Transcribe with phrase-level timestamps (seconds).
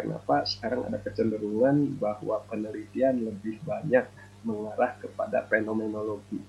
[0.00, 4.08] kenapa sekarang ada kecenderungan bahwa penelitian lebih banyak
[4.40, 6.40] mengarah kepada fenomenologi.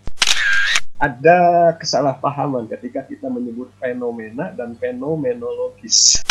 [1.02, 6.22] Ada kesalahpahaman ketika kita menyebut fenomena dan fenomenologis.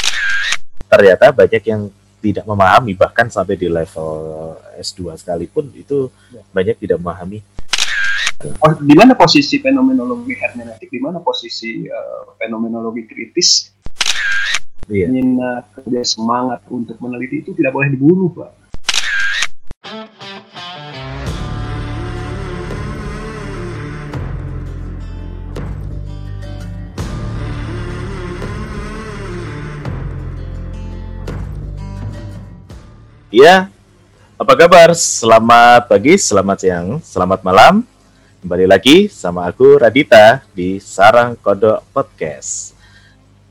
[0.87, 4.11] Ternyata banyak yang tidak memahami bahkan sampai di level
[4.77, 6.45] S2 sekalipun itu ya.
[6.53, 7.41] banyak tidak memahami.
[8.41, 13.69] Oh, di mana posisi fenomenologi hermeneutik, di mana posisi uh, fenomenologi kritis?
[14.89, 15.11] Iya.
[15.13, 18.61] Minat, kerja semangat untuk meneliti itu tidak boleh dibunuh, Pak.
[33.31, 33.71] Ya,
[34.35, 34.91] apa kabar?
[34.97, 37.87] Selamat pagi, selamat siang, selamat malam.
[38.43, 42.80] Kembali lagi sama aku Radita di Sarang Kodok Podcast.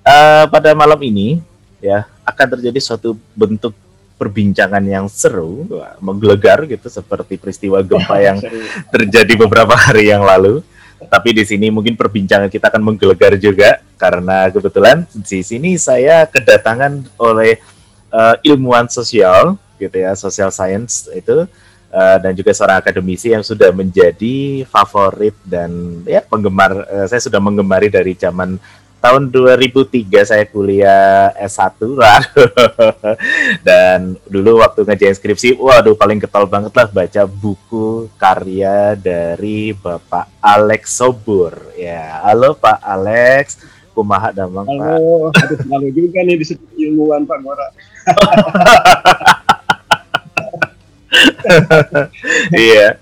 [0.09, 1.37] Uh, pada malam ini
[1.77, 3.77] ya akan terjadi suatu bentuk
[4.17, 5.69] perbincangan yang seru,
[6.01, 8.41] menggelegar gitu seperti peristiwa gempa yang
[8.89, 10.65] terjadi beberapa hari yang lalu.
[10.99, 17.05] Tapi di sini mungkin perbincangan kita akan menggelegar juga karena kebetulan di sini saya kedatangan
[17.15, 17.61] oleh
[18.11, 21.47] uh, ilmuwan sosial gitu ya social science itu
[21.93, 27.39] uh, dan juga seorang akademisi yang sudah menjadi favorit dan ya penggemar uh, saya sudah
[27.39, 28.59] menggemari dari zaman
[28.99, 32.19] tahun 2003 saya kuliah S1 lah
[33.67, 40.27] dan dulu waktu ngerjain skripsi waduh paling ketol banget lah baca buku karya dari Bapak
[40.43, 41.55] Alex Sobur.
[41.79, 43.63] Ya halo Pak Alex.
[43.95, 45.65] Kumaha damang halo, Pak?
[45.65, 47.67] halo aduh juga nih disebut ilmuwan Pak Gora
[52.55, 52.95] iya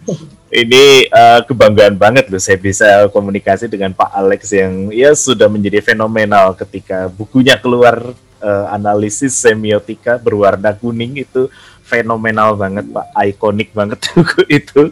[0.58, 5.86] ini uh, kebanggaan banget loh saya bisa komunikasi dengan Pak Alex yang ya sudah menjadi
[5.86, 8.02] fenomenal ketika bukunya keluar
[8.42, 11.46] uh, analisis semiotika berwarna kuning itu
[11.86, 13.06] fenomenal banget Pak.
[13.16, 14.90] Ikonik banget buku itu.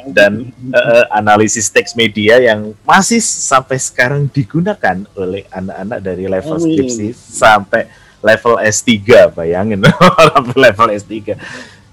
[0.00, 7.12] Dan uh, analisis teks media yang masih sampai sekarang digunakan oleh anak-anak dari level skripsi
[7.12, 7.84] sampai
[8.24, 8.88] level S3
[9.36, 9.84] bayangin
[10.64, 11.36] level S3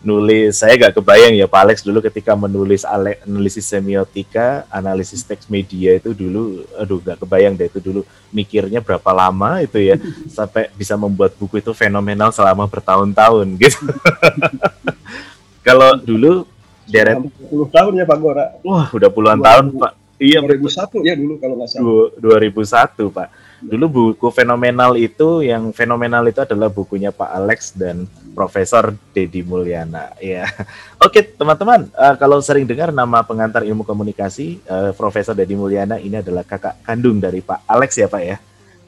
[0.07, 0.55] nulis.
[0.55, 6.15] Saya gak kebayang ya Pak Alex dulu ketika menulis analisis semiotika analisis teks media itu
[6.15, 8.01] dulu aduh gak kebayang deh itu dulu
[8.31, 9.99] mikirnya berapa lama itu ya
[10.31, 13.83] sampai bisa membuat buku itu fenomenal selama bertahun-tahun gitu.
[15.67, 16.47] Kalau dulu
[16.87, 18.45] deret 10 tahun ya Pak Gora.
[18.63, 19.91] Wah udah puluhan 20, tahun Pak.
[20.17, 22.09] Iya 2001 ya dulu kalau nggak salah.
[22.17, 23.27] 2001 Pak.
[23.57, 30.13] Dulu buku fenomenal itu yang fenomenal itu adalah bukunya Pak Alex dan Profesor Dedi Mulyana.
[30.21, 30.45] Ya,
[31.05, 36.21] oke teman-teman, uh, kalau sering dengar nama pengantar ilmu komunikasi, uh, Profesor Dedi Mulyana ini
[36.21, 38.37] adalah kakak kandung dari Pak Alex ya Pak ya,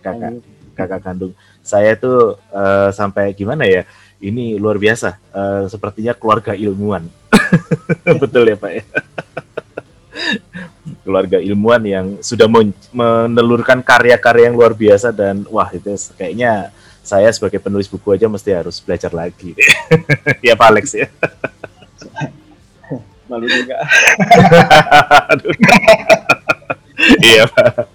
[0.06, 0.46] kakak
[0.78, 1.34] kakak kandung.
[1.66, 3.90] Saya tuh uh, sampai gimana ya?
[4.22, 7.10] Ini luar biasa, uh, sepertinya keluarga ilmuwan.
[8.22, 8.84] Betul ya Pak ya.
[11.02, 12.46] keluarga ilmuwan yang sudah
[12.94, 16.70] menelurkan karya-karya yang luar biasa dan wah itu kayaknya
[17.10, 19.58] saya sebagai penulis buku aja mesti harus belajar lagi.
[20.46, 21.10] ya Pak Alex ya.
[23.30, 23.82] Malu juga.
[27.34, 27.90] iya Pak.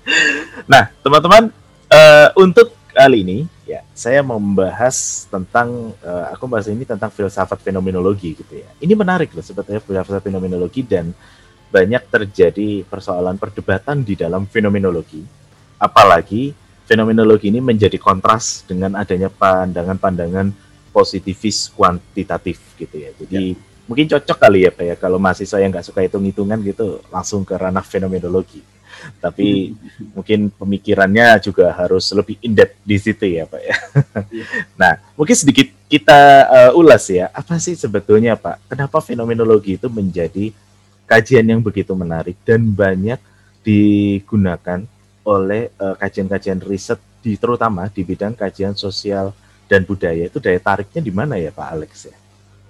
[0.67, 1.55] Nah teman-teman
[1.95, 7.63] uh, untuk kali ini ya saya mau membahas tentang uh, aku bahas ini tentang filsafat
[7.63, 8.67] fenomenologi gitu ya.
[8.83, 11.15] Ini menarik loh sebetulnya filsafat fenomenologi dan
[11.71, 15.23] banyak terjadi persoalan perdebatan di dalam fenomenologi.
[15.79, 20.53] Apalagi fenomenologi ini menjadi kontras dengan adanya pandangan-pandangan
[20.95, 23.11] positivis kuantitatif gitu ya.
[23.19, 23.61] Jadi ya.
[23.89, 27.57] mungkin cocok kali ya Pak ya kalau mahasiswa yang nggak suka hitung-hitungan gitu langsung ke
[27.57, 28.63] ranah fenomenologi.
[29.19, 29.75] Tapi
[30.15, 33.77] mungkin pemikirannya juga harus lebih in-depth di situ ya Pak ya.
[34.31, 34.47] ya.
[34.81, 38.71] nah, mungkin sedikit kita uh, ulas ya, apa sih sebetulnya Pak?
[38.71, 40.55] Kenapa fenomenologi itu menjadi
[41.05, 43.21] kajian yang begitu menarik dan banyak
[43.65, 44.85] digunakan
[45.25, 49.33] oleh uh, kajian-kajian riset di terutama di bidang kajian sosial
[49.65, 52.17] dan budaya itu daya tariknya di mana ya Pak Alex ya?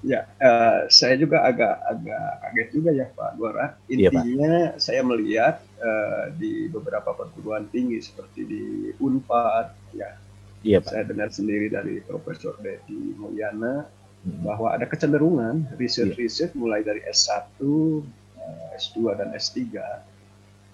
[0.04, 3.66] Ya, uh, saya juga agak agak kaget juga ya Pak Gora.
[3.88, 4.76] Intinya iya, Pak.
[4.76, 8.64] saya melihat uh, di beberapa perguruan tinggi seperti di
[9.00, 10.12] Unpad ya.
[10.60, 10.92] Iya, Pak.
[10.92, 13.88] Saya dengar sendiri dari Profesor Dedi Mulyana
[14.28, 14.44] hmm.
[14.44, 16.58] bahwa ada kecenderungan riset-riset iya.
[16.60, 17.56] mulai dari S1,
[18.76, 19.60] S2 dan S3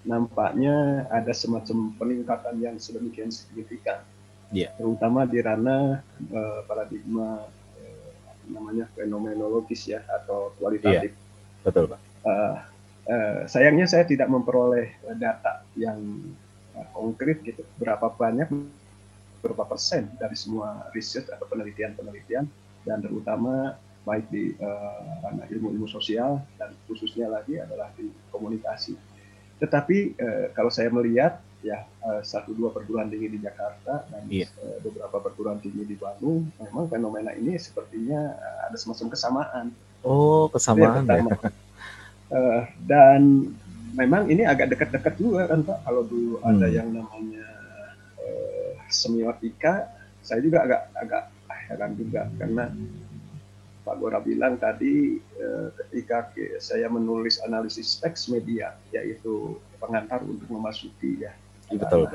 [0.04, 4.00] nampaknya ada semacam peningkatan yang sedemikian signifikan,
[4.48, 4.72] yeah.
[4.80, 6.00] terutama di ranah
[6.32, 8.12] uh, paradigma uh,
[8.48, 11.12] namanya fenomenologis ya atau kualitatif.
[11.12, 11.64] Yeah.
[11.68, 12.00] Betul pak.
[12.24, 12.56] Uh,
[13.12, 16.00] uh, sayangnya saya tidak memperoleh data yang
[16.76, 18.48] uh, konkret gitu berapa banyak
[19.40, 22.44] berapa persen dari semua riset atau penelitian-penelitian
[22.84, 28.96] dan terutama baik di uh, ranah ilmu-ilmu sosial dan khususnya lagi adalah di komunikasi.
[29.60, 34.48] Tetapi uh, kalau saya melihat ya uh, satu dua perguruan tinggi di Jakarta dan yeah.
[34.64, 39.66] uh, beberapa perguruan tinggi di Bandung, memang fenomena ini sepertinya uh, ada semacam kesamaan.
[40.00, 41.20] Oh kesamaan ya.
[42.32, 43.52] uh, dan
[43.92, 45.78] memang ini agak dekat-dekat juga kan Pak.
[45.84, 46.48] Kalau dulu hmm.
[46.48, 47.48] ada yang namanya
[48.16, 49.92] uh, semiotika,
[50.24, 51.24] saya juga agak agak
[51.70, 52.64] heran juga karena
[53.80, 61.24] Pak Gora bilang tadi eh, ketika saya menulis analisis teks media, yaitu pengantar untuk memasuki
[61.24, 61.32] ya
[61.78, 62.10] betul.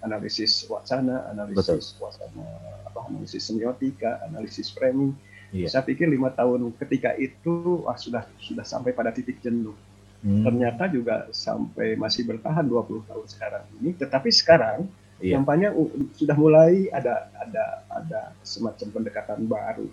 [0.00, 2.08] analisis wacana, analisis betul.
[2.08, 2.46] wacana
[2.88, 5.12] apa analisis semiotika, analisis framing.
[5.52, 5.70] Iya.
[5.70, 9.76] Saya pikir lima tahun ketika itu wah sudah sudah sampai pada titik jenuh.
[10.24, 10.40] Hmm.
[10.40, 13.92] Ternyata juga sampai masih bertahan 20 tahun sekarang ini.
[13.92, 14.88] Tetapi sekarang
[15.20, 15.36] iya.
[15.36, 15.70] nampaknya
[16.16, 19.86] sudah mulai ada ada ada semacam pendekatan baru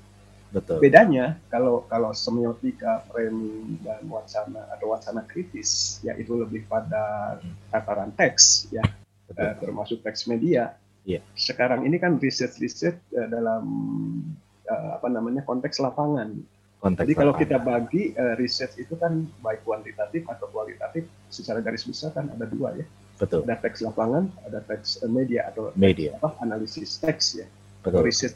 [0.52, 0.84] Betul.
[0.84, 7.40] Bedanya kalau kalau semiotika, framing dan wacana atau wacana kritis, yaitu lebih pada
[7.72, 8.84] tataran teks, ya
[9.32, 10.76] eh, termasuk teks media.
[11.08, 11.24] Yeah.
[11.34, 13.64] Sekarang ini kan riset-riset eh, dalam
[14.68, 16.36] eh, apa namanya konteks lapangan.
[16.84, 21.88] Konteks Jadi kalau kita bagi eh, riset itu kan baik kuantitatif atau kualitatif, secara garis
[21.88, 22.84] besar kan ada dua ya.
[23.16, 23.48] Betul.
[23.48, 26.20] Ada teks lapangan, ada teks media atau media.
[26.20, 27.48] apa analisis teks ya.
[27.88, 28.04] Betul.
[28.04, 28.36] Riset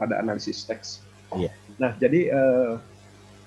[0.00, 1.50] pada analisis teks Iya.
[1.78, 2.74] Nah, jadi uh,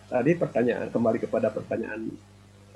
[0.07, 2.07] tadi pertanyaan kembali kepada pertanyaan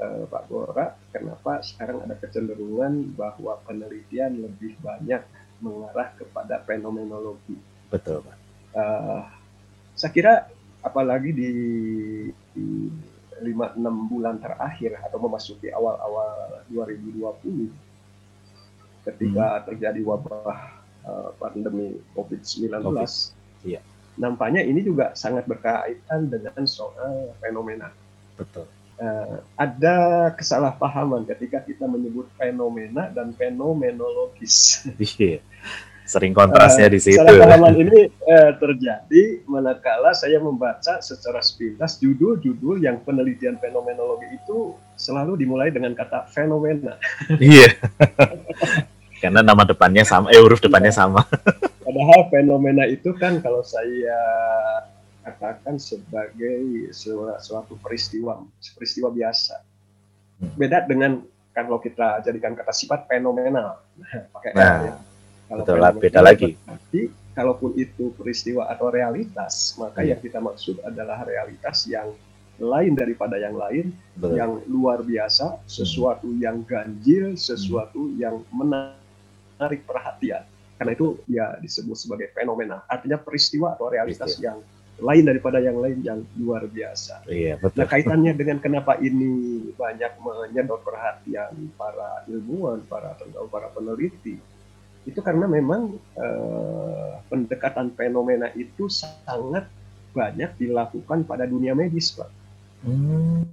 [0.04, 5.24] uh, Pak Gora, kenapa sekarang ada kecenderungan bahwa penelitian lebih banyak
[5.64, 7.58] mengarah kepada fenomenologi?
[7.88, 8.38] Betul, Pak.
[8.76, 9.24] Uh,
[9.98, 10.34] saya kira
[10.84, 11.52] apalagi di,
[12.54, 12.68] di
[13.42, 17.72] 5-6 bulan terakhir atau memasuki awal-awal 2020
[19.08, 19.64] ketika hmm.
[19.72, 23.10] terjadi wabah uh, pandemi COVID-19 COVID.
[23.66, 23.82] Iya
[24.18, 27.94] nampaknya ini juga sangat berkaitan dengan soal fenomena.
[28.36, 28.66] Betul.
[28.98, 34.84] Uh, ada kesalahpahaman ketika kita menyebut fenomena dan fenomenologis.
[34.98, 35.40] Iya.
[36.08, 37.20] Sering kontrasnya uh, di situ.
[37.20, 45.46] Kesalahpahaman ini uh, terjadi manakala saya membaca secara sepintas judul-judul yang penelitian fenomenologi itu selalu
[45.46, 46.98] dimulai dengan kata fenomena.
[47.38, 47.78] Iya.
[49.22, 51.00] Karena nama depannya sama, eh huruf depannya iya.
[51.06, 51.22] sama.
[51.88, 54.20] Padahal fenomena itu kan kalau saya
[55.24, 56.92] katakan sebagai
[57.40, 58.44] suatu peristiwa,
[58.76, 59.56] peristiwa biasa.
[60.44, 60.52] Hmm.
[60.60, 61.24] Beda dengan
[61.56, 63.80] kalau kita jadikan kata sifat fenomenal,
[64.36, 64.96] pakai nah, ya.
[65.48, 66.60] Kalau betul lah, beda lagi.
[66.60, 70.12] Tapi kalaupun itu peristiwa atau realitas, maka hmm.
[70.12, 72.12] yang kita maksud adalah realitas yang
[72.60, 74.36] lain daripada yang lain, betul.
[74.36, 76.44] yang luar biasa, sesuatu hmm.
[76.44, 78.20] yang ganjil, sesuatu hmm.
[78.20, 80.44] yang menarik perhatian
[80.78, 84.62] karena itu ya disebut sebagai fenomena artinya peristiwa atau realitas yang
[84.98, 87.30] lain daripada yang lain yang luar biasa.
[87.30, 87.78] Iya, betul.
[87.78, 93.14] Nah kaitannya dengan kenapa ini banyak menyedot perhatian para ilmuwan, para
[93.54, 94.42] para peneliti,
[95.06, 99.70] itu karena memang eh, pendekatan fenomena itu sangat
[100.18, 102.30] banyak dilakukan pada dunia medis, pak.
[102.82, 103.46] Hmm.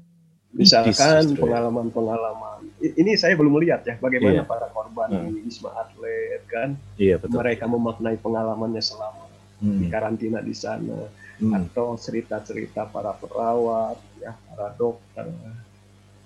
[0.55, 2.73] Misalkan pengalaman-pengalaman.
[2.85, 4.47] Ini saya belum melihat ya bagaimana yeah.
[4.47, 5.25] para korban hmm.
[5.33, 6.77] di wisma atlet kan.
[7.01, 7.41] Iya, betul.
[7.41, 9.25] Mereka memaknai pengalamannya selama
[9.65, 9.79] hmm.
[9.81, 11.09] di karantina di sana
[11.41, 11.53] hmm.
[11.65, 15.33] atau cerita-cerita para perawat ya, para dokter.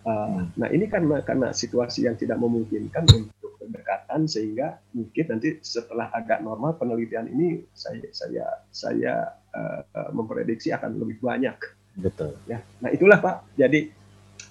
[0.02, 0.44] Uh, hmm.
[0.58, 6.40] Nah, ini karena karena situasi yang tidak memungkinkan untuk pendekatan sehingga mungkin nanti setelah agak
[6.40, 9.14] normal penelitian ini saya saya saya
[9.54, 11.54] uh, memprediksi akan lebih banyak.
[11.98, 12.34] Betul.
[12.50, 12.64] Ya.
[12.82, 13.58] Nah, itulah Pak.
[13.58, 13.90] Jadi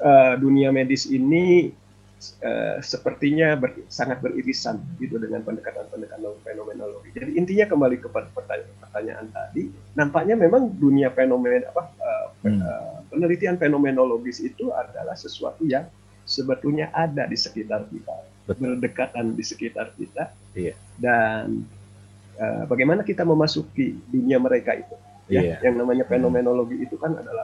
[0.04, 1.72] uh, dunia medis ini
[2.42, 7.14] uh, sepertinya ber, sangat beririsan gitu dengan pendekatan-pendekatan fenomenologi.
[7.14, 12.60] Jadi intinya kembali ke pertanyaan, pertanyaan tadi, nampaknya memang dunia fenomena apa uh, hmm.
[12.62, 15.86] uh, penelitian fenomenologis itu adalah sesuatu yang
[16.28, 18.16] sebetulnya ada di sekitar kita,
[18.50, 18.76] Betul.
[18.76, 20.76] berdekatan di sekitar kita, iya.
[21.00, 21.64] dan
[22.36, 24.96] uh, bagaimana kita memasuki dunia mereka itu.
[25.28, 25.56] Ya, iya.
[25.60, 27.44] yang namanya fenomenologi itu kan adalah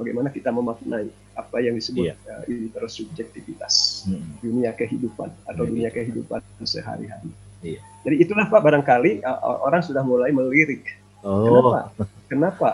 [0.00, 2.14] bagaimana kita memaknai apa yang disebut iya.
[2.28, 4.44] uh, intersubjektivitas hmm.
[4.44, 5.70] dunia kehidupan atau hmm.
[5.72, 7.32] dunia kehidupan sehari-hari.
[7.64, 7.80] Iya.
[8.04, 10.84] Jadi itulah Pak barangkali uh, orang sudah mulai melirik.
[11.24, 11.44] Oh.
[11.48, 11.78] Kenapa?
[12.28, 12.70] Kenapa?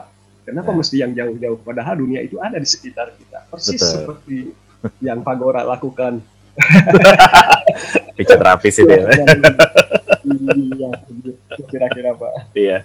[0.46, 0.76] Kenapa ya.
[0.78, 1.58] mesti yang jauh-jauh?
[1.66, 3.50] Padahal dunia itu ada di sekitar kita.
[3.50, 3.90] Persis Betul.
[3.90, 4.38] seperti
[5.02, 6.22] yang Pak Gora lakukan.
[8.16, 9.04] Pijat terapis itu ya.
[10.26, 10.90] Iya,
[11.66, 12.32] kira-kira Pak.
[12.54, 12.78] Iya.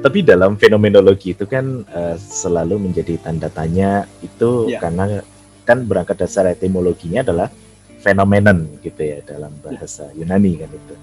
[0.00, 4.80] Tapi dalam fenomenologi itu kan uh, selalu menjadi tanda tanya itu ya.
[4.80, 5.20] karena
[5.68, 7.52] kan berangkat dasar etimologinya adalah
[8.00, 10.94] fenomenon gitu ya dalam bahasa Yunani kan itu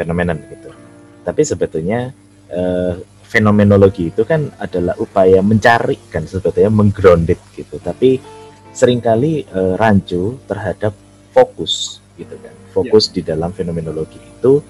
[0.00, 0.72] fenomenon gitu.
[1.28, 2.08] Tapi sebetulnya
[2.48, 2.96] uh,
[3.28, 7.76] fenomenologi itu kan adalah upaya mencari kan sebetulnya menggrounded gitu.
[7.76, 8.16] Tapi
[8.72, 10.96] sering kali uh, rancu terhadap
[11.36, 12.56] fokus gitu kan.
[12.72, 13.20] Fokus ya.
[13.20, 14.64] di dalam fenomenologi itu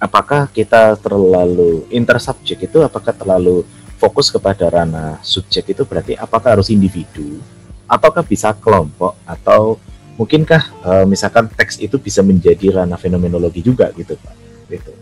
[0.00, 2.80] apakah kita terlalu intersubjek itu?
[2.80, 3.62] Apakah terlalu
[4.00, 5.84] fokus kepada ranah subjek itu?
[5.84, 7.38] Berarti apakah harus individu?
[7.84, 9.14] Ataukah bisa kelompok?
[9.28, 9.78] Atau
[10.16, 14.34] mungkinkah uh, misalkan teks itu bisa menjadi ranah fenomenologi juga gitu Pak?
[14.72, 14.99] Gitu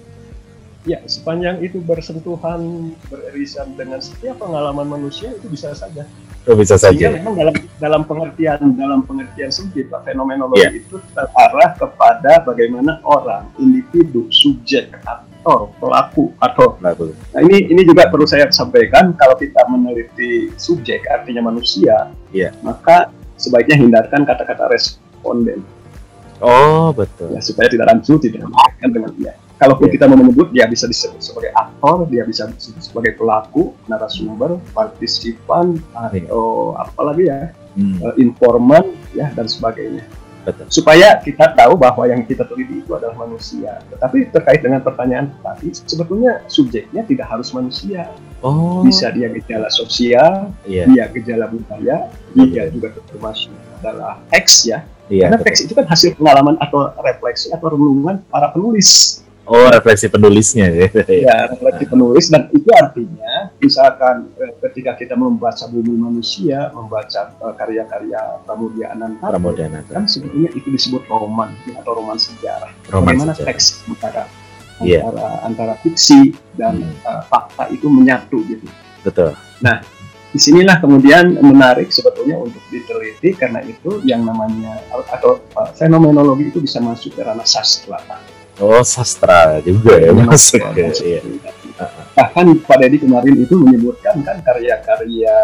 [0.88, 6.08] ya sepanjang itu bersentuhan beririsan dengan setiap pengalaman manusia itu bisa saja
[6.48, 10.72] oh, bisa saja memang dalam dalam pengertian dalam pengertian sempit Pak fenomenologi yeah.
[10.72, 17.12] itu terarah kepada bagaimana orang individu subjek aktor pelaku atau pelaku.
[17.36, 22.52] Nah ini ini juga perlu saya sampaikan kalau kita meneliti subjek artinya manusia, yeah.
[22.64, 25.62] maka sebaiknya hindarkan kata-kata responden.
[26.38, 27.34] Oh betul.
[27.34, 28.46] Ya, supaya tidak rancu, tidak
[28.82, 29.34] dengan dia.
[29.58, 29.94] Kalaupun yeah.
[29.98, 35.82] kita mau menyebut, dia bisa disebut sebagai aktor, dia bisa disebut sebagai pelaku, narasumber, partisipan,
[35.92, 36.24] yeah.
[36.24, 37.98] atau apalagi ya, hmm.
[37.98, 40.06] uh, informan, ya dan sebagainya.
[40.46, 40.64] Betul.
[40.70, 43.84] Supaya kita tahu bahwa yang kita teliti itu adalah manusia.
[43.92, 48.08] Tetapi terkait dengan pertanyaan tadi, sebetulnya subjeknya tidak harus manusia.
[48.40, 48.80] Oh.
[48.86, 50.86] Bisa dia gejala sosial, yeah.
[50.88, 54.86] dia gejala budaya, dia juga termasuk adalah X ya.
[55.08, 59.20] Iya, Karena teks itu kan hasil pengalaman atau refleksi atau renungan para penulis.
[59.48, 60.86] Oh, refleksi penulisnya ya.
[61.26, 67.56] ya, refleksi penulis dan itu artinya misalkan eh, ketika kita membaca bumi manusia, membaca uh,
[67.56, 72.68] karya-karya Pramudia Ananta, Pramudia Ananta, kan sebetulnya itu disebut roman atau roman sejarah.
[72.92, 73.48] Roman Bagaimana sejarah.
[73.48, 74.22] teks antara
[74.84, 75.02] yeah.
[75.02, 77.08] antara antara fiksi dan hmm.
[77.08, 78.68] uh, fakta itu menyatu gitu.
[79.00, 79.32] Betul.
[79.64, 79.80] Nah,
[80.28, 84.76] di sinilah kemudian menarik sebetulnya untuk diteliti karena itu yang namanya
[85.08, 87.96] atau uh, fenomenologi itu bisa masuk ke ranah sastra.
[88.58, 90.90] Oh sastra juga ya masuk ya.
[90.90, 91.20] Iya.
[92.18, 95.36] Bahkan Pak Deddy kemarin itu menyebutkan kan karya-karya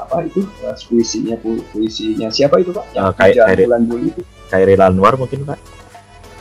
[0.00, 1.36] apa itu uh, puisinya
[1.72, 2.96] puisinya siapa itu Pak?
[2.96, 4.22] Yang uh, Kairi bulan Juli itu.
[4.48, 5.58] Kairi Lanwar mungkin Pak?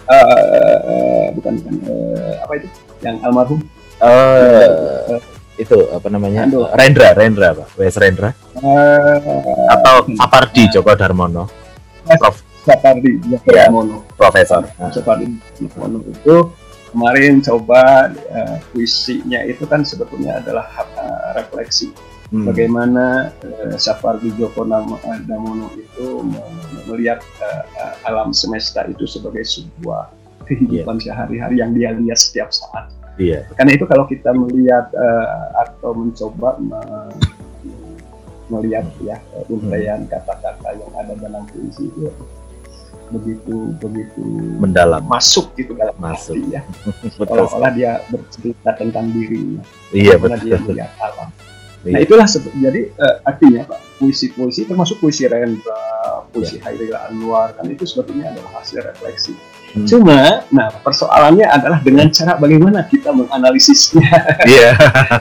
[0.07, 2.67] Uh, uh, bukan bukan uh, apa itu?
[3.03, 3.59] Yang almarhum.
[3.99, 5.19] Uh, uh,
[5.55, 6.67] itu apa namanya Ando.
[6.71, 11.47] Rendra Rendra Pak Wes Rendra uh, atau Sapardi Joko Darmono
[12.19, 15.29] Prof Sapardi ya, Darmono Profesor Sapardi
[15.61, 16.35] Darmono itu
[16.89, 20.65] kemarin coba uh, puisinya itu kan sebetulnya adalah
[20.97, 21.93] uh, refleksi
[22.33, 22.49] hmm.
[22.49, 26.25] bagaimana uh, Sapardi Djoko Damono itu
[26.89, 30.09] melihat uh, alam semesta itu sebagai sebuah
[30.49, 31.05] kehidupan yeah.
[31.05, 33.47] sehari-hari yang dia lihat setiap saat Iya.
[33.55, 36.81] Karena itu kalau kita melihat uh, atau mencoba me
[38.45, 39.17] melihat ya
[39.49, 40.05] hmm.
[40.05, 42.13] kata-kata yang ada dalam puisi itu
[43.11, 44.23] begitu begitu
[44.57, 46.61] mendalam masuk gitu dalam masuk hati, ya
[47.17, 49.61] seolah-olah dia bercerita tentang dirinya
[49.93, 51.29] iya betul dia melihat alam
[51.85, 51.93] iya.
[51.93, 52.25] nah itulah
[52.57, 56.65] jadi uh, artinya pak puisi-puisi termasuk puisi Rendra puisi yeah.
[56.65, 59.33] Hairil Anwar kan itu sebetulnya adalah hasil refleksi
[59.75, 59.83] Hmm.
[59.83, 64.07] Cuma, nah persoalannya adalah dengan cara bagaimana kita menganalisisnya.
[64.47, 64.71] Iya.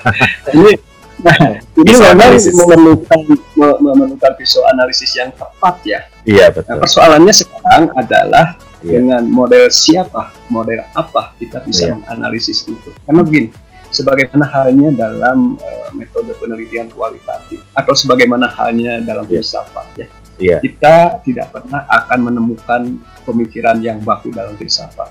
[0.54, 0.78] ini,
[1.24, 3.20] nah, ini memang memerlukan
[3.56, 6.00] memerlukan visual analisis yang tepat ya.
[6.28, 6.76] Iya betul.
[6.76, 9.00] Nah, persoalannya sekarang adalah yeah.
[9.00, 11.96] dengan model siapa, model apa kita bisa yeah.
[11.96, 12.90] menganalisis itu.
[13.08, 13.48] Karena begini,
[13.88, 19.40] sebagaimana halnya dalam uh, metode penelitian kualitatif atau sebagaimana halnya dalam yeah.
[19.40, 20.06] filsafat ya
[20.38, 20.60] yeah.
[20.62, 22.82] kita tidak pernah akan menemukan
[23.22, 25.10] pemikiran yang baku dalam filsafat.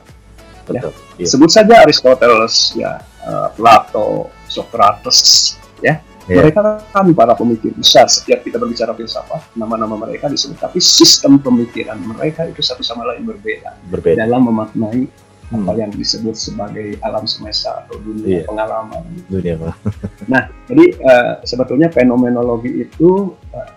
[0.71, 0.79] Ya.
[1.19, 1.27] Yeah.
[1.27, 6.03] Sebut saja Aristoteles, ya, uh, Plato, Socrates, ya.
[6.23, 6.39] Yeah.
[6.39, 6.59] Mereka
[6.95, 8.07] kan para pemikir besar.
[8.07, 13.27] Setiap kita berbicara filsafat, nama-nama mereka disebut, tapi sistem pemikiran mereka itu satu sama lain
[13.27, 14.23] berbeda, berbeda.
[14.23, 15.03] dalam memaknai
[15.51, 15.67] hmm.
[15.67, 18.45] apa yang disebut sebagai alam semesta atau dunia yeah.
[18.47, 19.03] pengalaman.
[19.27, 19.75] Dunia.
[20.31, 23.69] nah, jadi uh, sebetulnya fenomenologi itu uh,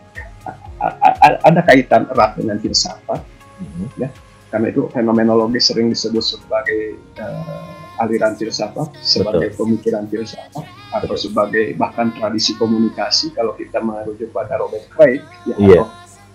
[1.42, 3.20] ada kaitan erat dengan filsafat,
[3.58, 3.86] mm-hmm.
[3.98, 4.08] ya.
[4.52, 9.76] Karena itu fenomenologi sering disebut sebagai uh, aliran filsafat, sebagai Betul.
[9.76, 11.22] pemikiran filsafat, atau Betul.
[11.28, 15.84] sebagai bahkan tradisi komunikasi kalau kita merujuk pada Robert Craig, ya, yeah.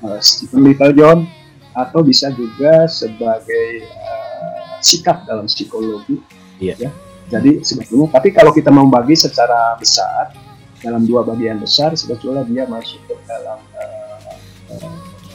[0.01, 1.29] atau uh, Stephen Littlejohn,
[1.77, 6.19] atau bisa juga sebagai uh, sikap dalam psikologi,
[6.57, 6.77] yeah.
[6.77, 6.91] ya.
[7.31, 10.35] Jadi sebetulnya, tapi kalau kita membagi secara besar
[10.83, 13.55] dalam dua bagian besar, sebetulnya dia masuk ke dalam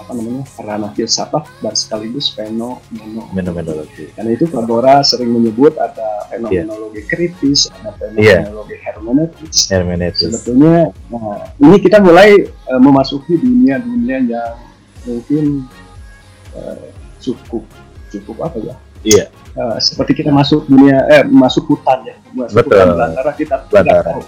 [0.06, 4.14] apa namanya ranah filsafat dan sekaligus fenomenologi.
[4.14, 7.10] Karena itu Fedora sering menyebut ada fenomenologi yeah.
[7.10, 8.86] kritis, ada fenomenologi yeah.
[8.86, 9.56] hermeneutis.
[9.66, 10.30] hermeneutis.
[10.30, 14.54] Sebetulnya nah, ini kita mulai uh, memasuki dunia-dunia yang
[15.02, 15.66] mungkin
[16.54, 16.86] uh,
[17.18, 17.66] cukup
[18.14, 18.75] cukup apa ya?
[19.02, 19.25] Iya.
[19.58, 22.78] Uh, seperti kita masuk dunia eh masuk hutan ya, masuk Betul.
[22.78, 23.90] hutan belantara kita Belantara.
[23.90, 24.22] tidak tahu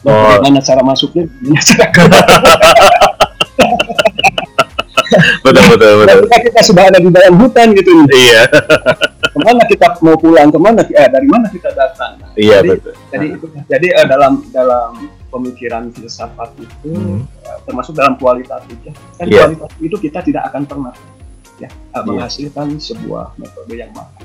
[0.00, 0.40] Oh.
[0.40, 1.84] bagaimana cara masuknya, bagaimana cara
[5.44, 6.18] betul betul betul.
[6.22, 8.42] ketika kita sudah ada di dalam hutan gitu Iya.
[9.32, 12.68] ke mana kita mau pulang ke mana eh dari mana kita datang Nah, Iya jadi,
[12.74, 12.92] betul.
[13.08, 14.90] jadi itu jadi eh, dalam dalam
[15.28, 17.22] pemikiran filsafat itu Hmm.
[17.40, 19.42] eh, termasuk dalam kualitatif ya kan Iya.
[19.46, 20.94] kualitatif itu kita tidak akan pernah
[21.56, 24.22] ya eh, menghasilkan sebuah metode yang mahal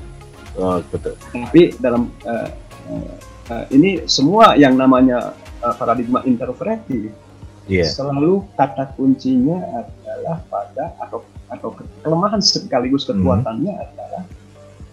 [0.56, 1.14] Oh betul.
[1.30, 2.48] tapi dalam eh,
[2.88, 3.14] eh,
[3.48, 7.12] eh, ini semua yang namanya eh, paradigma interpretif
[7.66, 7.82] Iya.
[7.84, 9.58] selalu kata kuncinya
[10.16, 13.20] adalah pada atau atau ke- kelemahan sekaligus Hmm.
[13.20, 14.22] kekuatannya adalah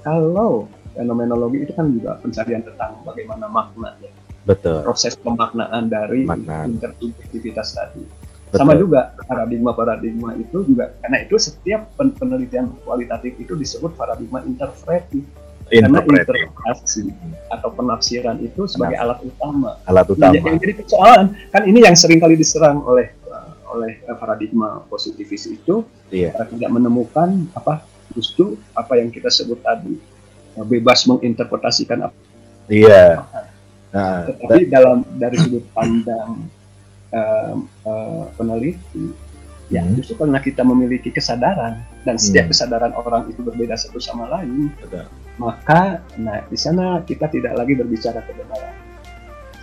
[0.02, 4.12] kalau fenomenologi itu kan juga pencarian tentang bagaimana makna ya
[4.44, 4.84] Betul.
[4.84, 6.68] proses pemaknaan dari Makna.
[6.68, 8.04] intersubjektivitas tadi
[8.52, 8.86] sama Betul.
[8.86, 15.24] juga paradigma-paradigma itu juga karena itu setiap pen- penelitian kualitatif itu disebut paradigma interpretif
[15.66, 17.10] karena interpretasi
[17.50, 20.38] atau penafsiran itu sebagai alat utama Alat Nah, utama.
[20.38, 23.10] yang jadi persoalan kan ini yang sering kali diserang oleh
[23.74, 27.82] oleh uh, paradigma positivis itu uh, tidak menemukan apa
[28.14, 29.98] justru apa yang kita sebut tadi
[30.56, 32.18] uh, bebas menginterpretasikan apa
[32.72, 33.28] Iya.
[33.92, 36.48] Nah, tetapi dalam dari sudut pandang
[37.12, 39.12] um, uh, peneliti
[39.72, 39.96] ya Hmm.
[39.96, 42.54] justru karena kita memiliki kesadaran dan setiap Hmm.
[42.54, 45.08] kesadaran orang itu berbeda satu sama lain betul.
[45.40, 48.76] maka nah di sana kita tidak lagi berbicara kebenaran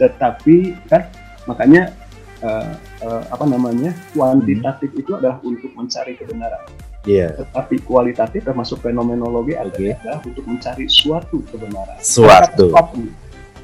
[0.01, 1.05] tetapi kan
[1.45, 1.93] makanya
[2.41, 2.73] eh,
[3.05, 6.65] eh, apa namanya kuantitatif itu adalah untuk mencari kebenaran
[7.09, 7.33] Iya.
[7.33, 9.97] tetapi kualitatif termasuk fenomenologi Oke.
[9.97, 12.69] adalah untuk mencari suatu kebenaran Suatu.
[12.77, 12.93] Kata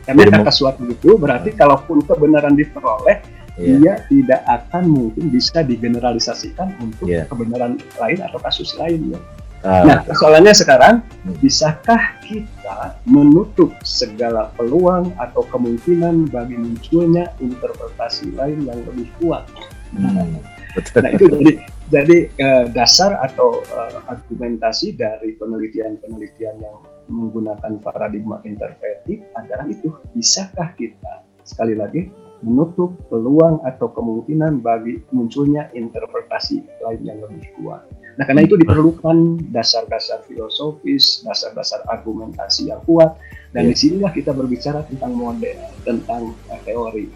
[0.06, 3.18] karena Jadi kata suatu itu berarti kalaupun kebenaran diperoleh
[3.56, 3.76] Iya.
[3.80, 7.24] dia tidak akan mungkin bisa digeneralisasikan untuk Iya.
[7.28, 9.20] kebenaran lain atau kasus lain ya
[9.64, 10.94] Nah, persoalannya sekarang,
[11.40, 19.48] bisakah kita menutup segala peluang atau kemungkinan bagi munculnya interpretasi lain yang lebih kuat?
[19.96, 20.38] hmm,
[20.76, 21.00] betul.
[21.02, 21.52] Nah, itu jadi
[21.86, 26.76] jadi eh, dasar atau eh, argumentasi dari penelitian-penelitian yang
[27.06, 32.10] menggunakan paradigma interpretif adalah itu, bisakah kita sekali lagi
[32.42, 37.86] menutup peluang atau kemungkinan bagi munculnya interpretasi lain yang lebih kuat.
[38.16, 43.12] Nah, karena itu diperlukan dasar-dasar filosofis, dasar-dasar argumentasi yang kuat,
[43.52, 43.70] dan Iya.
[43.70, 47.06] di sinilah kita berbicara tentang model, tentang eh, teori.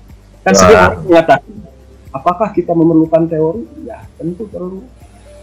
[0.44, 0.60] Kan Wah.
[0.60, 1.52] sering orang mengatakan,
[2.12, 3.64] apakah kita memerlukan teori?
[3.88, 4.84] Ya, tentu perlu.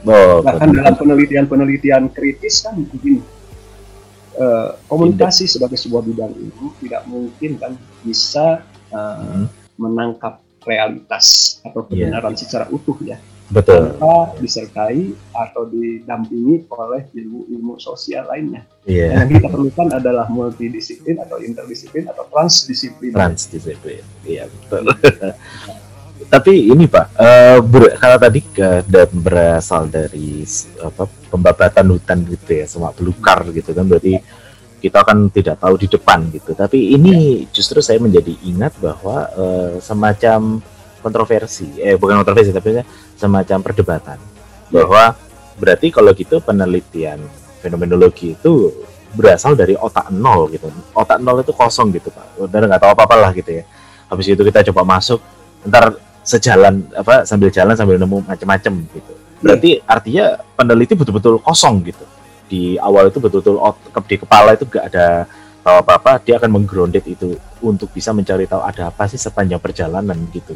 [0.06, 0.78] Oh, Bahkan betul.
[0.78, 3.26] dalam penelitian-penelitian kritis kan begini,
[4.38, 7.74] eh, komunikasi sebagai sebuah bidang ilmu tidak mungkin kan
[8.06, 12.08] bisa eh, Hmm, menangkap realitas atau Iya.
[12.08, 13.18] kebenaran secara utuh ya
[13.52, 13.96] betul.
[13.96, 18.68] tanpa disertai atau didampingi oleh ilmu-ilmu sosial lainnya.
[18.88, 19.12] Iya.
[19.12, 23.12] Dan yang kita perlukan adalah multidisiplin atau interdisiplin atau transdisiplin.
[23.12, 24.92] transdisiplin iya betul
[26.34, 30.44] tapi ini pak eh, ber- kalau tadi ke, dan berasal dari
[30.84, 34.20] apa pembabatan hutan gitu ya semua belukar gitu kan berarti
[34.78, 39.74] kita kan tidak tahu di depan gitu tapi ini justru saya menjadi ingat bahwa eh,
[39.80, 40.60] semacam
[41.00, 41.78] kontroversi.
[41.80, 42.82] Eh bukan kontroversi tapi
[43.16, 44.18] semacam perdebatan.
[44.70, 45.16] Bahwa
[45.58, 47.24] berarti kalau gitu penelitian
[47.64, 48.72] fenomenologi itu
[49.16, 50.70] berasal dari otak nol gitu.
[50.94, 52.38] Otak nol itu kosong gitu pak.
[52.38, 53.64] Udah nggak tahu apa apa lah gitu ya.
[54.08, 55.20] Habis itu kita coba masuk
[55.66, 59.14] ntar sejalan apa sambil jalan sambil nemu macam-macam gitu.
[59.40, 62.06] Berarti artinya peneliti betul-betul kosong gitu.
[62.48, 63.60] Di awal itu betul-betul
[64.08, 65.28] di kepala itu gak ada
[65.68, 70.16] tahu apa-apa dia akan menggrounded itu untuk bisa mencari tahu ada apa sih sepanjang perjalanan
[70.32, 70.56] gitu.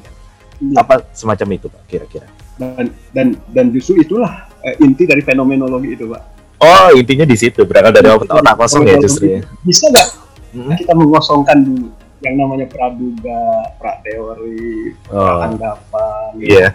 [0.77, 2.27] Apa semacam itu pak kira-kira?
[2.55, 6.21] Dan dan dan justru itulah eh, inti dari fenomenologi itu, Pak.
[6.61, 9.39] oh intinya di situ berangkat dari otak, kosong ya justru ya.
[9.65, 10.07] Bisa nggak
[10.53, 10.77] Mm-mm.
[10.77, 11.89] kita mengosongkan dulu
[12.21, 15.41] yang namanya praduga, prateori, oh.
[15.41, 16.69] anggapan, iya.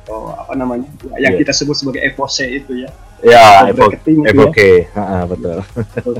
[0.00, 0.88] atau apa namanya?
[1.20, 1.40] Yang Iya.
[1.44, 4.32] kita sebut sebagai evose itu ya, ya evoke bracketing itu ya.
[4.32, 5.56] evoke Ha-ha, betul.
[5.76, 6.12] Atau,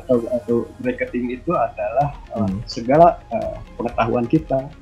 [0.00, 2.64] atau atau bracketing itu adalah uh, Hmm.
[2.64, 4.72] segala uh, pengetahuan kita,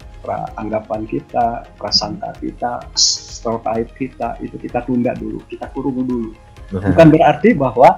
[0.54, 6.37] anggapan kita, prasangka kita, stereotype kita itu kita tunda dulu, kita kurung dulu.
[6.70, 7.96] Bukan berarti bahwa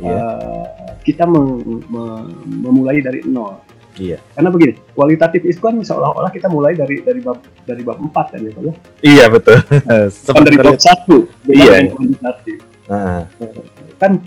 [0.00, 0.16] Iya.
[0.16, 0.64] uh,
[1.04, 2.32] kita mem- mem-
[2.64, 3.60] memulai dari nol.
[4.00, 4.16] Iya.
[4.32, 7.36] Karena begini, kualitatif itu kan seolah-olah kita mulai dari dari bab
[7.68, 8.74] dari bab 4 kan gitu ya.
[9.04, 9.60] Iya betul.
[10.32, 11.04] Bukan dari bab 1,
[11.44, 12.56] bukan Iya, kuantitatif.
[12.88, 13.22] Heeh,
[14.00, 14.24] Kan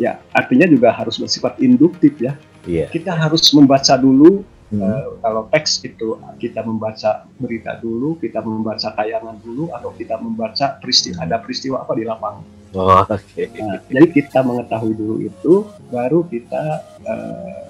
[0.00, 2.32] ya artinya juga harus bersifat induktif ya.
[2.64, 2.88] iya.
[2.88, 4.40] Kita harus membaca dulu
[4.72, 10.16] Hmm, Eh, kalau teks itu kita membaca berita dulu, kita membaca tayangan dulu, atau kita
[10.16, 11.24] membaca peristiwa Hmm.
[11.28, 12.44] ada peristiwa apa di lapangan.
[12.72, 13.20] Oh, oke.
[13.20, 13.52] Okay.
[13.60, 17.68] Nah, jadi kita mengetahui dulu itu, baru kita uh,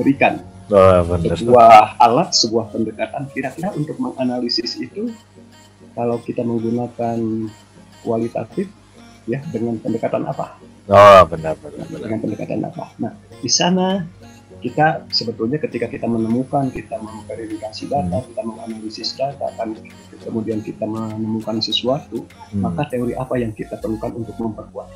[0.00, 0.40] berikan
[0.72, 1.36] oh, benar.
[1.36, 3.28] sebuah alat, sebuah pendekatan.
[3.28, 5.12] Kira-kira untuk menganalisis itu,
[5.92, 7.20] kalau kita menggunakan
[8.00, 8.72] kualitatif,
[9.28, 10.56] ya dengan pendekatan apa?
[10.88, 12.00] Oh, benar, benar, benar.
[12.00, 12.96] Dengan pendekatan apa?
[12.96, 13.12] Nah,
[13.44, 14.08] di sana
[14.64, 18.26] kita sebetulnya ketika kita menemukan, kita memverifikasi data, hmm.
[18.32, 19.76] kita menganalisis data, kan
[20.24, 22.64] kemudian kita menemukan sesuatu, hmm.
[22.64, 24.88] maka teori apa yang kita perlukan untuk memperkuat?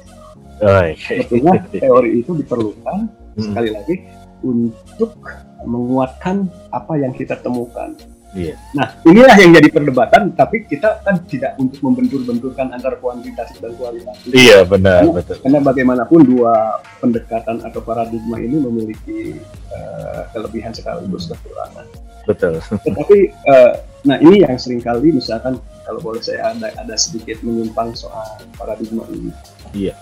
[0.65, 3.45] Oh, Sebetulnya teori itu diperlukan hmm.
[3.45, 3.97] sekali lagi
[4.41, 5.21] untuk
[5.69, 7.93] menguatkan apa yang kita temukan.
[8.37, 8.61] Iya.
[8.77, 14.21] Nah, inilah yang jadi perdebatan, tapi kita kan tidak untuk membentur-benturkan antara kuantitas dan kualitas.
[14.29, 15.37] Iya, benar, karena, betul.
[15.41, 16.53] Karena bagaimanapun dua
[17.01, 19.41] pendekatan atau paradigma ini memiliki
[19.73, 21.89] uh, kelebihan sekaligus kekurangan.
[22.29, 22.61] Betul.
[22.61, 23.73] Tetapi, uh,
[24.05, 25.57] nah ini yang sering kali misalkan
[25.89, 29.33] kalau boleh saya ada ada sedikit menyimpang soal paradigma ini.
[29.73, 29.97] Iya.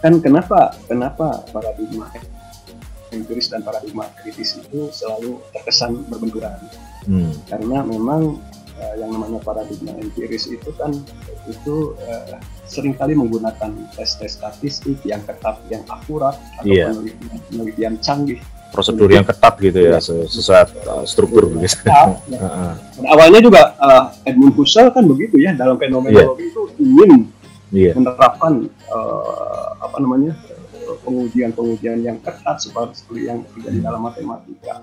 [0.00, 2.08] Kan kenapa kenapa paradigma
[3.12, 6.56] empiris dan paradigma kritis itu selalu terkesan berbenturan?
[7.06, 7.32] Hmm.
[7.48, 8.38] karena memang
[8.78, 10.92] uh, yang namanya paradigma empiris itu kan
[11.48, 16.90] itu uh, sering kali menggunakan tes-tes statistik yang ketat, yang akurat atau yeah.
[16.90, 18.40] penelitian, penelitian canggih
[18.74, 21.86] prosedur yang ketat gitu ya sesuai uh, struktur begitu.
[21.86, 22.38] Ya, ya.
[23.14, 26.50] awalnya juga uh, Edmund Husserl kan begitu ya dalam fenomenologi yeah.
[26.50, 27.10] itu ingin
[27.72, 27.94] yeah.
[27.94, 30.34] menerapkan uh, apa namanya
[31.06, 34.82] pengujian-pengujian yang ketat seperti yang terjadi dalam matematika.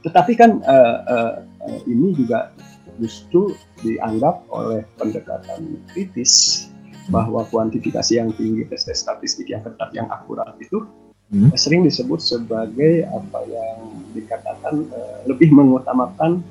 [0.00, 2.52] Tetapi kan uh, uh, uh, ini juga
[3.00, 6.66] justru dianggap oleh pendekatan kritis
[7.08, 10.84] bahwa kuantifikasi yang tinggi, tes-tes statistik yang ketat, yang akurat itu
[11.32, 11.52] hmm.
[11.56, 13.78] sering disebut sebagai apa yang
[14.14, 16.44] dikatakan uh, lebih mengutamakan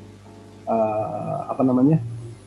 [0.65, 2.01] uh, apa namanya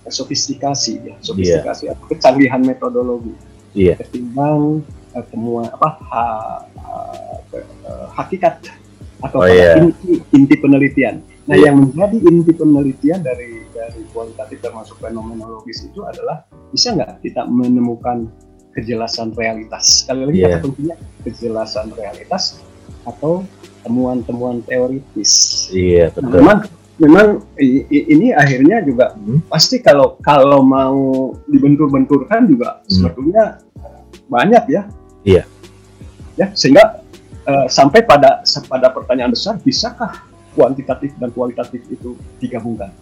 [0.06, 1.94] sofistikasi ya, sofistikasi yeah.
[1.94, 3.32] atau kecanggihan metodologi
[3.72, 3.94] yeah.
[3.96, 4.82] ketimbang
[5.14, 6.22] uh, temuan apa ha,
[6.66, 6.92] ha,
[7.54, 8.60] uh, hakikat
[9.22, 9.78] atau oh, yeah.
[9.78, 11.22] inti, inti penelitian.
[11.46, 11.70] Nah, yeah.
[11.70, 18.26] yang menjadi inti penelitian dari dari kualitatif termasuk fenomenologis itu adalah bisa nggak kita menemukan
[18.74, 20.04] kejelasan realitas.
[20.04, 20.50] Sekali lagi yeah.
[20.58, 22.58] kata kuncinya kejelasan realitas
[23.06, 23.46] atau
[23.82, 25.66] temuan-temuan teoritis.
[25.74, 26.22] Iya, yeah, betul.
[26.22, 26.58] Nah, memang
[27.02, 27.26] memang
[27.90, 29.50] ini akhirnya juga hmm.
[29.50, 32.90] pasti kalau kalau mau dibentur-benturkan juga hmm.
[32.90, 33.44] sebetulnya
[34.30, 34.82] banyak ya.
[35.26, 35.42] Iya.
[36.32, 37.01] Ya, sehingga
[37.46, 42.92] uh, sampai pada pada pertanyaan besar bisakah kuantitatif dan kualitatif itu digabungkan?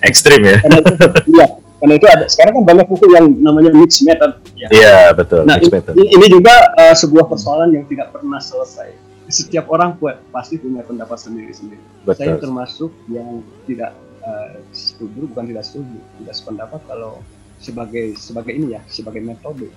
[0.00, 0.56] Ekstrim ya.
[0.64, 0.92] Karena itu,
[1.28, 1.46] iya,
[1.80, 4.40] karena itu ada sekarang kan banyak buku yang namanya mixed method.
[4.56, 4.68] Ya.
[4.72, 5.44] Iya betul.
[5.44, 8.96] Nah mixed ini, ini juga uh, sebuah persoalan yang tidak pernah selesai.
[9.28, 11.80] Setiap orang buat pasti punya pendapat sendiri-sendiri.
[12.12, 17.24] Saya termasuk yang tidak uh, setuju, bukan tidak setuju, tidak sependapat kalau
[17.56, 19.72] sebagai sebagai ini ya, sebagai metode.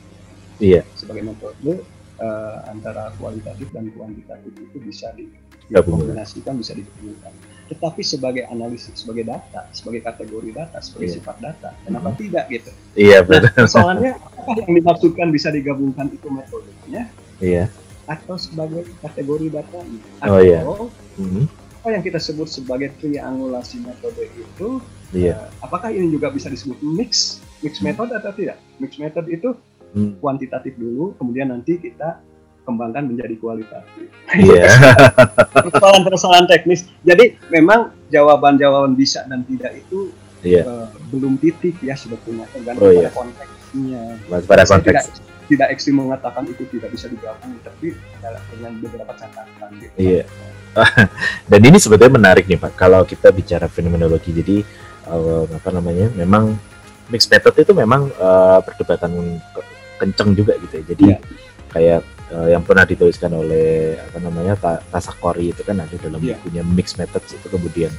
[0.59, 0.83] Iya.
[0.99, 1.83] Sebagai metode
[2.21, 5.29] uh, antara kualitatif dan kuantitatif itu bisa di,
[5.69, 7.33] dikombinasikan, bisa digabungkan.
[7.67, 11.17] Tetapi sebagai analisis, sebagai data, sebagai kategori data, sebagai yeah.
[11.19, 12.19] sifat data, kenapa hmm.
[12.23, 12.71] tidak gitu?
[12.95, 13.65] Iya nah, betul.
[13.67, 17.11] Soalnya apa yang dimaksudkan bisa digabungkan itu metodenya?
[17.43, 17.67] Iya.
[18.07, 19.83] Atau sebagai kategori data?
[20.31, 20.63] oh iya.
[21.19, 21.45] Mm-hmm.
[21.83, 24.79] Apa yang kita sebut sebagai triangulasi metode itu?
[25.11, 25.35] Iya.
[25.35, 27.91] Uh, apakah ini juga bisa disebut mix, mix hmm.
[27.91, 28.59] method atau tidak?
[28.79, 29.55] Mix method itu
[29.93, 30.19] hmm.
[30.19, 32.19] kuantitatif dulu, kemudian nanti kita
[32.67, 34.11] kembangkan menjadi kualitatif.
[34.35, 34.67] Yeah.
[35.71, 36.91] Persoalan-persoalan teknis.
[37.07, 40.11] Jadi memang jawaban-jawaban bisa dan tidak itu
[40.43, 40.67] yeah.
[40.67, 43.13] uh, belum titik ya sebetulnya tergantung oh, pada yeah.
[43.15, 44.03] konteksnya.
[44.43, 44.83] pada konteks.
[44.83, 45.05] Tidak,
[45.47, 47.95] tidak ekstrim mengatakan itu tidak bisa digabung, tapi
[48.51, 49.95] dengan beberapa catatan gitu.
[49.95, 50.23] Iya.
[51.49, 54.35] dan ini sebetulnya menarik nih Pak, kalau kita bicara fenomenologi.
[54.35, 54.57] Jadi
[55.07, 56.11] uh, apa namanya?
[56.13, 56.53] Memang
[57.07, 59.39] mixed method itu memang uh, perdebatan
[59.97, 60.83] kenceng juga gitu ya.
[60.93, 61.19] Jadi yeah.
[61.73, 66.35] kayak uh, yang pernah dituliskan oleh apa namanya Ta Tasakori itu kan ada dalam yeah.
[66.39, 67.91] bukunya Mixed Methods itu kemudian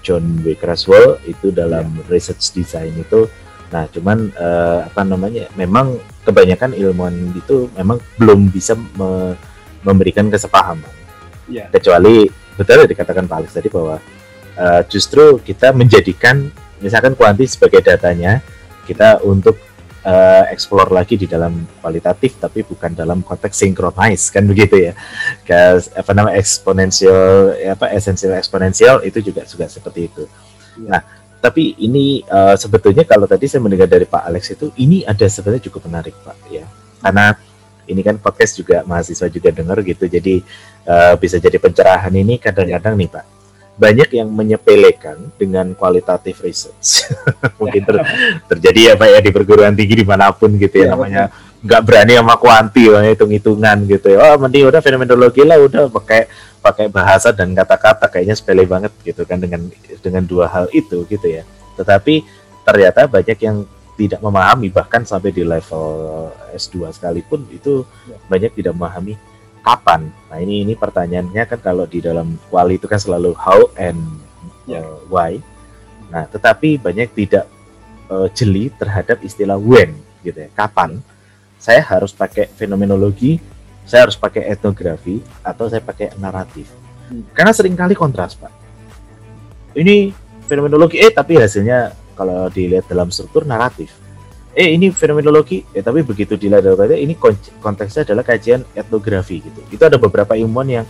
[0.00, 0.56] John W.
[0.56, 2.06] Creswell itu dalam yeah.
[2.08, 3.28] research design itu
[3.70, 5.94] nah cuman uh, apa namanya memang
[6.26, 9.38] kebanyakan ilmuwan itu memang belum bisa me
[9.86, 10.90] memberikan kesepahaman
[11.46, 11.70] yeah.
[11.70, 12.26] kecuali
[12.58, 14.02] betul dikatakan Pak Alex tadi bahwa
[14.58, 16.50] uh, justru kita menjadikan
[16.82, 18.42] misalkan kuanti sebagai datanya
[18.90, 19.54] kita untuk
[20.04, 24.92] uh, explore lagi di dalam kualitatif tapi bukan dalam konteks synchronize kan begitu ya.
[25.44, 30.24] Kayak apa nama eksponensial apa esensial eksponensial itu juga juga seperti itu.
[30.80, 30.96] Ya.
[30.96, 31.02] Nah,
[31.40, 35.64] tapi ini uh, sebetulnya kalau tadi saya mendengar dari Pak Alex itu ini ada sebenarnya
[35.72, 36.64] cukup menarik Pak ya.
[37.00, 37.32] Karena
[37.88, 40.04] ini kan podcast juga mahasiswa juga dengar gitu.
[40.06, 40.44] Jadi
[40.86, 43.39] uh, bisa jadi pencerahan ini kadang-kadang nih Pak
[43.80, 47.08] banyak yang menyepelekan dengan kualitatif research.
[47.60, 47.96] Mungkin ter,
[48.52, 51.82] terjadi ya Pak ya di perguruan tinggi di mana pun gitu ya, ya namanya nggak
[51.84, 54.18] berani sama kuanti, hitung-hitungan gitu ya.
[54.20, 56.28] Oh, mending udah fenomenologi lah udah pakai
[56.60, 59.64] pakai bahasa dan kata-kata kayaknya sepele banget gitu kan dengan
[60.04, 61.48] dengan dua hal itu gitu ya.
[61.80, 62.20] Tetapi
[62.68, 63.64] ternyata banyak yang
[63.96, 68.16] tidak memahami bahkan sampai di level S2 sekalipun itu ya.
[68.28, 69.16] banyak tidak memahami
[69.60, 70.08] kapan.
[70.28, 74.00] Nah ini ini pertanyaannya kan kalau di dalam kuali itu kan selalu how and
[74.64, 74.82] yeah.
[74.82, 75.38] uh, why.
[76.10, 77.46] Nah tetapi banyak tidak
[78.10, 79.94] uh, jeli terhadap istilah when
[80.24, 80.50] gitu ya.
[80.52, 81.00] Kapan
[81.60, 83.36] saya harus pakai fenomenologi,
[83.84, 86.72] saya harus pakai etnografi atau saya pakai naratif.
[87.12, 87.28] Hmm.
[87.36, 88.52] Karena sering kali kontras pak.
[89.76, 90.10] Ini
[90.48, 93.94] fenomenologi eh tapi hasilnya kalau dilihat dalam struktur naratif
[94.54, 95.62] eh ini fenomenologi.
[95.70, 97.14] Ya tapi begitu dilihat dari ini
[97.62, 99.60] konteksnya adalah kajian etnografi gitu.
[99.70, 100.86] Itu ada beberapa ilmuwan yang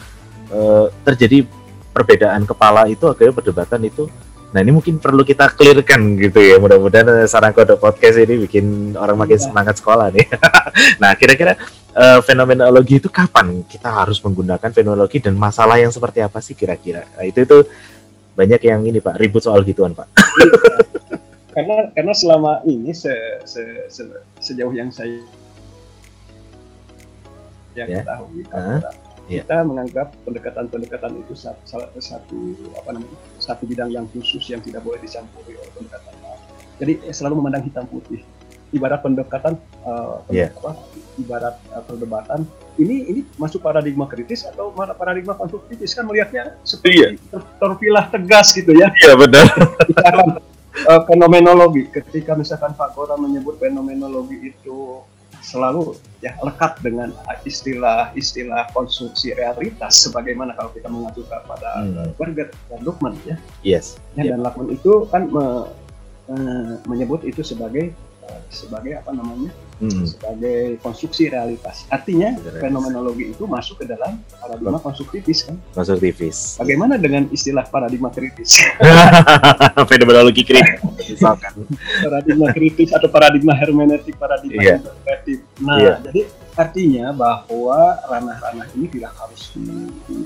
[0.52, 1.44] uh, terjadi
[1.90, 4.08] perbedaan kepala itu akhirnya perdebatan itu.
[4.50, 6.56] Nah ini mungkin perlu kita clearkan gitu ya.
[6.58, 9.44] Mudah-mudahan sarang kode podcast ini bikin orang makin ya.
[9.46, 10.26] semangat sekolah nih.
[11.02, 11.58] Nah kira-kira
[11.94, 17.04] uh, fenomenologi itu kapan kita harus menggunakan fenomenologi dan masalah yang seperti apa sih kira-kira?
[17.18, 17.58] Nah, itu itu
[18.34, 19.18] banyak yang ini pak.
[19.18, 20.08] Ribut soal gituan pak.
[20.40, 20.96] Iya
[21.50, 24.02] karena karena selama ini se, se, se,
[24.38, 25.18] sejauh yang saya
[27.74, 28.02] yang yeah.
[28.02, 28.78] ketahui uh,
[29.26, 29.42] yeah.
[29.42, 32.38] kita menganggap pendekatan-pendekatan itu satu, satu
[32.78, 36.40] apa namanya satu bidang yang khusus yang tidak boleh dicampuri oleh pendekatan lain.
[36.82, 38.22] Jadi eh, selalu memandang hitam putih.
[38.70, 40.54] Ibarat pendekatan uh, yeah.
[40.54, 40.78] apa,
[41.18, 42.46] ibarat uh, perdebatan
[42.78, 47.42] ini ini masuk paradigma kritis atau paradigma konstruktivis kan melihatnya seperti yeah.
[47.58, 48.94] terpilah tegas gitu ya.
[48.94, 49.46] Iya yeah, benar
[50.88, 51.88] uh, fenomenologi.
[51.90, 55.02] Ketika misalkan Pak Gora menyebut fenomenologi itu
[55.40, 57.16] selalu ya lekat dengan
[57.48, 62.12] istilah-istilah konstruksi realitas sebagaimana kalau kita mengacu kepada hmm.
[62.20, 63.36] Berger dan Luckman ya.
[63.64, 63.96] Yes.
[64.14, 64.36] Ya, yep.
[64.36, 65.72] Dan Luckman itu kan me,
[66.28, 67.96] uh, menyebut itu sebagai
[68.50, 69.50] sebagai apa namanya?
[69.80, 70.04] hmm.
[70.06, 71.88] sebagai konstruksi realitas.
[71.88, 72.60] Artinya realitas.
[72.60, 75.56] fenomenologi itu masuk ke dalam paradigma konstruktivis kan.
[75.72, 76.60] Konstruktivis.
[76.60, 78.60] Bagaimana dengan istilah paradigma kritis?
[79.90, 81.52] fenomenologi kritis misalkan.
[82.04, 84.78] paradigma kritis atau paradigma hermeneutik, paradigma yeah.
[84.78, 85.38] interpretif.
[85.64, 85.96] Nah, yeah.
[86.04, 86.20] jadi
[86.54, 89.66] artinya bahwa ranah-ranah ini tidak harus di,
[90.06, 90.16] di,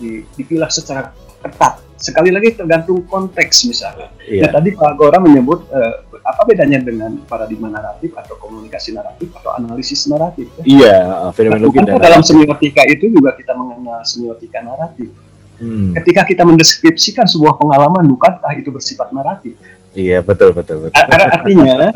[0.00, 1.12] di, dipilah secara
[1.44, 1.84] ketat.
[1.94, 4.12] Sekali lagi tergantung konteks misalnya.
[4.28, 4.48] Yeah.
[4.48, 9.56] Nah, tadi Pak Gora menyebut uh, apa bedanya dengan paradigma naratif atau komunikasi naratif atau
[9.56, 10.48] analisis naratif?
[10.60, 10.64] Ya?
[10.64, 10.96] Iya,
[11.32, 15.08] fenomenologi nah, dalam semiotika itu juga kita mengenal semiotika naratif.
[15.56, 15.94] Hmm.
[15.96, 19.54] Ketika kita mendeskripsikan sebuah pengalaman, bukankah itu bersifat naratif?
[19.94, 20.98] Iya, betul, betul, betul.
[20.98, 21.94] Artinya,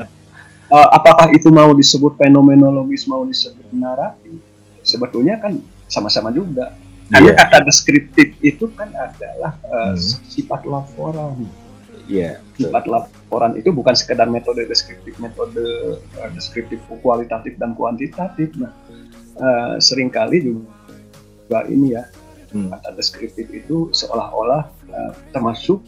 [0.71, 4.41] uh, apakah itu mau disebut fenomenologis, mau disebut naratif?
[4.87, 5.59] Sebetulnya kan
[5.91, 6.73] sama-sama juga.
[7.09, 7.41] Karena yeah.
[7.41, 10.01] kata deskriptif itu kan adalah uh, hmm.
[10.29, 11.49] sifat laporan
[12.09, 12.41] Iya.
[12.41, 18.49] Yeah, Sifat laporan itu bukan sekedar metode deskriptif, metode uh, deskriptif kualitatif dan kuantitatif.
[18.57, 18.73] Nah,
[19.37, 22.09] uh, sering kali juga ini ya
[22.53, 22.73] hmm.
[22.73, 25.85] kata deskriptif itu seolah-olah uh, termasuk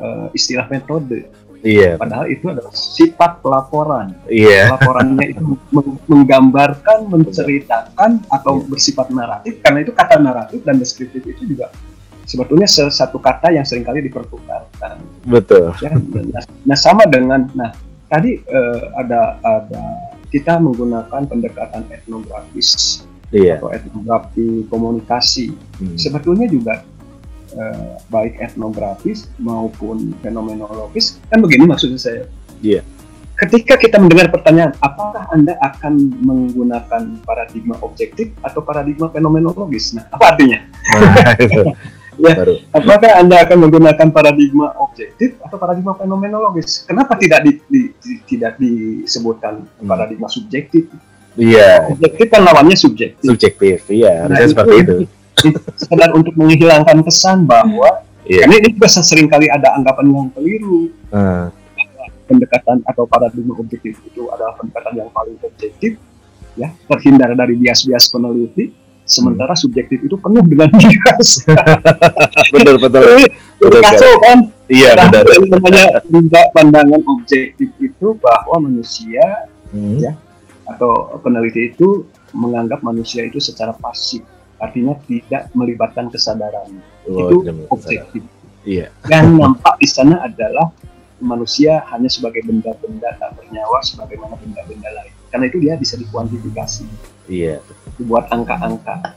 [0.00, 1.28] uh, istilah metode.
[1.62, 1.98] Iya.
[1.98, 4.14] Padahal itu adalah sifat laporan.
[4.30, 4.74] Iya.
[4.78, 5.58] Laporannya itu
[6.06, 8.68] menggambarkan, menceritakan atau yeah.
[8.70, 9.58] bersifat naratif.
[9.62, 11.70] Karena itu kata naratif dan deskriptif itu juga
[12.28, 15.00] sebetulnya satu kata yang sering kali dipertukarkan.
[15.24, 15.72] Betul.
[15.80, 17.72] Ya, nah, nah sama dengan, nah
[18.12, 19.82] tadi uh, ada ada
[20.28, 23.00] kita menggunakan pendekatan etnografis
[23.32, 23.56] iya.
[23.56, 25.56] atau etnografi komunikasi.
[25.80, 25.96] Hmm.
[25.96, 26.84] Sebetulnya juga
[27.58, 32.22] uh, baik etnografis maupun fenomenologis kan begini maksudnya saya.
[32.62, 32.86] Iya.
[33.38, 35.94] Ketika kita mendengar pertanyaan, apakah Anda akan
[36.26, 39.94] menggunakan paradigma objektif atau paradigma fenomenologis?
[39.94, 40.58] Nah, apa artinya?
[40.90, 41.38] Nah,
[42.18, 42.58] Ya, baru.
[42.74, 46.82] apakah Anda akan menggunakan paradigma objektif atau paradigma fenomenologis?
[46.82, 49.86] Kenapa tidak di, di, di tidak disebutkan hmm.
[49.86, 50.90] paradigma subjektif?
[51.38, 51.86] Iya.
[51.94, 53.22] Objektif kan lawannya subjektif.
[53.22, 54.26] Subjektif, iya.
[54.26, 54.74] Nah, itu, seperti
[55.44, 55.58] itu.
[55.78, 58.44] Sekedar untuk menghilangkan kesan bahwa yeah.
[58.46, 60.92] karena ini juga sering kali ada anggapan yang keliru.
[61.12, 61.48] Uh.
[62.28, 65.96] Pendekatan atau paradigma objektif itu adalah pendekatan yang paling objektif,
[66.60, 68.68] ya terhindar dari bias-bias peneliti
[69.08, 69.62] sementara hmm.
[69.64, 71.48] subjektif itu penuh dengan bias.
[72.52, 73.24] betul betul.
[73.56, 74.38] betul kacau kan?
[74.68, 75.24] Iya benar.
[75.24, 79.96] Namanya juga pandangan objektif itu bahwa manusia hmm.
[80.04, 80.12] ya
[80.68, 82.04] atau peneliti itu
[82.36, 84.20] menganggap manusia itu secara pasif,
[84.58, 86.82] artinya tidak melibatkan kesadaran.
[87.06, 87.36] Oh, itu
[87.70, 88.22] objektif.
[88.66, 88.90] Iya.
[89.06, 90.74] Yang nampak di sana adalah
[91.18, 95.14] manusia hanya sebagai benda-benda tak bernyawa sebagaimana benda-benda lain.
[95.30, 96.86] Karena itu dia bisa dikuantifikasi.
[97.30, 97.62] Iya.
[97.96, 99.14] Dibuat angka-angka.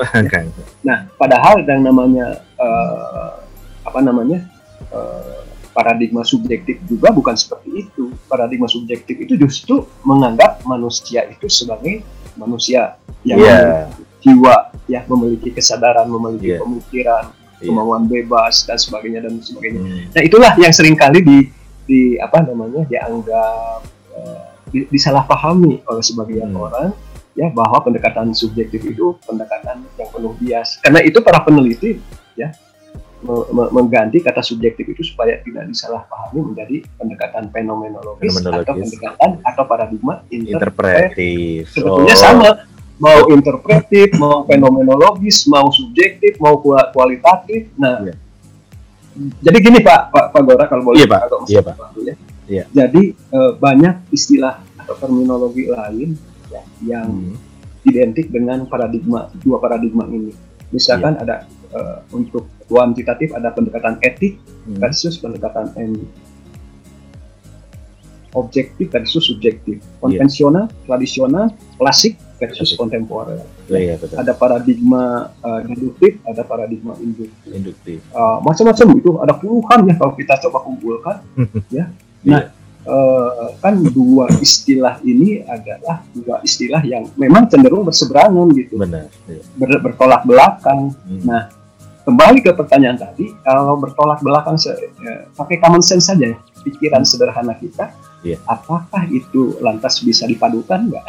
[0.86, 3.42] nah, padahal yang namanya uh,
[3.84, 4.46] apa namanya
[4.94, 5.42] uh,
[5.74, 8.10] paradigma subjektif juga bukan seperti itu.
[8.26, 12.02] Paradigma subjektif itu justru menganggap manusia itu sebagai
[12.38, 13.90] manusia yang yeah.
[14.20, 16.60] Jiwa, ya memiliki kesadaran, memiliki yeah.
[16.60, 17.66] pemikiran, yeah.
[17.66, 19.80] kemauan bebas dan sebagainya dan sebagainya.
[19.80, 20.00] Hmm.
[20.12, 21.38] Nah itulah yang sering kali di
[21.88, 23.80] di apa namanya dianggap
[24.14, 26.62] uh, disalahpahami oleh sebagian hmm.
[26.62, 26.88] orang
[27.34, 30.78] ya bahwa pendekatan subjektif itu pendekatan yang penuh bias.
[30.84, 31.98] Karena itu para peneliti
[32.38, 32.52] ya
[33.50, 41.68] mengganti kata subjektif itu supaya tidak disalahpahami menjadi pendekatan fenomenologis, atau pendekatan atau paradigma interpretatif.
[41.68, 42.20] Sebetulnya oh.
[42.20, 42.48] sama,
[43.00, 46.60] mau interpretif, mau fenomenologis, mau subjektif, mau
[46.92, 47.72] kualitatif.
[47.80, 48.16] Nah, yeah.
[49.40, 51.20] jadi gini Pak Pak, Pak Gora kalau boleh yeah, Pak.
[51.48, 51.76] Iya Pak.
[51.96, 52.14] Ya.
[52.46, 52.66] Yeah.
[52.76, 56.20] Jadi uh, banyak istilah atau terminologi lain
[56.52, 57.88] ya, yang hmm.
[57.88, 60.36] identik dengan paradigma dua paradigma ini.
[60.68, 61.24] Misalkan yeah.
[61.24, 61.36] ada
[61.72, 64.36] uh, untuk kuantitatif ada pendekatan etik
[64.68, 64.76] hmm.
[64.76, 66.04] versus pendekatan en
[68.30, 69.98] objektif versus subjektif iya.
[69.98, 70.84] konvensional yeah.
[70.86, 71.46] tradisional
[71.80, 74.16] klasik versus kontemporer yeah, betul.
[74.16, 77.98] ada paradigma uh, deduktif ada paradigma induktif, induktif.
[78.16, 81.16] Uh, macam-macam itu ada puluhan ya kalau kita coba kumpulkan
[81.76, 81.92] ya
[82.24, 82.58] nah yeah.
[82.80, 89.44] Uh, kan dua istilah ini adalah dua istilah yang memang cenderung berseberangan gitu, Benar, iya.
[89.52, 90.88] Ber, bertolak belakang.
[91.04, 91.20] Hmm.
[91.28, 91.52] Nah,
[92.08, 94.56] kembali ke pertanyaan tadi, kalau bertolak belakang
[95.04, 96.32] ya, pakai common sense saja,
[96.64, 97.92] pikiran sederhana kita,
[98.24, 98.38] yeah.
[98.48, 101.04] apakah itu lantas bisa dipadukan enggak?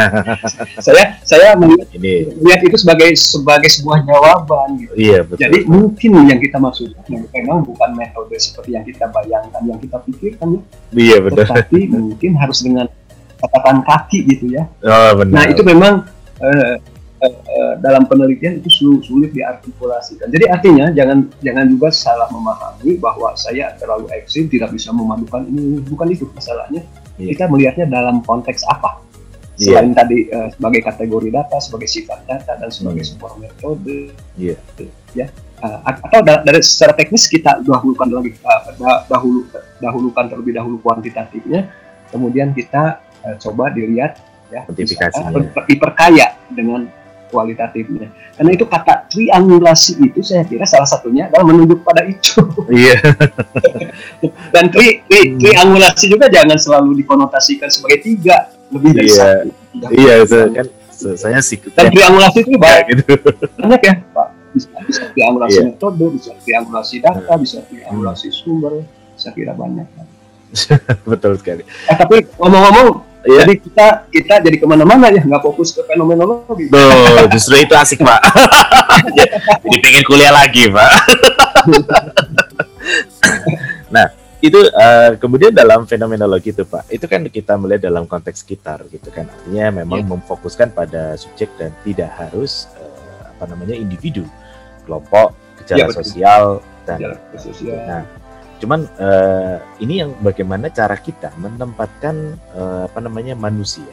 [0.86, 2.38] saya saya melihat, Ini.
[2.38, 4.92] melihat itu sebagai sebagai sebuah jawaban gitu.
[4.94, 5.40] Iya, betul.
[5.42, 10.58] Jadi mungkin yang kita maksudkan memang bukan metode seperti yang kita bayangkan, yang kita pikirkan
[10.58, 10.62] ya.
[10.94, 11.44] Iya betul.
[11.46, 12.86] Tetapi mungkin harus dengan
[13.38, 14.64] catatan kaki gitu ya.
[14.82, 15.34] Oh, benar.
[15.34, 16.06] Nah itu memang
[16.40, 16.74] uh,
[17.24, 18.68] Eh, dalam penelitian itu
[19.00, 20.28] sulit diartikulasikan.
[20.28, 25.80] Jadi artinya jangan jangan juga salah memahami bahwa saya terlalu ekstrim tidak bisa memadukan ini
[25.80, 26.84] bukan itu masalahnya.
[27.16, 27.32] Yeah.
[27.32, 29.00] Kita melihatnya dalam konteks apa?
[29.56, 29.80] Iya.
[29.80, 29.96] Selain yeah.
[29.96, 33.10] tadi uh, sebagai kategori data, sebagai sifat data dan sebagai hmm.
[33.16, 33.98] sebuah metode.
[34.36, 34.60] Yeah.
[35.16, 35.26] Ya.
[35.64, 39.48] Uh, atau da dari secara teknis kita dahulukan lagi uh, dahulu
[39.80, 41.72] dahulukan terlebih dahulu kuantitatifnya,
[42.12, 44.20] kemudian kita uh, coba dilihat
[44.52, 44.68] ya,
[45.64, 46.84] diperkaya dengan
[47.34, 48.14] kualitatifnya.
[48.38, 52.46] Karena itu kata triangulasi itu saya kira salah satunya adalah menunjuk pada itu.
[52.70, 53.02] Iya.
[54.54, 59.18] Dan tri, tri, triangulasi juga jangan selalu dikonotasikan sebagai tiga, lebih dari iya.
[59.18, 59.48] satu.
[59.90, 60.66] Iya, itu kan
[61.18, 61.58] saya sih.
[61.74, 63.02] Dan triangulasi itu banyak, gitu.
[63.58, 64.28] banyak ya, Pak.
[64.54, 65.66] Bisa, bisa triangulasi yeah.
[65.66, 67.42] metode, bisa triangulasi data, hmm.
[67.42, 68.86] bisa triangulasi sumber,
[69.18, 69.86] saya kira banyak.
[71.10, 71.66] Betul sekali.
[71.66, 73.40] Eh, tapi ngomong-ngomong, Ya.
[73.40, 76.68] Jadi kita kita jadi ke mana-mana ya, nggak fokus ke fenomenologi.
[76.68, 78.20] Tuh, justru itu asik pak.
[79.64, 80.92] jadi pengen kuliah lagi pak.
[83.88, 84.12] nah,
[84.44, 89.08] itu uh, kemudian dalam fenomenologi itu pak, itu kan kita melihat dalam konteks sekitar gitu
[89.08, 90.08] kan, artinya memang ya.
[90.12, 94.28] memfokuskan pada subjek dan tidak harus uh, apa namanya individu,
[94.84, 95.32] kelompok,
[95.64, 96.42] gejala ya, sosial
[96.84, 97.80] dan gejala sosial.
[97.88, 98.02] Nah,
[98.64, 103.92] Cuman uh, ini yang bagaimana cara kita menempatkan uh, apa namanya manusia.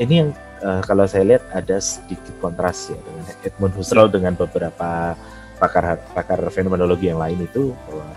[0.00, 0.30] Ini yang
[0.64, 5.12] uh, kalau saya lihat ada sedikit kontras ya dengan Edmund Husserl dengan beberapa
[5.60, 8.08] pakar pakar fenomenologi yang lain itu bahwa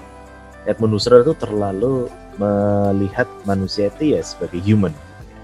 [0.63, 2.07] Edmund Husserl itu terlalu
[2.39, 4.95] melihat manusia itu ya sebagai human.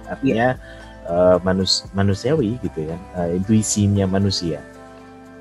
[0.08, 1.12] Artinya yeah.
[1.12, 4.63] uh, manus manusiawi gitu ya, uh, intuisinya manusia.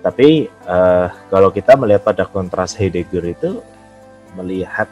[0.03, 3.63] Tapi uh, kalau kita melihat pada kontras Heidegger itu
[4.37, 4.91] melihat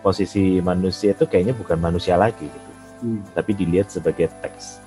[0.00, 2.70] posisi manusia itu kayaknya bukan manusia lagi gitu,
[3.04, 3.34] hmm.
[3.34, 4.80] tapi dilihat sebagai teks.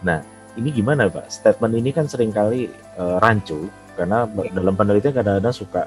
[0.00, 0.22] Nah,
[0.56, 1.30] ini gimana Pak?
[1.30, 5.82] Statement ini kan sering kali uh, rancu karena dalam penelitian kadang-kadang suka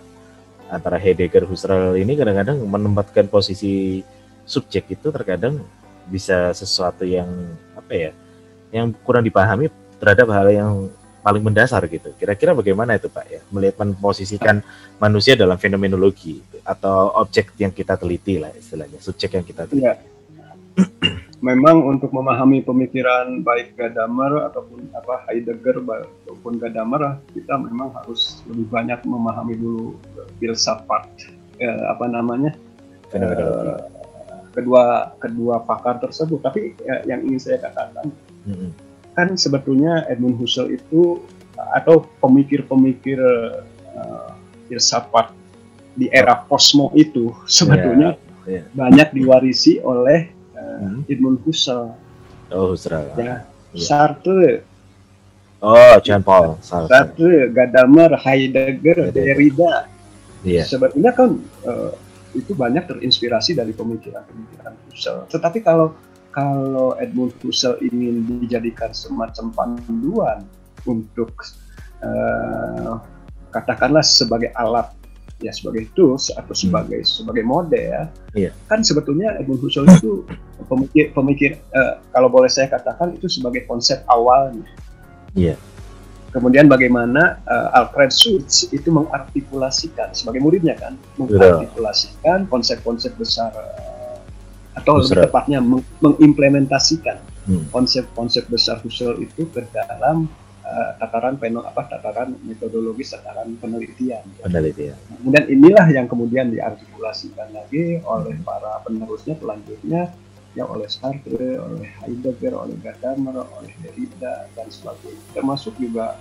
[0.70, 4.02] antara Heidegger, Husserl ini kadang-kadang menempatkan posisi
[4.44, 5.62] subjek itu terkadang
[6.10, 7.30] bisa sesuatu yang
[7.78, 8.12] apa ya,
[8.74, 9.70] yang kurang dipahami
[10.02, 10.72] terhadap hal yang
[11.24, 12.12] paling mendasar gitu.
[12.20, 14.60] Kira-kira bagaimana itu Pak ya melihat memposisikan
[15.00, 19.88] manusia dalam fenomenologi atau objek yang kita teliti lah istilahnya, subjek yang kita teliti.
[19.88, 19.96] Ya.
[21.44, 28.72] Memang untuk memahami pemikiran baik Gadamer ataupun apa Heidegger ataupun Gadamer kita memang harus lebih
[28.72, 30.00] banyak memahami dulu
[30.40, 31.04] filsafat
[31.60, 32.56] eh, apa namanya
[33.12, 33.76] eh,
[34.56, 36.40] kedua kedua pakar tersebut.
[36.40, 38.08] Tapi eh, yang ingin saya katakan
[38.48, 41.22] mm -hmm kan sebetulnya Edmund Husserl itu
[41.74, 44.30] atau pemikir-pemikir uh,
[44.68, 45.34] filsafat
[45.94, 48.18] di era kosmo itu sebetulnya
[48.50, 48.66] yeah, yeah.
[48.74, 51.10] banyak diwarisi oleh uh, hmm.
[51.10, 51.94] Edmund Husserl.
[52.50, 53.14] Oh Husserl.
[53.18, 53.40] Ya, yeah.
[53.78, 54.66] Sartre.
[55.62, 56.90] Oh Jean Paul Sartre.
[56.90, 59.88] Sartre, Gadamer, Heidegger, Derrida.
[60.42, 60.66] Yeah.
[60.66, 61.94] Sebetulnya kan uh,
[62.34, 65.30] itu banyak terinspirasi dari pemikiran-pemikiran Husserl.
[65.30, 65.94] Tetapi kalau
[66.34, 70.42] kalau Edmund Husserl ingin dijadikan semacam panduan
[70.90, 71.32] untuk
[72.02, 73.00] uh,
[73.54, 74.90] katakanlah sebagai alat
[75.40, 77.08] ya sebagai tools atau sebagai hmm.
[77.08, 78.52] sebagai model yeah.
[78.68, 80.26] kan sebetulnya Edmund Husserl itu
[80.66, 84.66] pemikir pemikir uh, kalau boleh saya katakan itu sebagai konsep awalnya.
[85.38, 85.60] Yeah.
[86.34, 93.93] Kemudian bagaimana uh, Alfred Schutz itu mengartikulasikan sebagai muridnya kan mengartikulasikan konsep-konsep besar uh,
[94.74, 95.24] atau Husserl.
[95.24, 97.18] lebih tepatnya meng mengimplementasikan
[97.50, 97.70] hmm.
[97.70, 98.54] konsep-konsep hmm.
[98.54, 100.28] besar Husserl itu ke dalam
[100.66, 104.26] uh, tataran peno apa tataran metodologis tataran penelitian.
[104.42, 104.98] Penelitian.
[105.22, 110.12] Kemudian inilah yang kemudian diartikulasikan lagi oleh para penerusnya pelanjutnya
[110.54, 115.22] ya oleh Sartre, oleh Heidegger, oleh Gadamer, oleh Derrida dan sebagainya.
[115.34, 116.18] Termasuk juga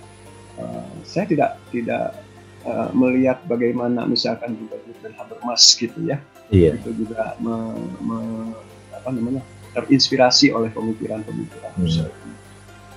[0.57, 2.17] uh, saya tidak tidak
[2.67, 6.17] uh, melihat bagaimana misalkan juga Jürgen Habermas gitu ya.
[6.51, 6.77] Iya.
[6.77, 8.17] Itu juga me, me,
[8.93, 9.41] apa namanya
[9.73, 12.09] terinspirasi oleh pemikiran-pemikiran hmm.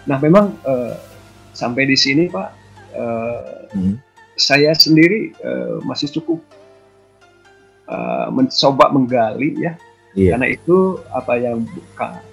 [0.06, 0.94] Nah memang uh,
[1.56, 2.48] sampai di sini Pak,
[2.94, 3.96] uh, hmm.
[4.36, 6.44] saya sendiri uh, masih cukup
[7.88, 9.74] uh, mencoba menggali ya,
[10.12, 10.36] yeah.
[10.36, 11.64] karena itu apa yang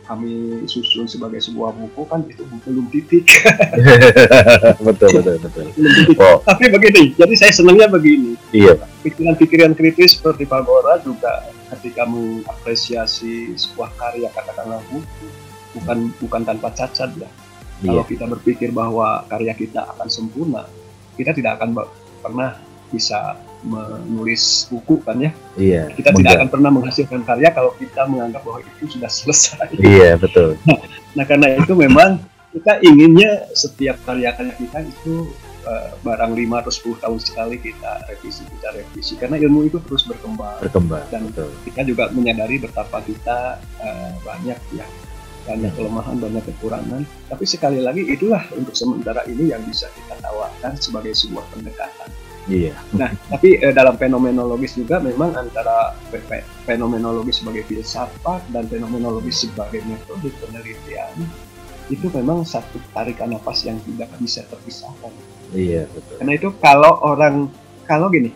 [0.03, 3.23] kami susun sebagai sebuah buku kan itu belum titik.
[4.87, 5.65] betul betul betul.
[5.73, 6.17] titik.
[6.19, 6.43] Oh.
[6.43, 8.35] Tapi begini, jadi saya senangnya begini.
[8.51, 8.77] Iya.
[9.01, 15.25] Pikiran-pikiran kritis seperti Pak Bora juga ketika mengapresiasi sebuah karya katakanlah buku
[15.73, 17.29] bukan bukan tanpa cacat ya
[17.83, 17.99] Yeah.
[17.99, 20.63] Kalau kita berpikir bahwa karya kita akan sempurna,
[21.19, 21.83] kita tidak akan
[22.23, 22.55] pernah
[22.87, 25.31] bisa menulis buku kan ya.
[25.55, 25.83] Iya.
[25.95, 26.19] Kita mudah.
[26.19, 29.67] tidak akan pernah menghasilkan karya kalau kita menganggap bahwa itu sudah selesai.
[29.79, 30.55] Iya betul.
[30.63, 30.79] Nah,
[31.13, 32.17] nah karena itu memang
[32.53, 35.29] kita inginnya setiap karya-karya kita itu
[35.65, 40.05] uh, barang 5 atau 10 tahun sekali kita revisi kita revisi karena ilmu itu terus
[40.05, 40.61] berkembang.
[40.61, 41.05] Berkembang.
[41.09, 41.49] Dan betul.
[41.65, 44.87] kita juga menyadari betapa kita uh, banyak ya
[45.43, 47.01] banyak kelemahan, banyak kekurangan.
[47.27, 52.09] Tapi sekali lagi itulah untuk sementara ini yang bisa kita tawarkan sebagai sebuah pendekatan.
[52.51, 52.75] Iya.
[52.91, 55.95] Nah, tapi eh, dalam fenomenologis juga memang antara
[56.67, 61.15] fenomenologis sebagai filsafat dan fenomenologis sebagai metode penelitian
[61.91, 65.11] itu memang satu tarikan nafas yang tidak bisa terpisahkan.
[65.51, 66.15] Iya, betul.
[66.19, 67.51] Karena itu kalau orang
[67.83, 68.31] kalau gini,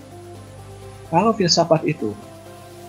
[1.07, 2.11] kalau filsafat itu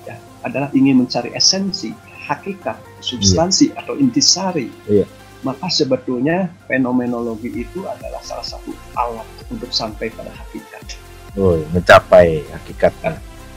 [0.06, 1.94] ya adalah ingin mencari esensi,
[2.26, 3.78] hakikat, substansi yeah.
[3.82, 5.06] atau intisari, yeah.
[5.46, 11.07] maka sebetulnya fenomenologi itu adalah salah satu alat untuk sampai pada hakikat.
[11.36, 12.94] Oh, mencapai hakikat.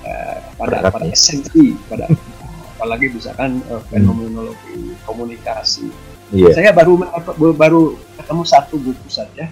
[0.02, 2.10] Uh, pada pada esensi, pada
[2.76, 5.06] apalagi misalkan uh, fenomenologi hmm.
[5.06, 5.94] komunikasi.
[6.34, 6.58] Yeah.
[6.58, 6.98] Saya baru
[7.54, 9.46] baru ketemu satu buku saja.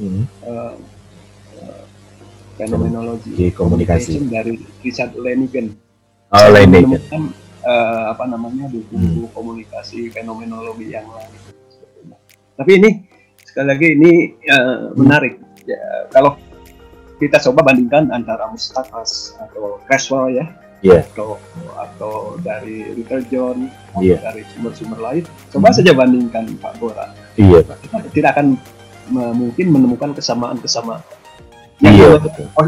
[0.00, 0.24] Hmm.
[0.40, 0.74] Uh,
[2.58, 5.76] fenomenologi komunikasi dari Richard Lenigan.
[6.32, 6.96] Oh, Lenigan
[7.62, 9.34] uh, apa namanya buku-buku hmm.
[9.36, 11.36] komunikasi fenomenologi yang lain.
[12.58, 12.90] Tapi ini
[13.44, 14.12] sekali lagi ini
[14.50, 15.38] uh, menarik.
[15.68, 16.40] Ya, kalau
[17.18, 20.46] kita coba bandingkan antara Mustakas atau Creswell ya,
[20.80, 21.02] yeah.
[21.02, 21.36] atau
[21.74, 24.22] atau dari Little John atau yeah.
[24.22, 25.76] dari sumber-sumber lain, coba hmm.
[25.76, 27.10] saja bandingkan Pak Bora.
[27.34, 27.76] Iya Pak.
[27.82, 28.46] Kita tidak akan
[29.34, 31.00] mungkin menemukan kesamaan-kesamaan
[31.78, 32.18] yang iya,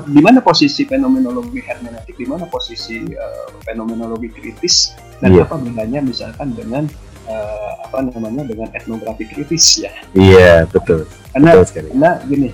[0.07, 5.43] di mana posisi fenomenologi hermeneutik, di mana posisi uh, fenomenologi kritis, dan iya.
[5.43, 6.87] apa bedanya misalkan dengan
[7.27, 9.91] uh, apa namanya dengan etnografi kritis ya?
[10.15, 11.11] Iya betul.
[11.35, 12.49] Karena betul karena gini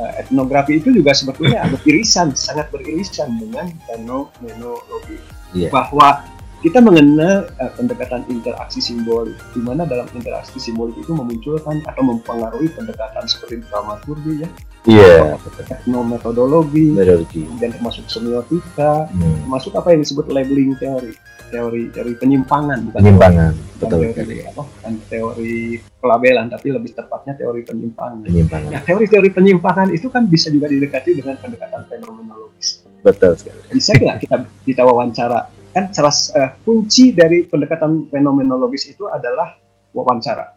[0.00, 5.18] uh, etnografi itu juga sebetulnya beririsan, sangat beririsan dengan fenomenologi.
[5.56, 5.68] Iya.
[5.72, 6.24] Bahwa
[6.64, 12.72] kita mengenal uh, pendekatan interaksi simbolik, di mana dalam interaksi simbolik itu memunculkan atau mempengaruhi
[12.72, 14.50] pendekatan seperti dramaturgi ya,
[14.86, 15.34] Iya.
[15.34, 15.74] Yeah.
[15.82, 19.46] Etnometodologi, metodologi, dan termasuk semiotika, hmm.
[19.46, 21.12] termasuk apa yang disebut labeling teori,
[21.48, 23.98] teori teori penyimpangan, bukan penyimpangan, teori, betul.
[24.12, 25.58] Teori, apa, bukan teori
[26.02, 28.26] pelabelan, tapi lebih tepatnya teori penyimpangan.
[28.26, 28.70] Penyimpangan.
[28.70, 32.86] Nah, teori-teori penyimpangan itu kan bisa juga didekati dengan pendekatan fenomenologis.
[33.02, 33.60] Betul sekali.
[33.70, 34.36] Bisa nggak kita
[34.66, 35.50] kita wawancara?
[35.74, 39.54] Kan salah uh, kunci dari pendekatan fenomenologis itu adalah
[39.92, 40.56] wawancara.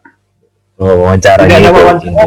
[0.80, 1.44] Oh, wawancara.
[1.44, 2.24] Tidak ada wawancara.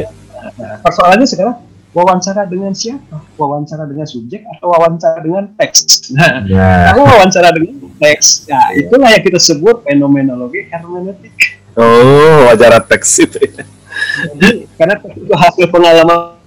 [0.53, 1.55] Nah, persoalannya sekarang
[1.93, 3.17] wawancara dengan siapa?
[3.37, 6.11] Wawancara dengan subjek atau wawancara dengan teks?
[6.13, 6.93] Nah, ya.
[6.93, 8.83] kalau wawancara dengan teks, nah ya.
[8.83, 11.31] itulah yang kita sebut fenomenologi hermeneutik.
[11.79, 13.39] Oh, wawancara teks itu.
[14.35, 16.37] Jadi, karena itu hasil pengalaman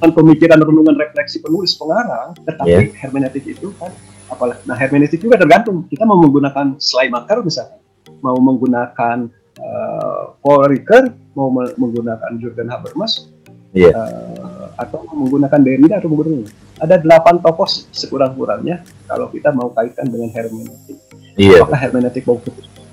[0.00, 2.96] pemikiran renungan refleksi penulis pengarang, tetapi yeah.
[3.02, 3.92] hermeneutik itu kan
[4.30, 7.82] apalagi nah hermeneutik juga tergantung kita mau menggunakan Schleiermacher misalnya,
[8.22, 9.26] mau menggunakan
[9.58, 13.28] uh, Paul Ricoeur, mau menggunakan Jurgen Habermas,
[13.74, 13.90] yeah.
[13.90, 13.92] Iya.
[13.92, 16.46] uh, atau menggunakan Derrida atau menggunakan
[16.80, 20.96] ada delapan tokoh sekurang-kurangnya kalau kita mau kaitkan dengan hermeneutik.
[21.36, 21.62] Iya.
[21.64, 22.40] Apakah hermeneutik mau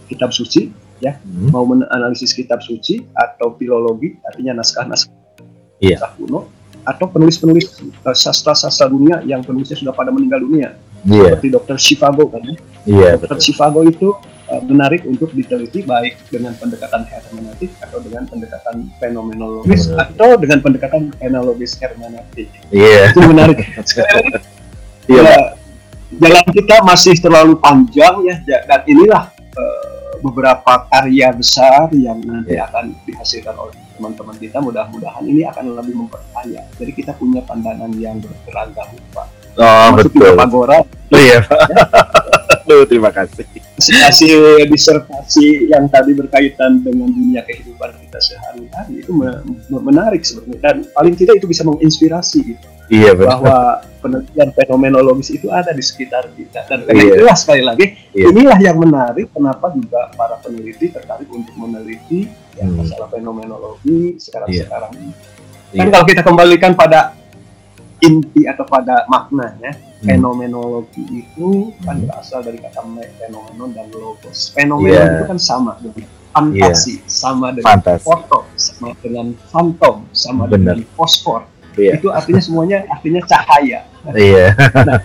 [0.07, 1.51] kitab suci, ya, hmm.
[1.51, 5.13] mau menganalisis kitab suci atau filologi, artinya naskah-naskah
[5.83, 5.99] iya.
[6.15, 6.47] kuno,
[6.87, 11.35] atau penulis-penulis uh, sastra-sastra dunia yang penulisnya sudah pada meninggal dunia, yeah.
[11.35, 11.77] seperti Dr.
[11.79, 12.41] Chivago kan?
[12.43, 12.55] Ya.
[12.87, 13.09] Iya.
[13.19, 13.39] Dr.
[13.39, 14.15] Chivago itu
[14.51, 20.03] uh, menarik untuk diteliti baik dengan pendekatan hermeneutik atau dengan pendekatan fenomenologis hmm.
[20.03, 22.49] atau dengan pendekatan enologis hermeneutik.
[22.71, 23.11] Iya.
[23.11, 23.13] Yeah.
[23.13, 23.57] Itu menarik.
[25.07, 25.23] Iya.
[25.23, 25.55] yeah.
[26.19, 32.67] jalan kita masih terlalu panjang ya dan inilah uh, beberapa karya besar yang nanti yeah.
[32.67, 36.67] akan dihasilkan oleh teman-teman kita mudah-mudahan ini akan lebih memperkaya.
[36.75, 39.27] Jadi kita punya pandangan yang beragam Pak.
[39.57, 40.35] Oh, Masuk betul.
[40.37, 40.79] Pagora.
[40.85, 41.39] Oh, iya.
[42.67, 43.47] Aduh, terima kasih.
[43.79, 49.15] Hasil disertasi yang tadi berkaitan dengan dunia kehidupan kita sehari-hari itu
[49.71, 52.67] menarik sebenarnya dan paling tidak itu bisa menginspirasi gitu.
[52.91, 53.39] Iya benar.
[53.39, 53.57] Bahwa
[54.03, 57.15] penelitian fenomenologis itu ada di sekitar kita dan karena iya.
[57.15, 58.31] itulah sekali lagi iya.
[58.31, 62.83] inilah yang menarik kenapa juga para peneliti tertarik untuk meneliti ya, hmm.
[62.83, 65.01] masalah fenomenologi sekarang-sekarang iya.
[65.07, 65.13] ini.
[65.71, 65.93] Kan iya.
[65.95, 67.15] kalau kita kembalikan pada
[68.03, 69.86] inti atau pada maknanya.
[70.01, 72.85] Fenomenologi itu kan berasal dari kata
[73.17, 74.53] fenomenon dan logos.
[74.53, 75.15] Fenomenon yeah.
[75.17, 77.09] itu kan sama dengan fantasi, yeah.
[77.09, 78.05] sama dengan Fantasi.
[78.05, 80.77] foto, sama dengan fantom, sama Bener.
[80.77, 81.49] dengan fosfor.
[81.77, 81.97] Yeah.
[81.97, 83.89] Itu artinya semuanya artinya cahaya.
[84.13, 84.53] Iya.
[84.53, 84.85] Yeah.
[84.85, 85.01] nah,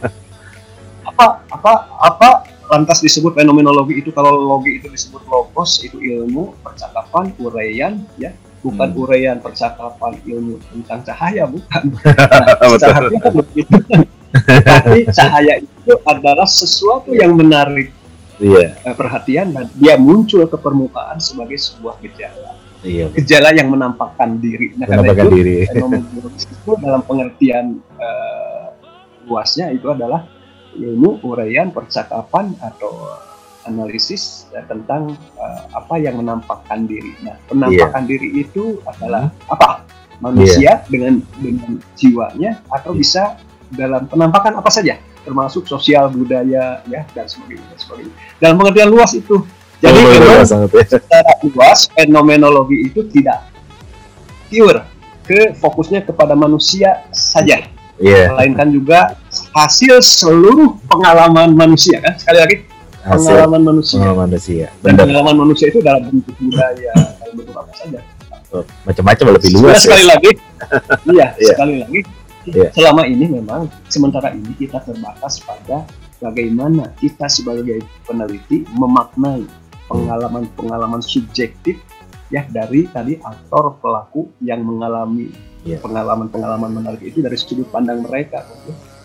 [1.09, 2.29] apa apa apa
[2.73, 8.33] lantas disebut fenomenologi itu kalau logi itu disebut logos itu ilmu percakapan uraian ya
[8.65, 9.03] bukan hmm.
[9.03, 11.83] uraian percakapan ilmu tentang cahaya bukan
[12.81, 13.77] nah, kan begitu
[14.65, 17.93] tapi cahaya itu adalah sesuatu yang menarik
[18.41, 18.73] yeah.
[18.97, 22.59] perhatian dan dia muncul ke permukaan sebagai sebuah gejala.
[22.83, 23.15] Iya.
[23.15, 24.75] Gejala yang menampakkan diri.
[24.75, 25.57] Nah, menampakkan itu, diri.
[26.35, 28.75] itu dalam pengertian uh,
[29.31, 30.27] luasnya itu adalah
[30.75, 33.23] ilmu uraian percakapan atau
[33.71, 37.15] analisis ya, tentang uh, apa yang menampakkan diri.
[37.23, 38.11] Nah, penampakan yeah.
[38.11, 39.87] diri itu adalah apa?
[40.19, 40.91] Manusia yeah.
[40.91, 42.99] dengan dengan jiwanya atau yeah.
[42.99, 43.23] bisa
[43.73, 49.11] dalam penampakan apa saja termasuk sosial budaya ya dan sebagainya dan sebagainya dalam pengertian luas
[49.15, 49.41] itu
[49.83, 50.87] jadi oh, memang ya.
[50.87, 53.51] secara luas fenomenologi itu tidak
[54.47, 54.83] pure
[55.23, 57.67] ke fokusnya kepada manusia saja
[58.03, 58.29] yeah.
[58.35, 59.17] melainkan juga
[59.55, 62.57] hasil seluruh pengalaman manusia kan sekali lagi
[63.07, 67.73] hasil pengalaman manusia pengalaman manusia dan pengalaman manusia itu dalam bentuk budaya dalam bentuk apa
[67.79, 67.99] saja
[68.55, 70.11] oh, macam-macam lebih luas sekali ya.
[70.11, 70.31] lagi
[71.15, 71.51] iya yeah.
[71.55, 72.01] sekali lagi
[72.49, 72.71] yeah.
[72.75, 75.87] selama ini memang sementara ini kita terbatas pada
[76.23, 79.47] bagaimana kita sebagai peneliti memaknai
[79.91, 81.83] pengalaman-pengalaman subjektif
[82.33, 85.29] ya dari tadi aktor pelaku yang mengalami
[85.63, 88.43] pengalaman pengalaman-pengalaman menarik itu dari sudut pandang mereka.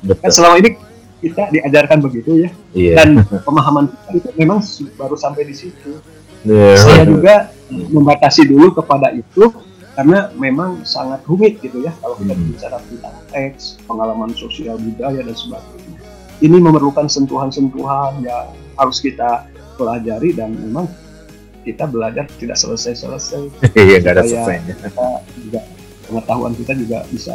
[0.01, 0.23] Betul.
[0.23, 0.69] Kan selama ini
[1.17, 2.95] kita diajarkan begitu ya yeah.
[3.01, 4.61] dan pemahaman kita itu memang
[4.95, 5.99] baru sampai di situ.
[6.45, 6.77] Yeah.
[6.77, 7.35] Saya juga
[7.69, 9.51] membatasi dulu kepada itu
[9.97, 12.53] karena memang sangat rumit gitu ya kalau kita hmm.
[12.53, 15.97] bicara tentang teks, pengalaman sosial budaya dan sebagainya.
[16.37, 20.85] Ini memerlukan sentuhan-sentuhan yang harus kita pelajari dan memang
[21.65, 23.49] kita belajar tidak selesai-selesai.
[23.73, 24.75] Iya, nggak ada selesainya.
[25.41, 25.61] juga
[26.05, 27.33] pengetahuan kita juga bisa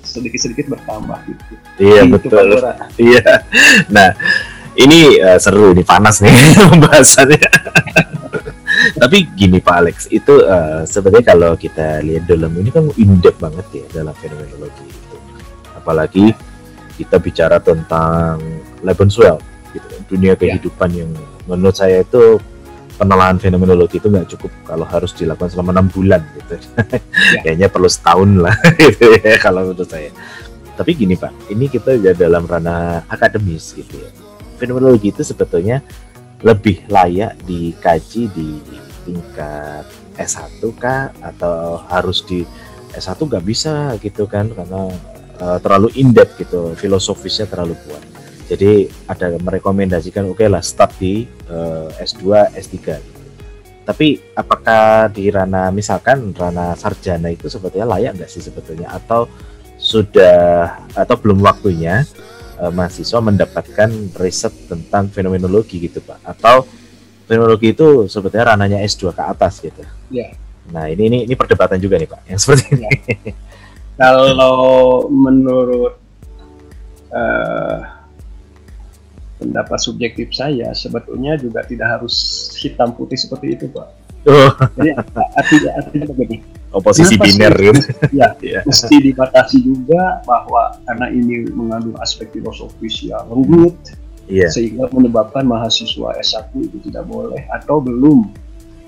[0.00, 1.42] sedikit-sedikit bertambah gitu.
[1.76, 2.48] Iya gitu, betul.
[2.96, 3.44] Iya.
[3.92, 4.16] Nah,
[4.80, 6.32] ini uh, seru ini panas nih
[6.72, 7.52] pembahasannya.
[8.96, 13.66] Tapi gini Pak Alex, itu uh, sebenarnya kalau kita lihat dalam ini kan indep banget
[13.74, 15.16] ya dalam fenomenologi itu.
[15.76, 16.32] Apalagi
[16.96, 18.40] kita bicara tentang
[18.82, 19.42] Lebenswelt,
[19.74, 20.38] gitu, dunia ya.
[20.38, 21.04] kehidupan ya.
[21.04, 21.10] yang
[21.50, 22.38] menurut saya itu
[22.98, 26.56] penelahan fenomenologi itu nggak cukup kalau harus dilakukan selama enam bulan gitu.
[27.18, 27.42] Ya.
[27.44, 30.14] Kayaknya perlu setahun lah gitu ya kalau menurut saya.
[30.78, 34.10] Tapi gini Pak, ini kita dalam ranah akademis gitu ya.
[34.56, 35.82] Fenomenologi itu sebetulnya
[36.42, 38.48] lebih layak dikaji di
[39.02, 39.84] tingkat
[40.18, 41.10] S1 kah?
[41.22, 42.46] Atau harus di
[42.94, 44.50] S1 nggak bisa gitu kan?
[44.52, 44.90] Karena
[45.42, 48.04] uh, terlalu in-depth gitu filosofisnya terlalu kuat.
[48.48, 53.16] Jadi ada merekomendasikan oke okay lah start di uh, S2 S3 gitu.
[53.88, 58.92] tapi apakah di ranah misalkan ranah sarjana itu sebetulnya layak nggak sih sebetulnya?
[58.92, 59.28] Atau
[59.80, 62.04] sudah atau belum waktunya
[62.58, 66.18] uh, mahasiswa mendapatkan riset tentang fenomenologi gitu pak.
[66.26, 66.66] Atau
[67.24, 69.82] fenomenologi itu sebetulnya ranahnya S2 ke atas gitu.
[70.10, 70.34] Ya.
[70.68, 72.84] Nah ini ini ini perdebatan juga nih pak yang seperti ini.
[72.84, 72.90] Ya.
[73.98, 75.98] kalau menurut
[77.10, 77.78] uh,
[79.38, 82.14] pendapat subjektif saya sebetulnya juga tidak harus
[82.58, 83.88] hitam putih seperti itu pak.
[84.26, 84.50] Oh.
[84.76, 84.98] jadi
[85.38, 86.42] artinya artinya begini
[86.72, 87.80] oposisi Kenapa biner gitu.
[88.20, 88.62] Ya, yeah.
[88.64, 93.76] mesti dibatasi juga bahwa karena ini mengandung aspek filosofis yang rumit,
[94.28, 94.50] yeah.
[94.52, 98.28] sehingga menyebabkan mahasiswa S1 itu tidak boleh atau belum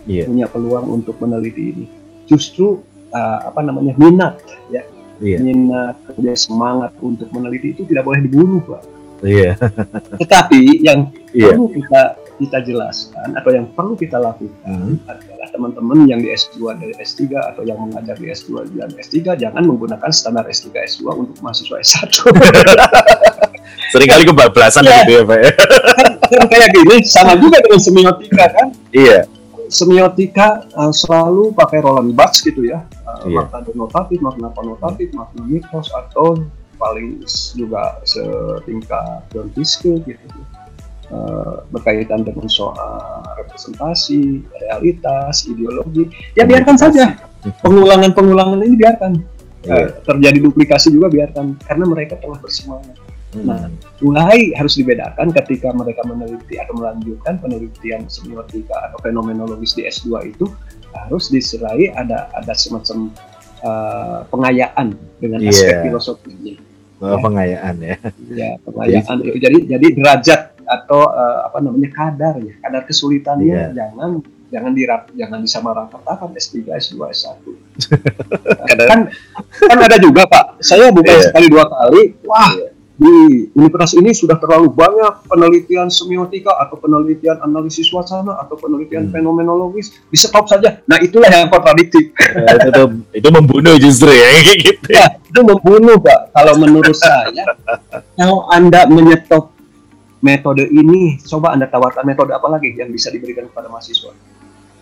[0.05, 0.29] yeah.
[0.29, 1.87] punya peluang untuk meneliti ini.
[2.29, 4.39] Justru uh, apa namanya minat
[4.71, 4.85] ya,
[5.19, 5.41] yeah.
[5.41, 8.83] minat kemudian semangat untuk meneliti itu tidak boleh dibunuh, pak.
[9.25, 9.57] Iya.
[9.57, 10.19] Yeah.
[10.21, 11.53] Tetapi yang yeah.
[11.53, 12.03] perlu kita
[12.41, 14.97] kita jelaskan atau yang perlu kita lakukan hmm.
[15.61, 20.09] Teman-teman yang di S2 dari S3 atau yang mengajar di S2 dan S3 jangan menggunakan
[20.09, 22.09] standar S3 S2 untuk mahasiswa S1.
[23.93, 25.05] Seringkali kebablasan ya.
[25.05, 25.41] gitu ya Pak.
[25.45, 28.73] Kan, kan kayak gini sama juga dengan semiotika kan.
[28.89, 29.29] Iya.
[29.69, 32.81] Semiotika uh, selalu pakai Roland Barthes gitu ya.
[33.05, 33.45] Uh, iya.
[33.45, 36.41] Makna denotatif, makna konotatif, makna mitos atau
[36.81, 37.21] paling
[37.53, 40.27] juga setingkat John Fiske gitu
[41.11, 46.07] Eh, berkaitan dengan soal representasi, realitas, ideologi,
[46.39, 47.19] ya biarkan saja
[47.67, 49.19] pengulangan-pengulangan ini biarkan
[49.67, 49.91] yeah.
[49.91, 52.95] uh, terjadi duplikasi juga biarkan karena mereka telah bersemangat.
[53.35, 53.43] Hmm.
[53.43, 53.67] Nah,
[53.99, 60.47] mulai harus dibedakan ketika mereka meneliti atau melanjutkan penelitian semiotika atau fenomenologis di S2 itu
[60.95, 63.11] harus diserai ada ada semacam
[63.67, 65.51] uh, pengayaan dengan yeah.
[65.51, 66.55] aspek filosofinya.
[67.03, 67.19] Oh, ya.
[67.19, 67.97] pengayaan ya.
[68.31, 73.75] Ya, pengayaan jadi jadi derajat atau uh, apa namanya kadar ya kadar kesulitannya yeah.
[73.75, 77.43] jangan jangan dirap jangan disamaratakan S3 S2 S1
[78.91, 79.01] kan
[79.67, 80.61] kan ada juga Pak.
[80.61, 81.25] Saya bukan yeah.
[81.31, 82.03] sekali dua kali.
[82.27, 82.73] Wah yeah.
[83.01, 89.13] di universitas ini sudah terlalu banyak penelitian semiotika atau penelitian analisis wacana atau penelitian hmm.
[89.17, 89.97] fenomenologis.
[90.13, 90.85] Di stop saja.
[90.85, 92.13] Nah itulah yang kontradiktif.
[92.13, 92.83] Ya, itu,
[93.17, 94.87] itu membunuh justru ya gitu.
[94.93, 97.57] Ya itu membunuh Pak kalau menurut saya.
[98.19, 99.57] Kalau anda menyetop
[100.21, 104.13] metode ini coba anda tawarkan metode apa lagi yang bisa diberikan kepada mahasiswa?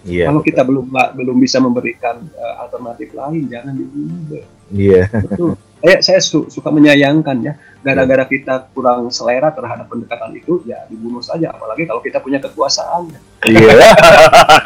[0.07, 0.49] Yeah, kalau betul.
[0.55, 5.11] kita belum belum bisa memberikan uh, alternatif lain jangan dibunuh iya.
[5.11, 5.59] Yeah.
[5.78, 8.30] saya saya su suka menyayangkan ya gara-gara iya.
[8.30, 13.74] kita kurang selera terhadap pendekatan itu ya dibunuh saja apalagi kalau kita punya kekuasaan iya.
[13.74, 13.95] Yeah.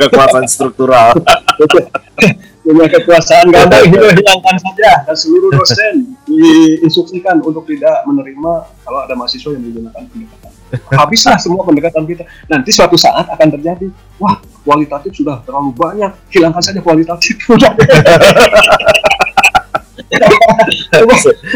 [0.05, 1.17] kekuasaan struktural
[2.63, 5.03] punya kekuasaan gampang hilangkan saja.
[5.03, 8.53] Dan seluruh dosen diinstruksikan untuk tidak menerima
[8.87, 10.52] kalau ada mahasiswa yang menggunakan pendekatan
[10.93, 12.25] habislah semua pendekatan kita.
[12.49, 13.89] Nanti suatu saat akan terjadi.
[14.17, 16.13] Wah kualitatif sudah terlalu banyak.
[16.33, 17.37] Hilangkan saja kualitatif.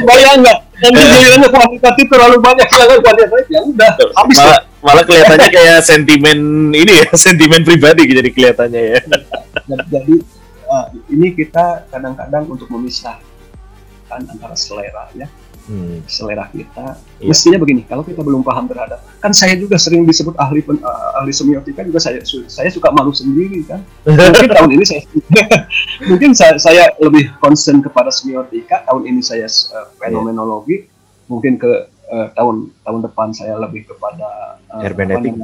[0.06, 0.58] Bayang nggak?
[0.76, 2.66] Nanti gilirannya kualitatif terlalu banyak.
[2.68, 3.92] Hilangkan kualitatif ya udah.
[4.16, 6.38] Habis malah, malah kelihatannya kayak sentimen
[6.72, 9.00] ini ya sentimen pribadi jadi kelihatannya ya.
[9.66, 10.16] Jadi
[10.68, 15.26] uh, ini kita kadang-kadang untuk memisahkan antara selera ya
[15.66, 16.06] hmm.
[16.06, 17.28] selera kita yeah.
[17.30, 21.18] mestinya begini kalau kita belum paham terhadap kan saya juga sering disebut ahli pen, uh,
[21.20, 25.02] ahli semiotika juga saya saya suka malu sendiri kan mungkin tahun ini saya
[26.10, 31.28] mungkin saya, saya lebih concern kepada semiotika tahun ini saya uh, fenomenologi yeah.
[31.30, 35.34] mungkin ke uh, tahun tahun depan saya lebih kepada uh, hermeneutik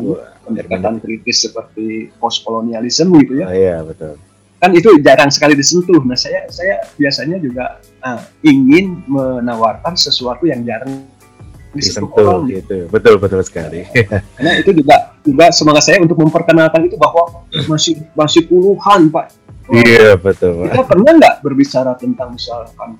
[0.42, 3.46] pendekatan kritis seperti postkolonialisme gitu ya.
[3.46, 4.31] Oh, iya betul
[4.62, 5.98] kan itu jarang sekali disentuh.
[6.06, 11.02] Nah saya saya biasanya juga uh, ingin menawarkan sesuatu yang jarang
[11.74, 12.86] disentuh gitu.
[12.86, 13.82] Betul betul sekali.
[14.38, 19.34] Karena itu juga juga semangat saya untuk memperkenalkan itu bahwa masih masih puluhan pak.
[19.66, 20.70] Iya betul.
[20.70, 22.94] Kita pernah nggak berbicara tentang misalkan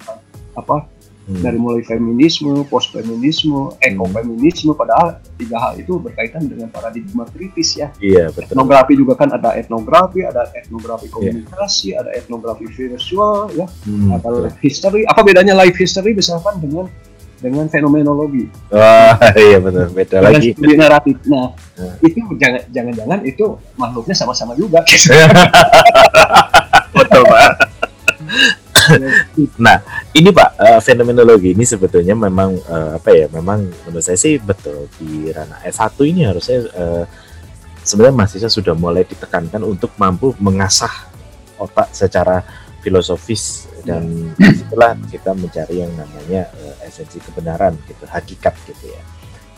[0.58, 0.90] apa
[1.28, 1.42] hmm.
[1.42, 7.90] dari mulai feminisme, post feminisme, ekofeminisme, padahal tiga hal itu berkaitan dengan paradigma kritis ya.
[8.02, 8.54] Iya betul.
[8.56, 11.14] Etnografi juga kan ada etnografi, ada etnografi iya.
[11.14, 12.00] komunikasi, yeah.
[12.02, 15.02] ada etnografi visual ya, hmm, ada life history.
[15.06, 16.86] Apa bedanya life history misalkan dengan
[17.42, 18.46] dengan fenomenologi.
[18.70, 19.18] Wah,
[19.50, 20.78] iya betul, beda dengan lagi.
[20.78, 21.16] naratif.
[21.26, 22.06] Nah, hmm.
[22.06, 23.44] itu jangan jangan-jangan itu
[23.74, 24.86] makhluknya sama-sama juga.
[26.96, 27.71] betul, Pak.
[29.64, 29.76] nah,
[30.12, 33.26] ini Pak, uh, fenomenologi ini sebetulnya memang uh, apa ya?
[33.32, 37.04] Memang menurut saya sih betul di ranah S1 ini harusnya uh,
[37.82, 41.10] sebenarnya mahasiswa sudah mulai ditekankan untuk mampu mengasah
[41.58, 42.42] otak secara
[42.82, 49.02] filosofis dan setelah kita mencari yang namanya uh, esensi kebenaran gitu, hakikat gitu ya.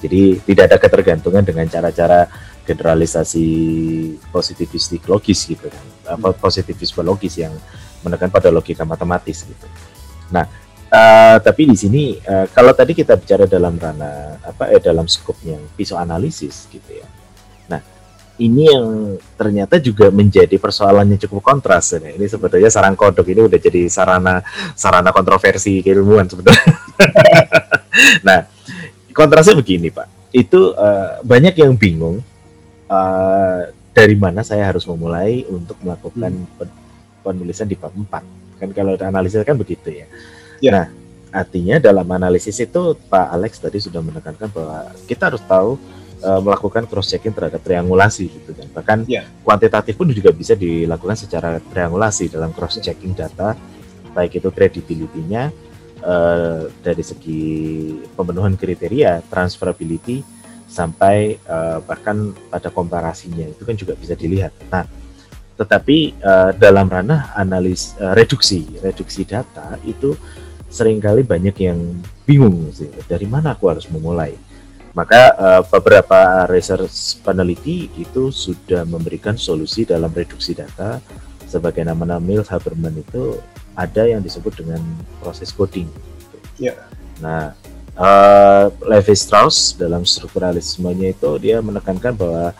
[0.05, 2.28] Jadi tidak ada ketergantungan dengan cara-cara
[2.64, 3.49] generalisasi
[4.28, 7.53] positivistik logis gitu kan, apa positivisme logis yang
[8.05, 9.67] menekan pada logika matematis gitu.
[10.29, 10.45] Nah,
[10.93, 15.41] uh, tapi di sini uh, kalau tadi kita bicara dalam ranah apa eh dalam skop
[15.43, 15.63] yang
[15.99, 17.07] analisis gitu ya.
[17.67, 17.81] Nah,
[18.39, 22.15] ini yang ternyata juga menjadi persoalan yang cukup kontras ya.
[22.15, 24.45] Ini sebetulnya sarang kodok ini udah jadi sarana
[24.77, 26.63] sarana kontroversi keilmuan sebetulnya.
[28.27, 28.47] nah,
[29.11, 30.31] kontrasnya begini, Pak.
[30.35, 32.19] Itu uh, banyak yang bingung
[32.91, 33.61] uh,
[33.95, 36.84] dari mana saya harus memulai untuk melakukan hmm
[37.25, 40.07] penulisan di bab 4 kan kalau analisis kan begitu ya.
[40.62, 40.70] ya.
[40.70, 40.87] Nah,
[41.35, 45.75] artinya dalam analisis itu Pak Alex tadi sudah menekankan bahwa kita harus tahu
[46.22, 48.66] uh, melakukan cross checking terhadap triangulasi gitu kan.
[48.70, 49.27] Bahkan ya.
[49.43, 53.59] kuantitatif pun juga bisa dilakukan secara triangulasi dalam cross checking data
[54.14, 55.51] baik itu credibility-nya
[56.07, 57.43] uh, dari segi
[58.14, 60.22] pemenuhan kriteria, transferability
[60.70, 64.55] sampai uh, bahkan pada komparasinya itu kan juga bisa dilihat.
[64.70, 64.87] Nah,
[65.55, 70.19] tetapi uh, dalam ranah analis uh, reduksi reduksi data itu
[70.67, 71.79] sering kali banyak yang
[72.27, 74.35] bingung sih dari mana aku harus memulai
[74.95, 81.03] maka uh, beberapa research peneliti itu sudah memberikan solusi dalam reduksi data
[81.51, 83.39] sebagai nama Mills Haberman itu
[83.75, 84.79] ada yang disebut dengan
[85.19, 85.91] proses coding.
[86.63, 86.79] Ya.
[87.19, 87.59] Nah,
[87.99, 92.55] uh, Levi Strauss dalam strukturalismenya itu dia menekankan bahwa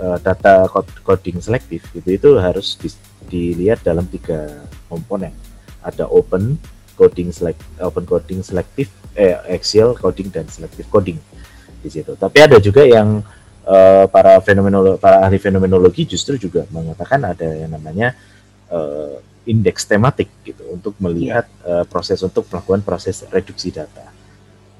[0.00, 0.66] uh, data
[1.04, 2.88] coding selektif itu itu harus di,
[3.28, 5.30] dilihat dalam tiga komponen.
[5.84, 6.56] Ada open
[6.96, 11.16] coding select open coding selektif eh axial coding dan selective coding
[11.80, 12.16] di situ.
[12.16, 13.24] Tapi ada juga yang
[13.64, 18.12] uh, para fenomenologi para ahli fenomenologi justru juga mengatakan ada yang namanya
[18.68, 19.16] uh,
[19.48, 21.80] indeks tematik gitu untuk melihat yeah.
[21.80, 24.19] uh, proses untuk melakukan proses reduksi data.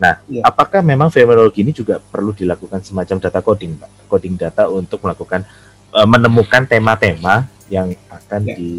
[0.01, 0.41] Nah, ya.
[0.49, 3.91] apakah memang fenomenologi ini juga perlu dilakukan semacam data coding, Pak?
[4.09, 5.45] Coding data untuk melakukan
[5.93, 8.57] uh, menemukan tema-tema yang akan ya.
[8.57, 8.73] di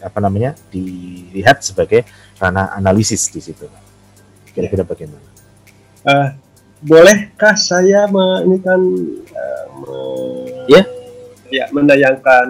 [0.00, 2.08] apa namanya dilihat sebagai
[2.40, 3.68] ranah analisis di situ.
[4.56, 4.88] Kira-kira ya.
[4.88, 5.28] bagaimana?
[6.08, 6.28] Uh,
[6.80, 8.08] bolehkah saya
[8.44, 8.80] ini kan
[9.36, 9.96] uh, me,
[10.72, 10.82] ya
[11.50, 12.48] ya menayangkan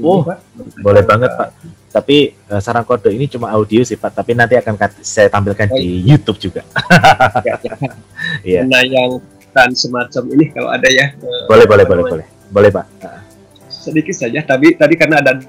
[0.00, 0.38] oh, ini, Pak?
[0.84, 1.50] boleh banget Pak
[1.90, 5.76] tapi uh, sarang kode ini cuma audio sih Pak, tapi nanti akan saya tampilkan oh,
[5.76, 6.14] di iya.
[6.14, 6.62] YouTube juga.
[7.42, 7.74] ya, ya.
[8.46, 8.62] yeah.
[8.62, 11.10] Menayangkan semacam ini kalau ada ya.
[11.18, 12.86] Uh, boleh, boleh, boleh, boleh, boleh Pak.
[13.66, 15.42] Sedikit saja, tapi tadi karena ada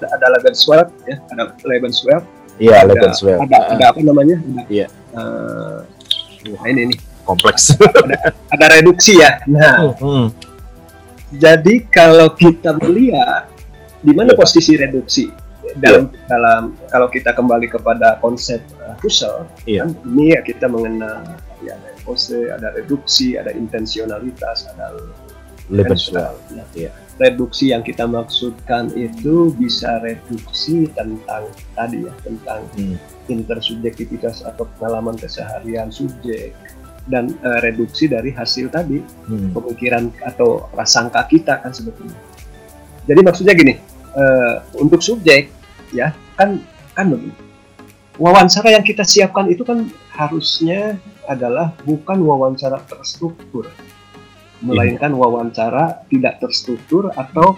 [0.00, 2.24] ada Leben Swell ya, ada Leben Swell.
[2.56, 3.38] Iya, Leben Swell.
[3.44, 4.40] Ada, ada apa namanya?
[4.72, 4.88] Iya.
[5.12, 5.84] Uh,
[6.48, 6.98] nah ini nih
[7.28, 7.76] kompleks.
[7.76, 9.36] ada, ada reduksi ya.
[9.44, 10.00] Nah, hmm.
[10.00, 10.26] hmm.
[11.36, 13.52] jadi kalau kita melihat
[14.00, 14.38] di mana iya.
[14.38, 15.47] posisi reduksi?
[15.76, 16.26] Dalam yeah.
[16.30, 19.84] dalam kalau kita kembali kepada konsep uh, Husserl yeah.
[19.84, 21.22] kan ini ya kita mengenal
[21.62, 24.96] ya ada pose, ada reduksi, ada intensionalitas, ada
[25.68, 26.32] Lebenswel.
[26.56, 26.88] Nah, yeah.
[27.20, 31.44] Reduksi yang kita maksudkan itu bisa reduksi tentang
[31.76, 32.96] tadi ya tentang hmm.
[33.28, 36.56] intersubjektivitas atau pengalaman keseharian subjek
[37.12, 39.52] dan uh, reduksi dari hasil tadi hmm.
[39.52, 42.16] pemikiran atau prasangka kita kan sebetulnya.
[43.04, 43.76] Jadi maksudnya gini,
[44.16, 45.57] uh, untuk subjek
[45.94, 46.14] ya.
[46.34, 46.62] Kan
[46.96, 47.14] kan
[48.18, 53.70] wawancara yang kita siapkan itu kan harusnya adalah bukan wawancara terstruktur.
[54.58, 57.54] Melainkan wawancara tidak terstruktur atau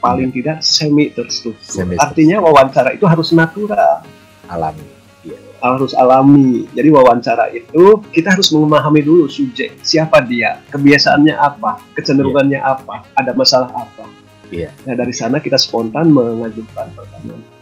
[0.00, 4.00] paling tidak semi terstruktur semi artinya wawancara itu harus natural.
[4.48, 4.86] Alami.
[5.26, 5.36] Ya.
[5.60, 6.64] harus alami.
[6.72, 9.76] Jadi wawancara itu kita harus memahami dulu subjek.
[9.82, 10.62] Siapa dia?
[10.72, 11.82] Kebiasaannya apa?
[11.98, 12.78] Kecenderungannya ya.
[12.78, 13.04] apa?
[13.18, 14.06] Ada masalah apa?
[14.48, 14.72] Iya.
[14.88, 16.88] Nah dari sana kita spontan mengajukan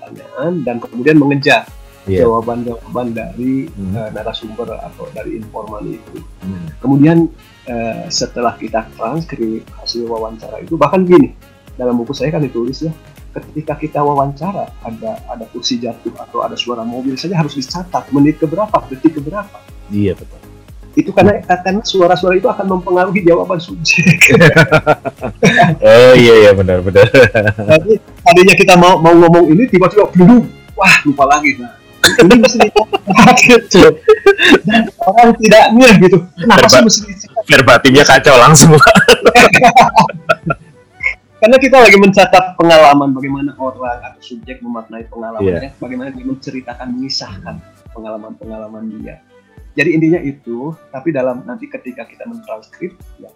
[0.07, 1.63] pertanyaan-pertanyaan dan kemudian mengejar
[2.07, 2.23] yeah.
[2.23, 3.95] jawaban-jawaban dari hmm.
[3.95, 6.23] uh, narasumber atau dari informan itu.
[6.43, 6.67] Hmm.
[6.79, 7.27] Kemudian
[7.67, 11.35] uh, setelah kita transkrip hasil wawancara itu bahkan gini
[11.75, 12.93] dalam buku saya kan ditulis ya
[13.37, 18.41] ketika kita wawancara ada ada kursi jatuh atau ada suara mobil saja harus dicatat menit
[18.41, 19.61] keberapa detik keberapa.
[19.93, 20.46] Iya betul
[20.97, 24.17] itu karena karena suara-suara itu akan mempengaruhi jawaban subjek.
[25.85, 27.05] oh iya iya benar benar.
[27.77, 31.61] Jadi tadinya kita mau mau ngomong ini tiba-tiba belum, wah lupa lagi.
[31.61, 31.77] Nah,
[32.25, 32.73] ini mesti
[33.45, 33.93] gitu.
[34.65, 36.19] Dan orang tidak ngeh gitu.
[36.41, 38.73] Kenapa Verba, sih mesti verbatimnya kacau langsung.
[41.37, 45.77] karena kita lagi mencatat pengalaman bagaimana orang atau subjek memaknai pengalamannya, yeah.
[45.77, 47.61] bagaimana dia menceritakan, mengisahkan
[47.93, 49.21] pengalaman-pengalaman dia
[49.77, 53.29] jadi intinya itu tapi dalam nanti ketika kita mentranskrip ya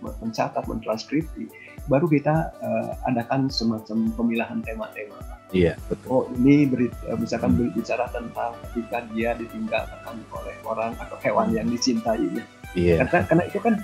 [0.00, 1.44] mencatat mentranskripsi
[1.92, 5.16] baru kita uh, adakan semacam pemilahan tema-tema.
[5.52, 6.08] Iya betul.
[6.08, 7.72] Oh ini beri, misalkan hmm.
[7.76, 12.44] bicara tentang ketika dia ditinggalkan oleh orang atau hewan yang dicintainya.
[12.76, 13.04] Iya.
[13.04, 13.74] Karena karena itu kan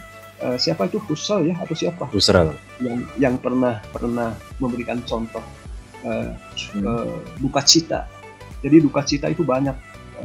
[0.45, 1.01] uh, siapa itu?
[1.05, 2.05] Husserl ya atau siapa?
[2.13, 2.53] Husserl.
[2.81, 5.45] Yang yang pernah pernah memberikan contoh
[6.05, 6.85] uh, hmm.
[6.85, 8.09] uh, duka cita
[8.65, 9.77] jadi duka cita itu banyak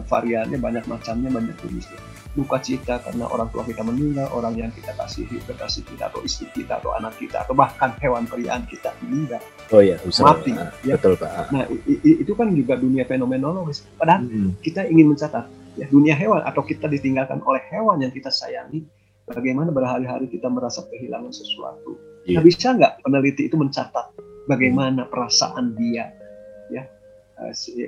[0.06, 2.00] variannya banyak macamnya banyak jenisnya
[2.38, 6.46] duka cita karena orang tua kita meninggal orang yang kita kasihi kekasih kita atau istri
[6.54, 9.42] kita atau anak kita atau bahkan hewan peliharaan kita meninggal.
[9.74, 10.94] Oh iya mati ah, ya.
[10.94, 11.50] betul pak.
[11.50, 11.66] Nah
[12.06, 13.82] itu kan juga dunia fenomenologis.
[13.98, 14.62] Padahal hmm.
[14.62, 18.86] kita ingin mencatat ya dunia hewan atau kita ditinggalkan oleh hewan yang kita sayangi
[19.26, 21.98] bagaimana berhari-hari kita merasa kehilangan sesuatu.
[22.30, 22.40] Yeah.
[22.40, 24.06] nah bisa nggak peneliti itu mencatat
[24.46, 25.98] bagaimana perasaan dia?
[25.98, 26.19] ya uh,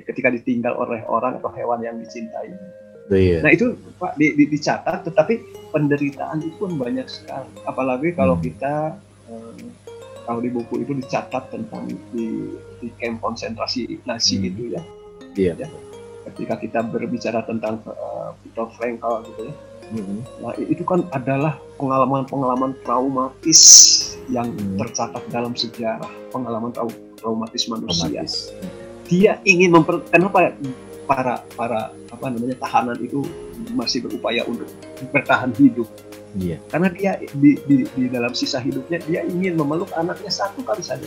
[0.08, 2.52] ketika ditinggal oleh orang atau hewan yang dicintai.
[3.12, 3.44] Oh, iya.
[3.44, 5.42] Nah itu Pak di, di, dicatat, tetapi
[5.74, 7.50] penderitaan itu pun banyak sekali.
[7.68, 8.44] Apalagi kalau hmm.
[8.44, 8.96] kita
[9.28, 9.52] uh,
[10.22, 14.48] kalau di buku itu dicatat tentang di, di camp konsentrasi Nazi hmm.
[14.48, 14.82] itu ya.
[15.34, 15.52] Iya.
[15.66, 15.68] Ya.
[16.30, 19.54] Ketika kita berbicara tentang uh, Viktor Frankl gitu ya.
[19.92, 20.24] Hmm.
[20.40, 23.60] Nah itu kan adalah pengalaman-pengalaman traumatis
[24.30, 24.78] yang hmm.
[24.78, 26.72] tercatat dalam sejarah pengalaman
[27.18, 28.24] traumatis manusia.
[28.24, 28.54] Traumatis.
[29.06, 30.54] Dia ingin memper kenapa
[31.06, 33.26] para para apa namanya tahanan itu
[33.74, 34.70] masih berupaya untuk
[35.10, 35.90] bertahan hidup
[36.38, 36.56] Iya.
[36.72, 41.04] Karena dia di, di, di dalam sisa hidupnya dia ingin memeluk anaknya satu kali saja.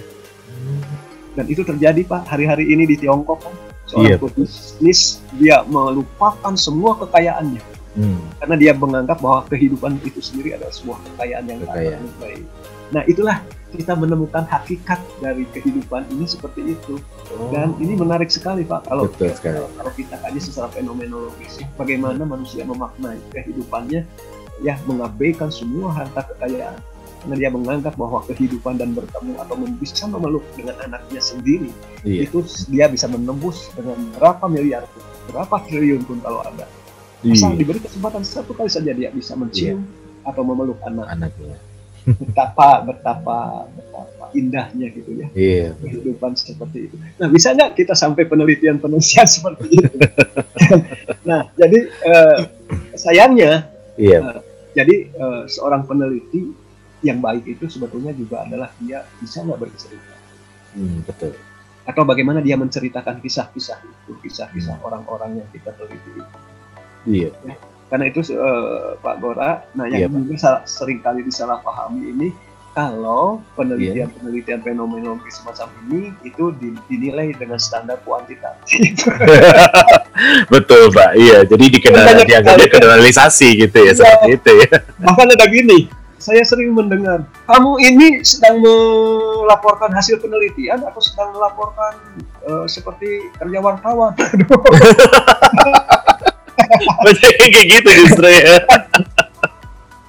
[1.35, 3.53] Dan itu terjadi Pak hari-hari ini di Tiongkok kan.
[3.85, 4.29] Seorang iya.
[4.33, 7.61] bisnis dia melupakan semua kekayaannya.
[7.95, 8.21] Hmm.
[8.43, 12.03] Karena dia menganggap bahwa kehidupan itu sendiri adalah sebuah kekayaan yang kekayaan.
[12.19, 12.45] baik.
[12.91, 13.37] Nah itulah
[13.75, 16.97] kita menemukan hakikat dari kehidupan ini seperti itu.
[17.35, 17.51] Oh.
[17.51, 19.59] Dan ini menarik sekali Pak kalau Betul sekali.
[19.59, 24.07] kalau kita kaji secara fenomenologis bagaimana manusia memaknai kehidupannya
[24.63, 26.79] ya mengabaikan semua harta kekayaan
[27.25, 31.73] karena dia menganggap bahwa kehidupan dan bertemu atau bisa memeluk dengan anaknya sendiri
[32.05, 32.29] iya.
[32.29, 35.01] itu dia bisa menembus dengan berapa miliar pun,
[35.33, 36.69] berapa triliun pun kalau ada
[37.25, 37.57] asal iya.
[37.57, 40.29] diberi kesempatan satu kali saja dia bisa mencium iya.
[40.29, 41.57] atau memeluk anak anaknya
[42.05, 45.67] betapa betapa betapa indahnya gitu ya iya.
[45.81, 49.97] kehidupan seperti itu nah bisa nggak kita sampai penelitian penelitian seperti itu
[51.25, 52.39] nah jadi eh,
[52.93, 54.19] sayangnya Iya.
[54.19, 54.39] Uh,
[54.75, 56.51] jadi uh, seorang peneliti
[57.03, 60.15] yang baik itu sebetulnya juga adalah dia bisa nggak bercerita.
[60.75, 61.31] Hmm, betul.
[61.87, 64.87] Atau bagaimana dia menceritakan kisah-kisah itu, kisah-kisah hmm.
[64.87, 66.11] orang-orang yang kita teliti
[67.05, 67.29] Iya.
[67.45, 67.55] Ya,
[67.85, 72.27] karena itu uh, Pak Gora, nah yang iya, juga sering kali disalahpahami ini
[72.75, 74.65] kalau penelitian-penelitian yeah.
[74.67, 76.51] fenomenologi semacam ini itu
[76.91, 78.99] dinilai dengan standar kuantitatif.
[80.53, 81.15] Betul, Pak.
[81.15, 84.75] Iya, jadi dikenal dianggapnya generalisasi gitu ya, ya, seperti itu ya.
[85.07, 85.87] Bahkan ada gini,
[86.19, 91.95] saya sering mendengar, kamu ini sedang melaporkan hasil penelitian atau sedang melaporkan
[92.43, 94.11] uh, seperti kerja wartawan?
[97.05, 98.61] Banyak kayak gitu justru ya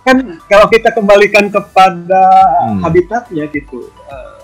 [0.07, 2.23] kan kalau kita kembalikan kepada
[2.71, 2.87] hmm.
[2.87, 4.39] habitatnya gitu uh,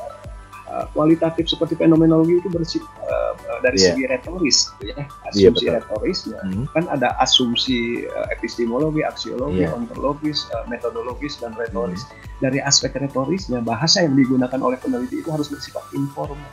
[0.66, 3.94] uh, kualitatif seperti fenomenologi itu bersih uh, dari yeah.
[3.94, 6.66] segi retoris gitu ya iya, asumsi yeah, retoris ya hmm.
[6.74, 9.70] kan ada asumsi uh, epistemologi aksiologi yeah.
[9.70, 12.42] ontologis uh, metodologis dan retoris hmm.
[12.42, 16.50] dari aspek retorisnya bahasa yang digunakan oleh peneliti itu harus bersifat informal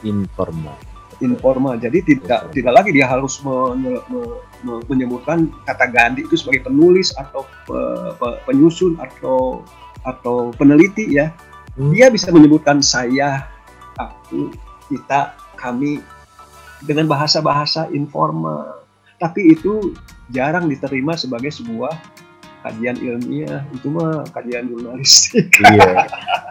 [0.00, 0.80] informal
[1.20, 1.78] informal.
[1.78, 4.20] Jadi tidak tidak lagi dia harus menye, me,
[4.62, 7.78] me, menyebutkan kata ganti itu sebagai penulis atau pe,
[8.18, 9.62] pe, penyusun atau
[10.06, 11.34] atau peneliti ya.
[11.78, 11.94] Hmm.
[11.94, 13.46] Dia bisa menyebutkan saya,
[13.98, 14.50] aku,
[14.90, 16.02] kita, kami
[16.86, 18.86] dengan bahasa-bahasa informal.
[19.18, 19.94] Tapi itu
[20.30, 21.90] jarang diterima sebagai sebuah
[22.62, 25.48] kajian ilmiah itu mah kajian jurnalistik.
[25.62, 26.04] Iya.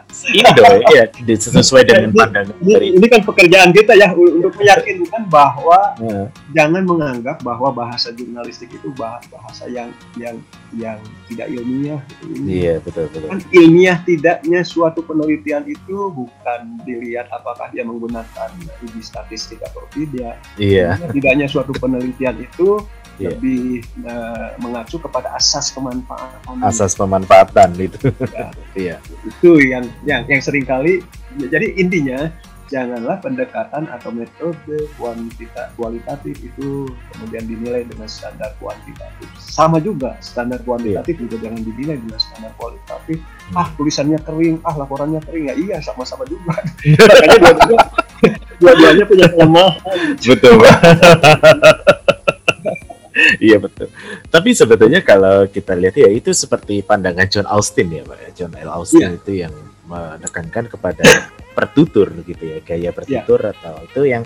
[0.07, 1.03] Ini dong, ya
[1.35, 6.31] sesuai dengan pandangan ini, dari ini kan pekerjaan kita ya untuk meyakinkan bahwa ya.
[6.55, 10.39] jangan menganggap bahwa bahasa jurnalistik itu bahasa yang yang
[10.79, 10.97] yang
[11.27, 12.01] tidak ilmiah.
[12.23, 12.49] Ini.
[12.49, 13.27] Iya betul betul.
[13.35, 18.49] Kan ilmiah tidaknya suatu penelitian itu bukan dilihat apakah dia menggunakan
[18.87, 20.39] uji statistik atau tidak.
[20.55, 20.97] Iya.
[21.11, 22.79] Tidaknya suatu penelitian itu
[23.17, 23.33] yeah.
[23.33, 26.61] lebih uh, mengacu kepada asas pemanfaatan.
[26.63, 28.09] Asas pemanfaatan itu.
[28.33, 28.49] Ya,
[28.95, 28.99] yeah.
[29.25, 31.01] Itu yang yang yang sering kali
[31.37, 32.31] jadi intinya
[32.67, 39.27] janganlah pendekatan atau metode kuantita, kualitatif itu kemudian dinilai dengan standar kuantitatif.
[39.39, 41.23] Sama juga standar kuantitatif yeah.
[41.27, 43.17] juga jangan dinilai dengan standar kualitatif.
[43.23, 43.59] Hmm.
[43.63, 46.59] Ah tulisannya kering, ah laporannya kering ya iya sama-sama juga.
[46.83, 47.51] Makanya
[48.59, 50.17] dua-duanya punya kelemahan.
[50.19, 50.59] Betul.
[53.39, 53.87] iya betul.
[54.27, 58.19] Tapi sebetulnya kalau kita lihat ya itu seperti pandangan John Austin ya Pak.
[58.37, 58.69] John L.
[58.69, 59.19] Austin yeah.
[59.19, 59.53] itu yang
[59.87, 61.03] menekankan kepada
[61.57, 63.53] pertutur gitu ya, gaya pertutur yeah.
[63.55, 64.23] atau itu yang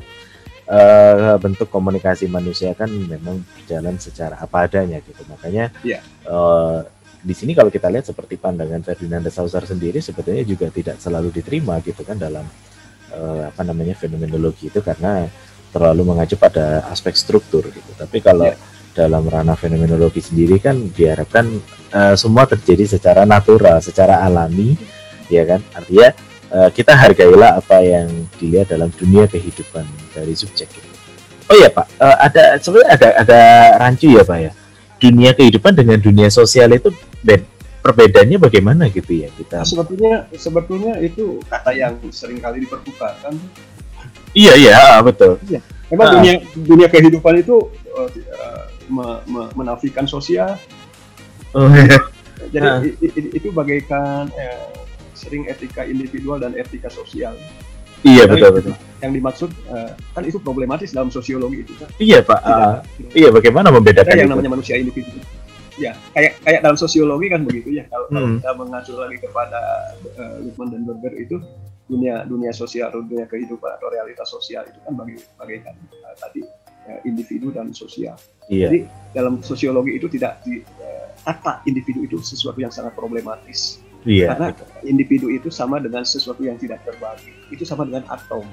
[0.67, 5.21] uh, bentuk komunikasi manusia kan memang berjalan secara apa adanya gitu.
[5.29, 6.01] Makanya yeah.
[6.01, 6.31] Ya.
[6.31, 6.79] uh,
[7.21, 11.29] di sini kalau kita lihat seperti pandangan Ferdinand de Saussure sendiri sebetulnya juga tidak selalu
[11.29, 12.43] diterima gitu kan dalam
[13.13, 15.29] uh, apa namanya fenomenologi itu karena
[15.71, 17.91] terlalu mengacu pada aspek struktur gitu.
[17.95, 21.47] Tapi kalau yeah dalam ranah fenomenologi sendiri kan diharapkan
[21.95, 24.75] uh, semua terjadi secara natural, secara alami,
[25.31, 25.63] ya kan?
[25.75, 26.09] Artinya
[26.51, 28.07] uh, kita hargailah apa yang
[28.39, 30.67] dilihat dalam dunia kehidupan dari subjek.
[30.67, 30.89] Gitu.
[31.51, 33.39] Oh ya Pak, uh, ada sebenarnya ada ada
[33.79, 34.51] rancu ya Pak ya.
[35.01, 36.93] Dunia kehidupan dengan dunia sosial itu
[37.25, 37.41] bed,
[37.81, 39.65] perbedaannya bagaimana gitu ya kita?
[39.65, 43.33] Sebetulnya sebetulnya itu kata yang sering kali dipertukarkan.
[44.31, 45.41] Iya iya betul.
[45.43, 45.59] Iya
[45.91, 46.13] Memang uh.
[46.17, 48.07] dunia dunia kehidupan itu uh,
[48.91, 50.59] me, me, menafikan sosial.
[51.55, 51.97] Oh, iya.
[52.51, 52.79] Jadi uh.
[53.37, 54.71] itu bagaikan eh,
[55.13, 57.37] sering etika individual dan etika sosial.
[58.01, 58.73] Iya betul betul.
[59.01, 61.85] Yang dimaksud uh, kan itu problematis dalam sosiologi itu kan.
[62.01, 62.39] Iya pak.
[62.41, 62.75] Uh,
[63.13, 65.21] iya bagaimana membedakan yang namanya manusia individu.
[65.77, 67.85] Ya kayak kayak dalam sosiologi kan begitu ya.
[67.93, 68.41] Kalau, hmm.
[68.41, 69.61] kita mengacu lagi kepada
[70.17, 71.37] uh, Lukman dan Berger itu
[71.85, 76.41] dunia dunia sosial dunia kehidupan atau realitas sosial itu kan bagi bagaikan uh, tadi
[77.07, 78.19] individu dan sosial.
[78.51, 78.67] Iya.
[78.67, 78.79] Jadi
[79.15, 84.33] dalam sosiologi itu tidak di, uh, kata individu itu sesuatu yang sangat problematis Iya.
[84.33, 84.47] Karena
[84.81, 87.29] individu itu sama dengan sesuatu yang tidak terbagi.
[87.53, 88.45] Itu sama dengan atom.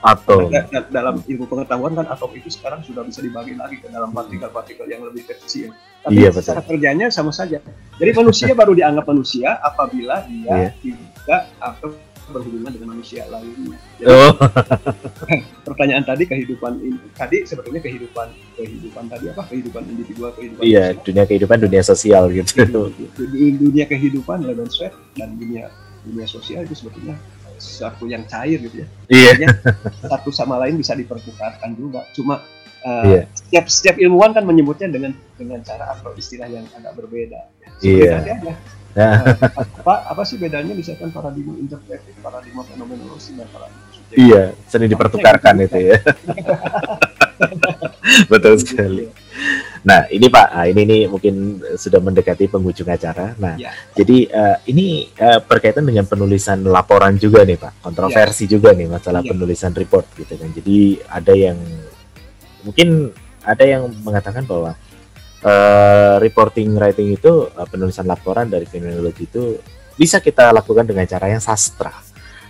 [0.00, 0.48] Atom.
[0.48, 4.88] Karena dalam ilmu pengetahuan kan atom itu sekarang sudah bisa dibagi lagi ke dalam partikel-partikel
[4.88, 5.72] yang lebih kecil.
[6.00, 6.56] Tapi iya, betul.
[6.56, 7.60] cara kerjanya sama saja.
[8.00, 10.72] Jadi manusia baru dianggap manusia apabila dia iya.
[10.80, 11.92] tidak atau
[12.30, 13.78] berhubungan dengan manusia lainnya.
[14.00, 14.32] Jadi, oh.
[15.66, 18.28] pertanyaan tadi kehidupan ini tadi sebetulnya kehidupan
[18.58, 21.04] kehidupan tadi apa kehidupan individual kehidupan iya sosial.
[21.06, 22.52] dunia kehidupan dunia sosial gitu
[23.60, 25.70] dunia kehidupan dan sweat dan dunia
[26.02, 27.16] dunia sosial itu sebetulnya
[27.60, 29.48] sesuatu yang cair gitu ya iya
[30.00, 32.40] satu sama lain bisa dipertukarkan juga cuma
[32.84, 33.22] uh, iya.
[33.36, 37.40] setiap setiap ilmuwan kan menyebutnya dengan dengan cara atau istilah yang agak berbeda
[37.84, 38.56] iya yeah.
[38.90, 39.22] Nah,
[39.54, 44.18] apa apa sih bedanya misalkan paradigma interpretif, paradigma fenomenologi dan paradigma subjektif?
[44.18, 45.98] Iya, sering dipertukarkan itu ya.
[48.32, 49.06] Betul sekali.
[49.80, 53.32] Nah, ini Pak, nah, ini nih mungkin sudah mendekati penghujung acara.
[53.40, 53.72] Nah, ya.
[53.96, 58.58] jadi uh, ini uh, berkaitan dengan penulisan laporan juga nih Pak, kontroversi ya.
[58.58, 59.30] juga nih masalah ya.
[59.32, 60.50] penulisan report gitu kan.
[60.52, 61.58] Jadi ada yang
[62.60, 64.76] mungkin ada yang mengatakan bahwa
[65.44, 69.56] uh, reporting writing itu uh, penulisan laporan dari fenomenologi itu
[69.96, 71.92] bisa kita lakukan dengan cara yang sastra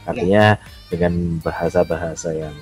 [0.06, 0.88] artinya ya.
[0.90, 2.54] dengan bahasa-bahasa yang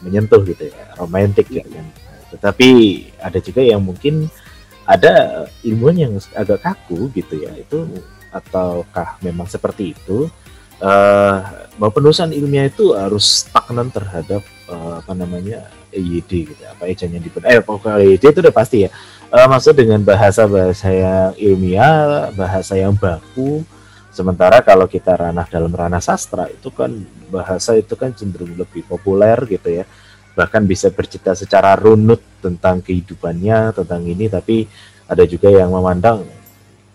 [0.00, 1.62] menyentuh gitu ya romantis ya.
[1.62, 1.86] gitu kan
[2.30, 2.68] tetapi
[3.18, 4.30] ada juga yang mungkin
[4.86, 7.86] ada ilmuwan yang agak kaku gitu ya itu
[8.30, 10.30] ataukah memang seperti itu
[10.82, 11.38] uh,
[11.76, 17.30] bahwa penulisan ilmiah itu harus stagnan terhadap uh, apa namanya EYD gitu apa ejanya di
[17.46, 18.90] eh pokoknya EYD itu udah pasti ya
[19.30, 23.62] uh, maksud dengan bahasa-bahasa yang ilmiah, bahasa yang baku.
[24.10, 26.90] Sementara kalau kita ranah dalam ranah sastra itu kan
[27.30, 29.84] bahasa itu kan cenderung lebih populer gitu ya.
[30.34, 34.66] Bahkan bisa bercerita secara runut tentang kehidupannya, tentang ini tapi
[35.06, 36.26] ada juga yang memandang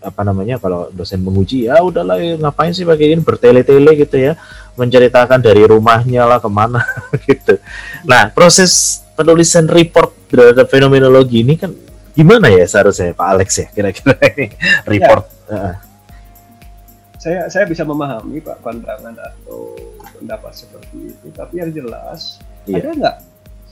[0.05, 4.37] apa namanya kalau dosen menguji ya udahlah ya, ngapain sih pakai ini bertele-tele gitu ya
[4.77, 6.85] menceritakan dari rumahnya lah ke mana
[7.25, 7.57] gitu.
[8.05, 11.73] Nah proses penulisan report terhadap fenomenologi ini kan
[12.15, 14.47] gimana ya seharusnya Pak Alex ya kira-kira ini
[14.95, 15.55] report ya.
[15.55, 15.75] uh.
[17.19, 19.75] saya saya bisa memahami Pak pandangan atau
[20.15, 22.79] pendapat seperti itu tapi yang jelas ya.
[22.79, 23.17] ada nggak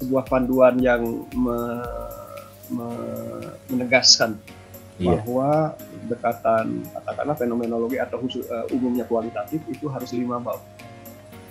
[0.04, 1.58] sebuah panduan yang me,
[2.68, 2.90] me,
[3.72, 4.36] menegaskan
[5.00, 5.16] ya.
[5.16, 5.80] bahwa
[6.12, 10.60] dekatan katakanlah fenomenologi atau khusus, uh, umumnya kualitatif itu harus lima bab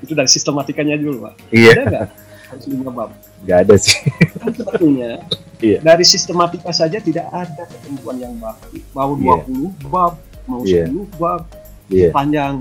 [0.05, 1.72] itu dari sistematikanya dulu Pak iya.
[1.72, 2.09] ada nggak
[2.53, 3.11] harus lima bab
[3.49, 3.97] nggak ada sih
[4.37, 5.11] kan sebetulnya
[5.65, 5.81] yeah.
[5.81, 9.41] dari sistematika saja tidak ada ketentuan yang baku mau 20 yeah.
[9.89, 10.13] bab
[10.45, 10.87] mau yeah.
[10.87, 11.43] 10 bab
[11.89, 12.13] yeah.
[12.13, 12.55] sepanjang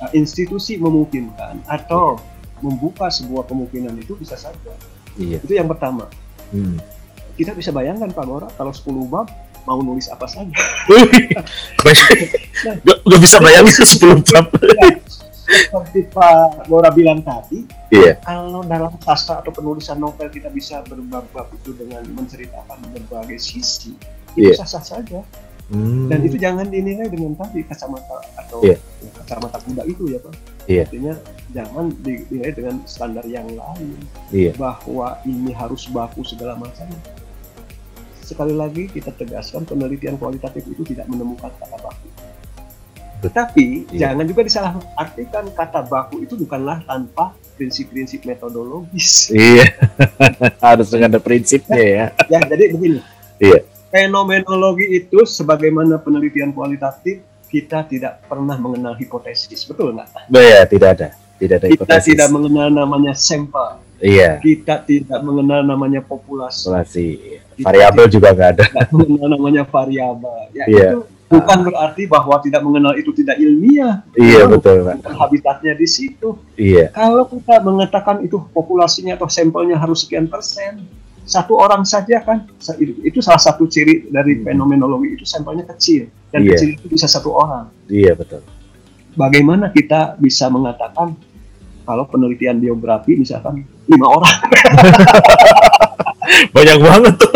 [0.00, 2.64] uh, institusi memungkinkan atau yeah.
[2.64, 4.72] membuka sebuah kemungkinan itu bisa saja
[5.20, 5.36] yeah.
[5.36, 6.08] itu yang pertama
[6.56, 6.80] hmm.
[7.36, 9.28] kita bisa bayangkan Pak Gora kalau 10 bab
[9.66, 10.54] mau nulis apa saja.
[12.62, 14.46] nah, gak, bisa bayangin 10 bab.
[15.46, 17.62] Seperti Pak Bora bilang tadi,
[17.94, 18.18] yeah.
[18.26, 23.94] kalau dalam sastra atau penulisan novel kita bisa berbab itu dengan menceritakan berbagai sisi,
[24.34, 24.58] itu yeah.
[24.58, 25.22] sah-sah saja.
[25.66, 26.06] Hmm.
[26.06, 28.78] Dan itu jangan dinilai dengan tadi kacamata atau yeah.
[29.22, 30.34] kacamata kuda itu ya Pak.
[30.66, 30.86] Yeah.
[30.86, 31.14] Artinya
[31.54, 33.98] jangan dinilai dengan standar yang lain.
[34.34, 34.54] Yeah.
[34.58, 36.90] Bahwa ini harus baku segala macam.
[38.22, 42.15] Sekali lagi kita tegaskan penelitian kualitatif itu tidak menemukan kata baku
[43.24, 44.12] tetapi iya.
[44.12, 49.32] jangan juga disalahartikan kata baku itu bukanlah tanpa prinsip-prinsip metodologis.
[49.32, 49.72] Iya,
[50.66, 52.06] harus dengan ada prinsipnya ya.
[52.32, 53.00] ya, jadi begini.
[53.40, 53.64] Iya.
[53.88, 60.28] Fenomenologi itu sebagaimana penelitian kualitatif kita tidak pernah mengenal hipotesis, betul nggak?
[60.28, 61.08] Iya, tidak ada,
[61.40, 62.12] tidak ada hipotesis.
[62.12, 63.80] Kita tidak mengenal namanya sampel.
[63.96, 64.36] Iya.
[64.44, 66.68] Kita tidak mengenal namanya populasi.
[66.68, 67.08] Populasi.
[67.64, 68.64] Variabel juga nggak ada.
[68.68, 70.40] Tidak mengenal namanya variabel.
[70.52, 70.88] Ya, iya.
[70.92, 74.06] itu bukan berarti bahwa tidak mengenal itu tidak ilmiah.
[74.14, 74.86] Iya betul.
[74.86, 75.02] Pak.
[75.10, 76.38] Habitatnya di situ.
[76.54, 76.94] Iya.
[76.94, 80.86] Kalau kita mengatakan itu populasinya atau sampelnya harus sekian persen,
[81.26, 82.46] satu orang saja kan
[83.02, 84.46] itu salah satu ciri dari hmm.
[84.46, 86.54] fenomenologi itu sampelnya kecil dan iya.
[86.54, 87.66] kecil itu bisa satu orang.
[87.90, 88.46] Iya betul.
[89.18, 91.18] Bagaimana kita bisa mengatakan
[91.82, 94.36] kalau penelitian biografi misalkan lima orang?
[96.54, 97.30] banyak banget tuh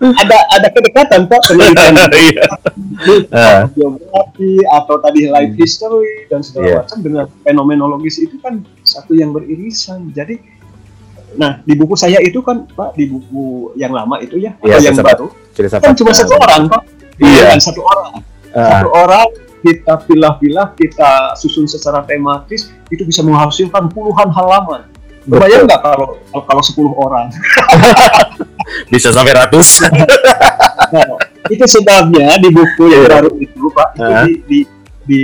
[0.00, 1.96] ada ada kedekatan pak penelitian
[3.76, 6.78] geografi atau tadi life history dan segala yeah.
[6.84, 10.12] macam dengan fenomenologis itu kan satu yang beririsan.
[10.12, 10.56] Jadi
[11.36, 14.88] nah di buku saya itu kan pak di buku yang lama itu ya yeah, atau
[14.88, 15.26] yang baru
[15.84, 16.82] kan cuma satu orang pak.
[17.20, 17.56] Iya.
[17.56, 17.60] yeah.
[17.60, 18.12] satu orang.
[18.52, 18.68] Uh.
[18.68, 19.28] satu orang
[19.64, 24.86] kita pilah-pilah kita susun secara tematis itu bisa menghasilkan puluhan halaman.
[25.26, 27.26] Bayang nggak kalau kalau sepuluh orang?
[28.90, 29.84] Bisa sampai ratus.
[30.92, 31.06] nah,
[31.54, 33.10] itu sebabnya di buku yang iya.
[33.18, 34.60] baru itu Pak itu di, di,
[35.06, 35.22] di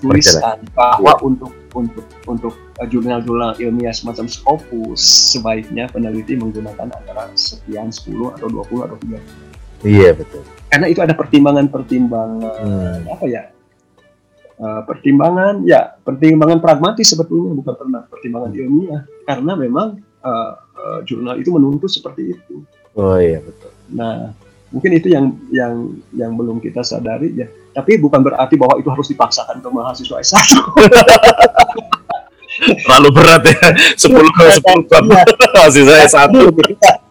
[0.00, 1.26] dituliskan bahwa yeah.
[1.26, 2.54] untuk untuk untuk
[2.88, 5.02] jurnal-jurnal ilmiah semacam Scopus
[5.36, 9.86] sebaiknya peneliti menggunakan antara sekian 10 atau 20 atau 30.
[9.86, 10.42] Iya betul.
[10.72, 13.12] Karena itu ada pertimbangan-pertimbangan hmm.
[13.12, 13.42] apa ya?
[14.60, 19.88] uh, pertimbangan ya pertimbangan pragmatis sebetulnya bukan pernah pertimbangan ilmiah karena memang
[20.20, 22.64] uh, uh, jurnal itu menuntut seperti itu.
[22.96, 23.70] Oh iya betul.
[23.94, 24.34] Nah
[24.70, 25.74] mungkin itu yang yang
[26.14, 27.46] yang belum kita sadari ya.
[27.70, 30.38] Tapi bukan berarti bahwa itu harus dipaksakan ke mahasiswa S1.
[32.60, 34.84] Terlalu berat ya, sepuluh ke sepuluh
[35.54, 36.34] mahasiswa S1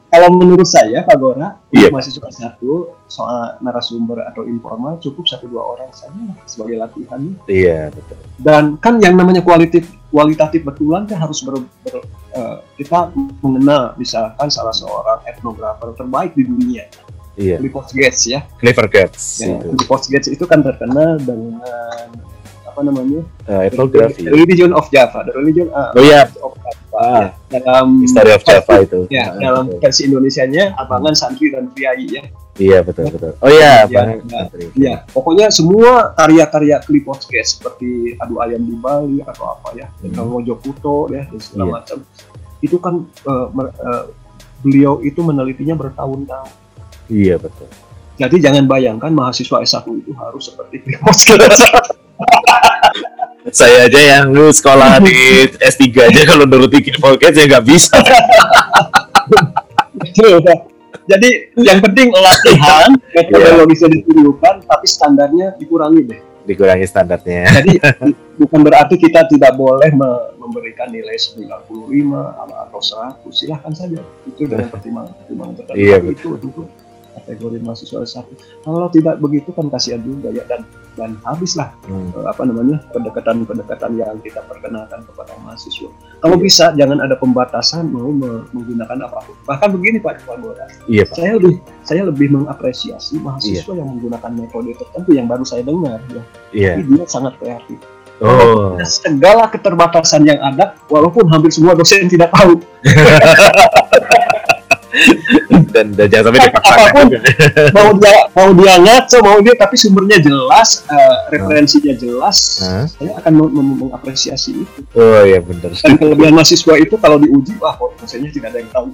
[0.09, 1.93] kalau menurut saya Pak Gora yeah.
[1.93, 7.83] mahasiswa satu soal narasumber atau informal cukup satu dua orang saja sebagai latihan iya yeah,
[7.93, 12.01] betul dan kan yang namanya kualitatif kualitatif betulan kan harus ber, ber
[12.33, 13.13] uh, kita
[13.45, 16.85] mengenal misalkan salah seorang etnografer terbaik di dunia
[17.39, 17.55] Iya.
[17.55, 18.43] Clifford Gates ya.
[18.59, 19.39] Clifford Gates.
[19.39, 21.63] Ya, Clifford Gates itu kan terkenal dengan
[22.67, 23.23] apa namanya?
[23.47, 24.27] Uh, etnografi.
[24.27, 25.23] Religion of Java.
[25.23, 26.27] The Religion uh, oh, yeah.
[26.43, 26.51] of
[26.99, 28.99] ah, ya, dalam History of Java itu.
[29.07, 29.79] Ya, nah, dalam betul.
[29.79, 32.23] versi Indonesianya abangan santri dan priai ya.
[32.59, 33.31] Iya betul betul.
[33.39, 34.41] Oh iya, ya, ya,
[34.75, 40.19] ya, pokoknya semua karya-karya Clifford Gates seperti Adu Ayam di Bali atau apa ya, hmm.
[40.19, 41.73] Mojokuto ya dan segala yeah.
[41.79, 41.97] macam.
[42.59, 44.03] Itu kan uh, uh,
[44.59, 46.51] beliau itu menelitinya bertahun-tahun.
[47.07, 47.71] Iya betul.
[48.19, 51.63] Jadi jangan bayangkan mahasiswa S1 itu harus seperti Clifford Gates.
[53.47, 55.15] saya aja yang lu sekolah di
[55.71, 57.95] S3 aja kalau nuruti podcast ya nggak bisa.
[61.09, 66.19] Jadi yang penting latihan, metodologisnya ditunjukkan, tapi standarnya dikurangi deh.
[66.45, 67.49] Dikurangi standarnya.
[67.49, 67.81] Jadi
[68.41, 69.89] bukan berarti kita tidak boleh
[70.37, 71.65] memberikan nilai 95
[72.45, 72.79] atau
[73.25, 74.01] 100, silahkan saja.
[74.27, 75.79] Itu dengan pertimbangan pertimbangan tertentu.
[75.81, 76.33] Iya, betul.
[76.37, 76.61] Itu, itu
[77.21, 78.33] kategori mahasiswa satu.
[78.63, 80.63] Kalau tidak begitu kan kasihan juga ya dan
[80.99, 82.11] dan habislah hmm.
[82.11, 85.87] Eh, apa namanya pendekatan-pendekatan yang kita perkenalkan kepada mahasiswa.
[86.19, 86.43] Kalau iya.
[86.43, 88.11] bisa jangan ada pembatasan mau
[88.51, 89.35] menggunakan apa pun.
[89.47, 91.15] Bahkan begini Pak Bora, iya, Pak.
[91.15, 91.55] saya lebih
[91.87, 93.79] saya lebih mengapresiasi mahasiswa iya.
[93.79, 96.23] yang menggunakan metode tertentu yang baru saya dengar ya.
[96.51, 96.71] Iya.
[96.75, 97.79] Tapi dia sangat kreatif.
[98.19, 98.75] Oh.
[98.83, 102.59] Segala keterbatasan yang ada, walaupun hampir semua dosen tidak tahu.
[105.79, 107.05] dan, dan jangan sampai dipaksakan.
[107.77, 112.85] mau dia mau dia ngaco mau dia tapi sumbernya jelas uh, referensinya jelas huh?
[112.91, 113.31] saya akan
[113.87, 114.79] mengapresiasi itu.
[114.99, 118.71] Oh iya benar dan kelebihan mahasiswa itu kalau diuji wah kok dosennya tidak ada yang
[118.75, 118.87] tahu.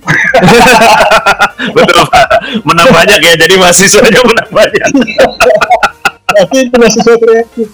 [1.75, 2.25] Betul pak.
[2.61, 4.89] Menang banyak ya jadi mahasiswanya menang banyak.
[6.35, 7.67] Tapi itu mahasiswa kreatif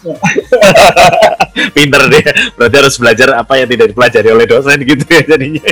[1.76, 2.24] pinter deh.
[2.55, 5.66] Berarti harus belajar apa yang tidak dipelajari oleh dosen gitu ya jadinya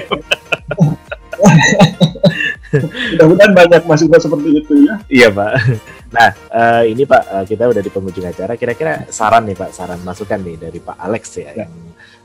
[3.18, 4.96] Mudah-mudahan banyak mahasiswa seperti itu ya.
[5.10, 5.52] Iya Pak.
[6.10, 8.58] Nah uh, ini Pak uh, kita udah di penghujung acara.
[8.58, 11.70] Kira-kira saran nih Pak, saran masukan nih dari Pak Alex ya, ya.
[11.70, 11.74] yang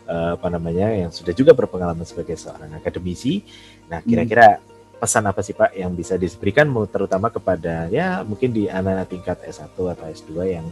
[0.09, 3.44] uh, apa namanya yang sudah juga berpengalaman sebagai seorang akademisi.
[3.93, 5.05] Nah kira-kira hmm.
[5.05, 9.77] pesan apa sih Pak yang bisa diberikan terutama kepada ya mungkin di anak tingkat S1
[9.77, 10.64] atau S2 yang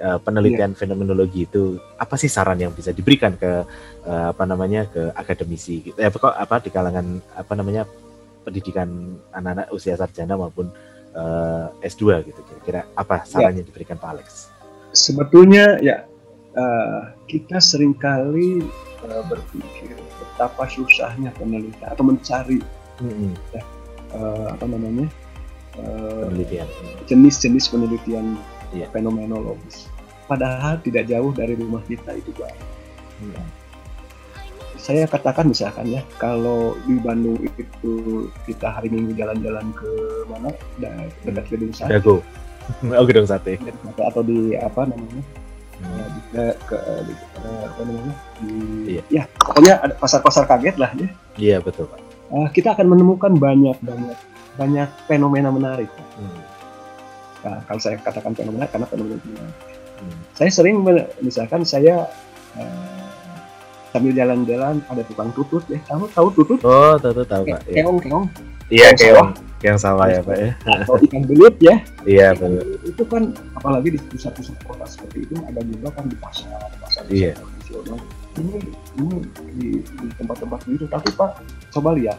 [0.00, 0.76] uh, penelitian ya.
[0.76, 3.64] fenomenologi itu apa sih saran yang bisa diberikan ke
[4.08, 5.96] uh, apa namanya ke akademisi gitu?
[6.00, 7.84] Eh, apa di kalangan apa namanya
[8.46, 10.70] pendidikan anak-anak usia sarjana maupun
[11.18, 13.66] uh, eh, S2 gitu kira-kira apa sarannya ya.
[13.66, 14.54] diberikan Pak Alex?
[14.94, 16.06] Sebetulnya ya
[16.54, 18.62] uh, kita sering kali
[19.02, 22.62] uh, berpikir betapa susahnya penelitian atau mencari
[23.02, 23.34] hmm.
[23.50, 23.62] ya,
[24.14, 25.10] uh, apa namanya
[25.82, 26.70] uh, penelitian
[27.10, 28.38] jenis-jenis penelitian
[28.70, 28.86] ya.
[28.94, 29.90] fenomenologis.
[30.30, 32.54] Padahal tidak jauh dari rumah kita itu Pak.
[33.18, 33.55] Hmm
[34.86, 39.90] saya katakan misalkan ya kalau di Bandung itu kita hari Minggu jalan-jalan ke
[40.30, 40.54] mana?
[41.26, 41.98] Dekat gedung sate.
[41.98, 42.22] Dago.
[42.94, 43.58] Oh gedung sate.
[43.98, 45.22] Atau di apa namanya?
[45.76, 46.06] Hmm.
[46.08, 47.14] di, ke, ke di,
[47.66, 48.14] apa namanya?
[48.38, 48.54] Di
[48.86, 49.02] iya.
[49.10, 51.08] ya pokoknya ada pasar-pasar kaget lah ya.
[51.34, 51.98] Iya betul pak.
[52.30, 54.18] Uh, kita akan menemukan banyak banyak
[54.54, 55.90] banyak fenomena menarik.
[56.14, 56.42] Hmm.
[57.42, 59.58] nah, kalau saya katakan fenomena karena fenomena menarik
[60.00, 60.20] hmm.
[60.32, 60.80] saya sering
[61.22, 62.08] misalkan saya
[62.56, 62.95] uh,
[63.90, 66.58] sambil jalan-jalan ada tukang tutut ya kamu tahu tutut?
[66.66, 67.60] Oh tahu tahu pak.
[67.66, 68.26] Ke keong keong.
[68.70, 69.30] Iya keong
[69.62, 69.78] keong.
[69.78, 70.50] sawah ya pak ya.
[70.66, 71.76] Atau ikan belut ya.
[72.06, 73.22] Iya betul itu kan
[73.56, 77.32] apalagi di pusat-pusat kota seperti itu ada juga kan di pasar pasar iya.
[77.34, 77.98] tradisional.
[78.36, 78.56] Ini
[79.00, 79.16] ini
[79.56, 81.40] di, di tempat-tempat gitu tapi pak
[81.72, 82.18] coba lihat.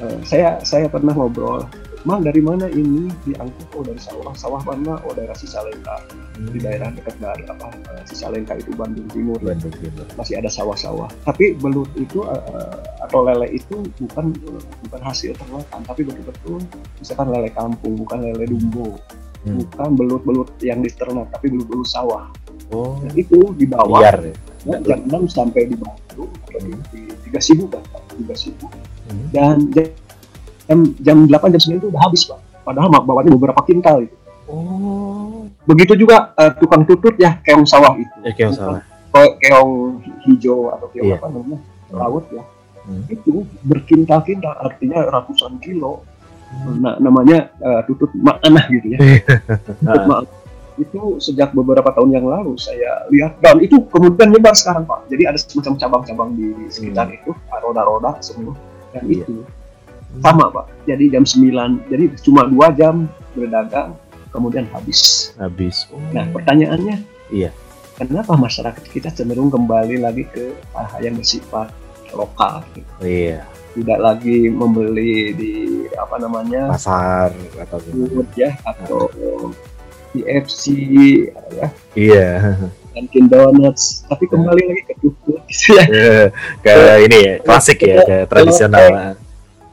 [0.00, 1.68] Uh, saya saya pernah ngobrol
[2.08, 6.00] Mang dari mana ini diangkut oh dari sawah sawah mana oh daerah Sisalengka
[6.40, 6.48] hmm.
[6.56, 11.12] di daerah dekat dari apa uh, Sisalengka itu Bandung Timur Bandung Timur masih ada sawah-sawah
[11.28, 16.64] tapi belut itu uh, atau lele itu bukan uh, bukan hasil ternakan tapi betul-betul
[16.96, 18.96] misalkan lele kampung bukan lele dumbo
[19.44, 19.60] hmm.
[19.60, 22.32] bukan belut-belut yang diternak tapi belut-belut sawah
[22.72, 22.96] oh.
[23.04, 24.76] Dan itu di bawah Biar, ya?
[24.88, 26.80] jam 6 sampai di Bandung hmm.
[26.96, 27.84] di tiga sibu kan
[28.16, 28.66] tiga sibu
[29.12, 29.26] hmm.
[29.36, 29.68] dan
[30.70, 34.16] jam jam 8 jam 9 itu udah habis pak padahal bawanya beberapa kintal itu
[34.46, 38.80] oh begitu juga uh, tukang tutut ya keong sawah itu ya, keong sawah
[39.12, 41.18] keong hijau atau keong yeah.
[41.18, 41.98] apa namanya hmm.
[41.98, 42.42] laut ya
[42.86, 43.02] hmm.
[43.10, 46.06] itu berkintal-kintal artinya ratusan kilo
[46.54, 46.74] hmm.
[46.78, 48.98] nah namanya uh, tutut makna gitu ya
[49.82, 50.30] tutut makna
[50.80, 55.28] itu sejak beberapa tahun yang lalu saya lihat dan itu kemudian nyebar sekarang pak jadi
[55.28, 57.16] ada semacam cabang-cabang di sekitar hmm.
[57.20, 58.56] itu roda-roda semua
[58.96, 59.20] dan yeah.
[59.20, 59.44] itu
[60.18, 60.66] sama pak.
[60.90, 63.06] Jadi jam 9 jadi cuma dua jam
[63.38, 63.94] berdagang
[64.34, 65.30] kemudian habis.
[65.38, 65.86] Habis.
[65.90, 66.02] Oh.
[66.10, 67.50] nah pertanyaannya iya.
[67.98, 71.70] kenapa masyarakat kita cenderung kembali lagi ke hal yang bersifat
[72.14, 72.66] lokal?
[72.74, 72.90] Gitu.
[73.02, 73.46] iya.
[73.70, 75.54] Tidak lagi membeli di
[75.94, 79.06] apa namanya pasar atau food ya atau
[80.10, 80.64] di FC
[81.54, 81.70] ya.
[81.94, 82.28] Iya.
[82.90, 84.70] Dunkin Donuts tapi kembali yeah.
[84.74, 85.84] lagi ke tuku gitu ya.
[85.86, 86.24] Yeah.
[86.66, 86.74] ke
[87.06, 89.14] ini ya klasik ya ke tradisional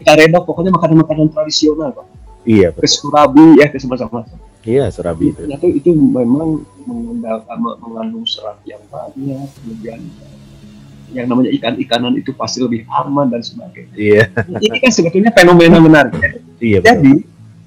[0.01, 0.11] kita
[0.43, 2.05] pokoknya makanan-makanan tradisional pak
[2.47, 2.81] iya betul.
[2.83, 6.61] ke Surabi ya ke macam-macam iya Surabi itu itu, itu memang
[7.83, 9.99] mengandung serat yang banyak kemudian
[11.15, 13.95] yang namanya ikan-ikanan itu pasti lebih aman dan sebagainya.
[13.95, 14.27] Iya.
[14.59, 16.19] Ini kan sebetulnya fenomena menarik.
[16.59, 16.83] Iya.
[16.83, 16.87] Betul.
[16.91, 17.13] Jadi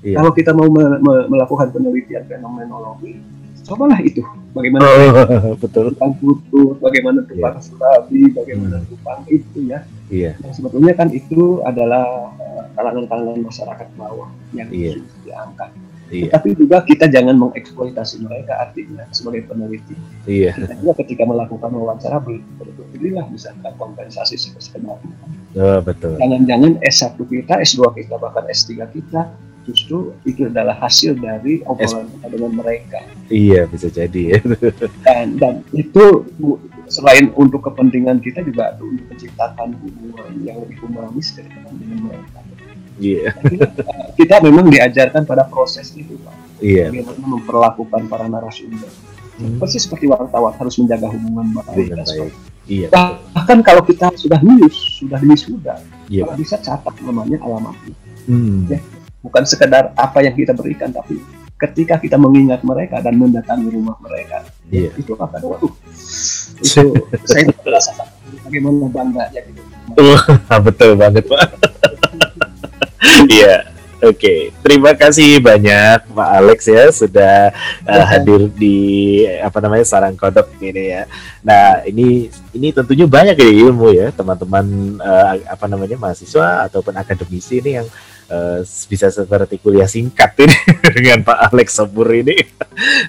[0.05, 0.17] iya.
[0.21, 3.17] kalau kita mau me me melakukan penelitian fenomenologi,
[3.65, 4.21] cobalah itu
[4.51, 7.63] bagaimana oh, betul tentang putus bagaimana tukang yeah.
[7.63, 9.25] surabi bagaimana hmm.
[9.31, 10.35] itu ya yeah.
[10.43, 14.99] yang sebetulnya kan itu adalah eh, kalangan-kalangan masyarakat bawah yang yeah.
[15.25, 15.71] diangkat
[16.11, 16.35] Iya.
[16.35, 19.95] Tapi juga kita jangan mengeksploitasi mereka artinya sebagai peneliti.
[20.27, 20.59] Iya.
[20.59, 22.19] Kita juga ketika melakukan wawancara
[22.91, 25.15] belilah bisa kompensasi sebenarnya.
[25.55, 26.19] Oh, betul.
[26.19, 29.31] Jangan-jangan S1 kita, S2 kita, bahkan S3 kita
[29.71, 33.01] justru itu adalah hasil dari obrolan kita dengan mereka.
[33.31, 34.39] Iya bisa jadi ya.
[35.07, 36.27] Dan, dan itu
[36.91, 41.73] selain untuk kepentingan kita juga untuk menciptakan hubungan yang lebih humanis dengan
[42.05, 42.39] mereka.
[43.01, 43.33] Iya.
[43.33, 44.13] Yeah.
[44.19, 46.61] Kita memang diajarkan pada proses itu, Pak.
[46.61, 46.93] Iya.
[46.93, 47.07] Yeah.
[47.09, 48.91] Bagaimana memperlakukan para narasumber.
[49.41, 49.57] Hmm.
[49.57, 51.97] Persis seperti wartawan harus menjaga hubungan baik.
[51.97, 52.35] baik.
[52.69, 52.93] Iya.
[53.33, 55.81] Bahkan kalau kita sudah lulus, sudah wisuda,
[56.13, 56.29] iya.
[56.37, 57.97] bisa catat namanya alamatnya.
[58.29, 58.69] Hmm.
[58.69, 58.85] Ya
[59.21, 61.21] bukan sekedar apa yang kita berikan tapi
[61.61, 64.89] ketika kita mengingat mereka dan mendatangi rumah mereka yeah.
[64.97, 65.73] itu akan waduh
[66.61, 67.91] itu saya merasa
[68.45, 69.63] bagaimana bangga ya gitu
[70.63, 71.49] betul banget pak
[73.27, 73.71] iya
[74.01, 74.41] Oke, okay.
[74.65, 77.53] terima kasih banyak Pak Alex ya sudah
[77.85, 81.05] uh, hadir di apa namanya sarang kodok ini ya.
[81.45, 87.61] Nah ini ini tentunya banyak ya ilmu ya teman-teman uh, apa namanya mahasiswa ataupun akademisi
[87.61, 87.87] ini yang
[88.33, 90.57] uh, bisa seperti kuliah singkat ini
[90.97, 92.41] dengan Pak Alex Sabur ini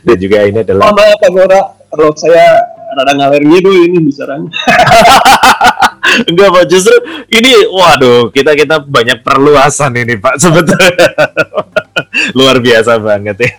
[0.04, 0.92] dan juga ini adalah.
[0.92, 4.50] Mama Pak Gora, kalau saya rada ngalir gitu ini bicaranya.
[6.30, 6.96] Enggak Pak, justru
[7.32, 11.08] ini waduh, kita kita banyak perluasan ini Pak sebetulnya.
[12.38, 13.56] Luar biasa banget ya.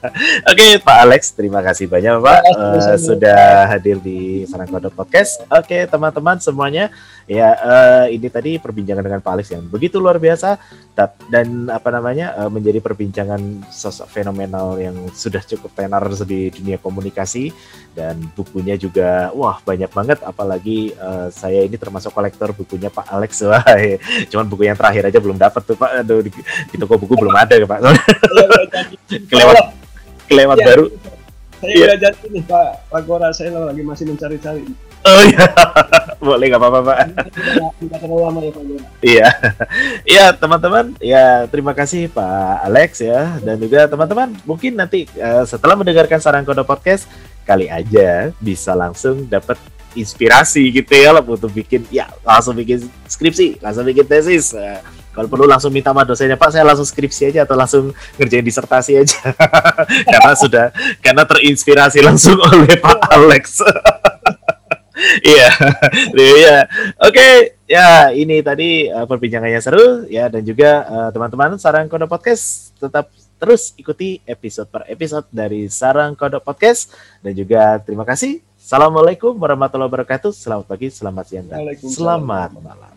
[0.50, 5.40] Oke, Pak Alex, terima kasih banyak Pak uh, sudah hadir di Sarang Kode Podcast.
[5.48, 6.92] Oke, teman-teman semuanya,
[7.24, 10.60] ya uh, ini tadi perbincangan dengan Pak Alex yang begitu luar biasa
[11.32, 17.50] dan apa namanya uh, menjadi perbincangan sosok fenomenal yang sudah cukup tenar di dunia komunikasi
[17.96, 23.40] dan bukunya juga wah banyak banget apalagi uh, saya ini termasuk kolektor bukunya Pak Alex
[23.48, 23.64] wah
[24.28, 25.90] cuman buku yang terakhir aja belum dapat tuh Pak.
[26.04, 26.30] Aduh di,
[26.70, 27.78] di toko buku belum ada Pak.
[29.30, 29.56] Kelewat
[30.24, 30.86] kelewat ya, baru.
[31.60, 31.84] Saya ya.
[31.88, 32.70] udah jadi nih Pak.
[32.92, 34.62] Pak Gora saya lagi masih mencari-cari
[35.04, 35.44] Oh iya,
[36.24, 36.98] boleh nggak apa-apa pak.
[37.84, 38.62] Ya Pak
[39.04, 39.28] Iya,
[40.16, 45.76] iya teman-teman, ya terima kasih Pak Alex ya dan juga teman-teman mungkin nanti uh, setelah
[45.76, 47.04] mendengarkan saran kode podcast
[47.44, 49.60] kali aja bisa langsung dapat
[49.92, 54.56] inspirasi gitu ya untuk bikin ya langsung bikin skripsi, langsung bikin tesis.
[54.56, 54.80] Uh,
[55.14, 58.98] kalau perlu langsung minta sama dosennya Pak, saya langsung skripsi aja atau langsung ngerjain disertasi
[58.98, 59.30] aja
[60.10, 60.66] karena sudah
[60.98, 63.62] karena terinspirasi langsung oleh Pak Alex.
[65.22, 65.50] Iya,
[66.40, 66.56] iya.
[66.98, 72.74] Oke, ya ini tadi uh, perbincangannya seru ya dan juga uh, teman-teman Sarang Kode Podcast
[72.80, 78.40] tetap terus ikuti episode per episode dari Sarang Kodok Podcast dan juga terima kasih.
[78.56, 80.32] Assalamualaikum warahmatullahi wabarakatuh.
[80.32, 82.93] Selamat pagi, selamat siang, dan selamat malam.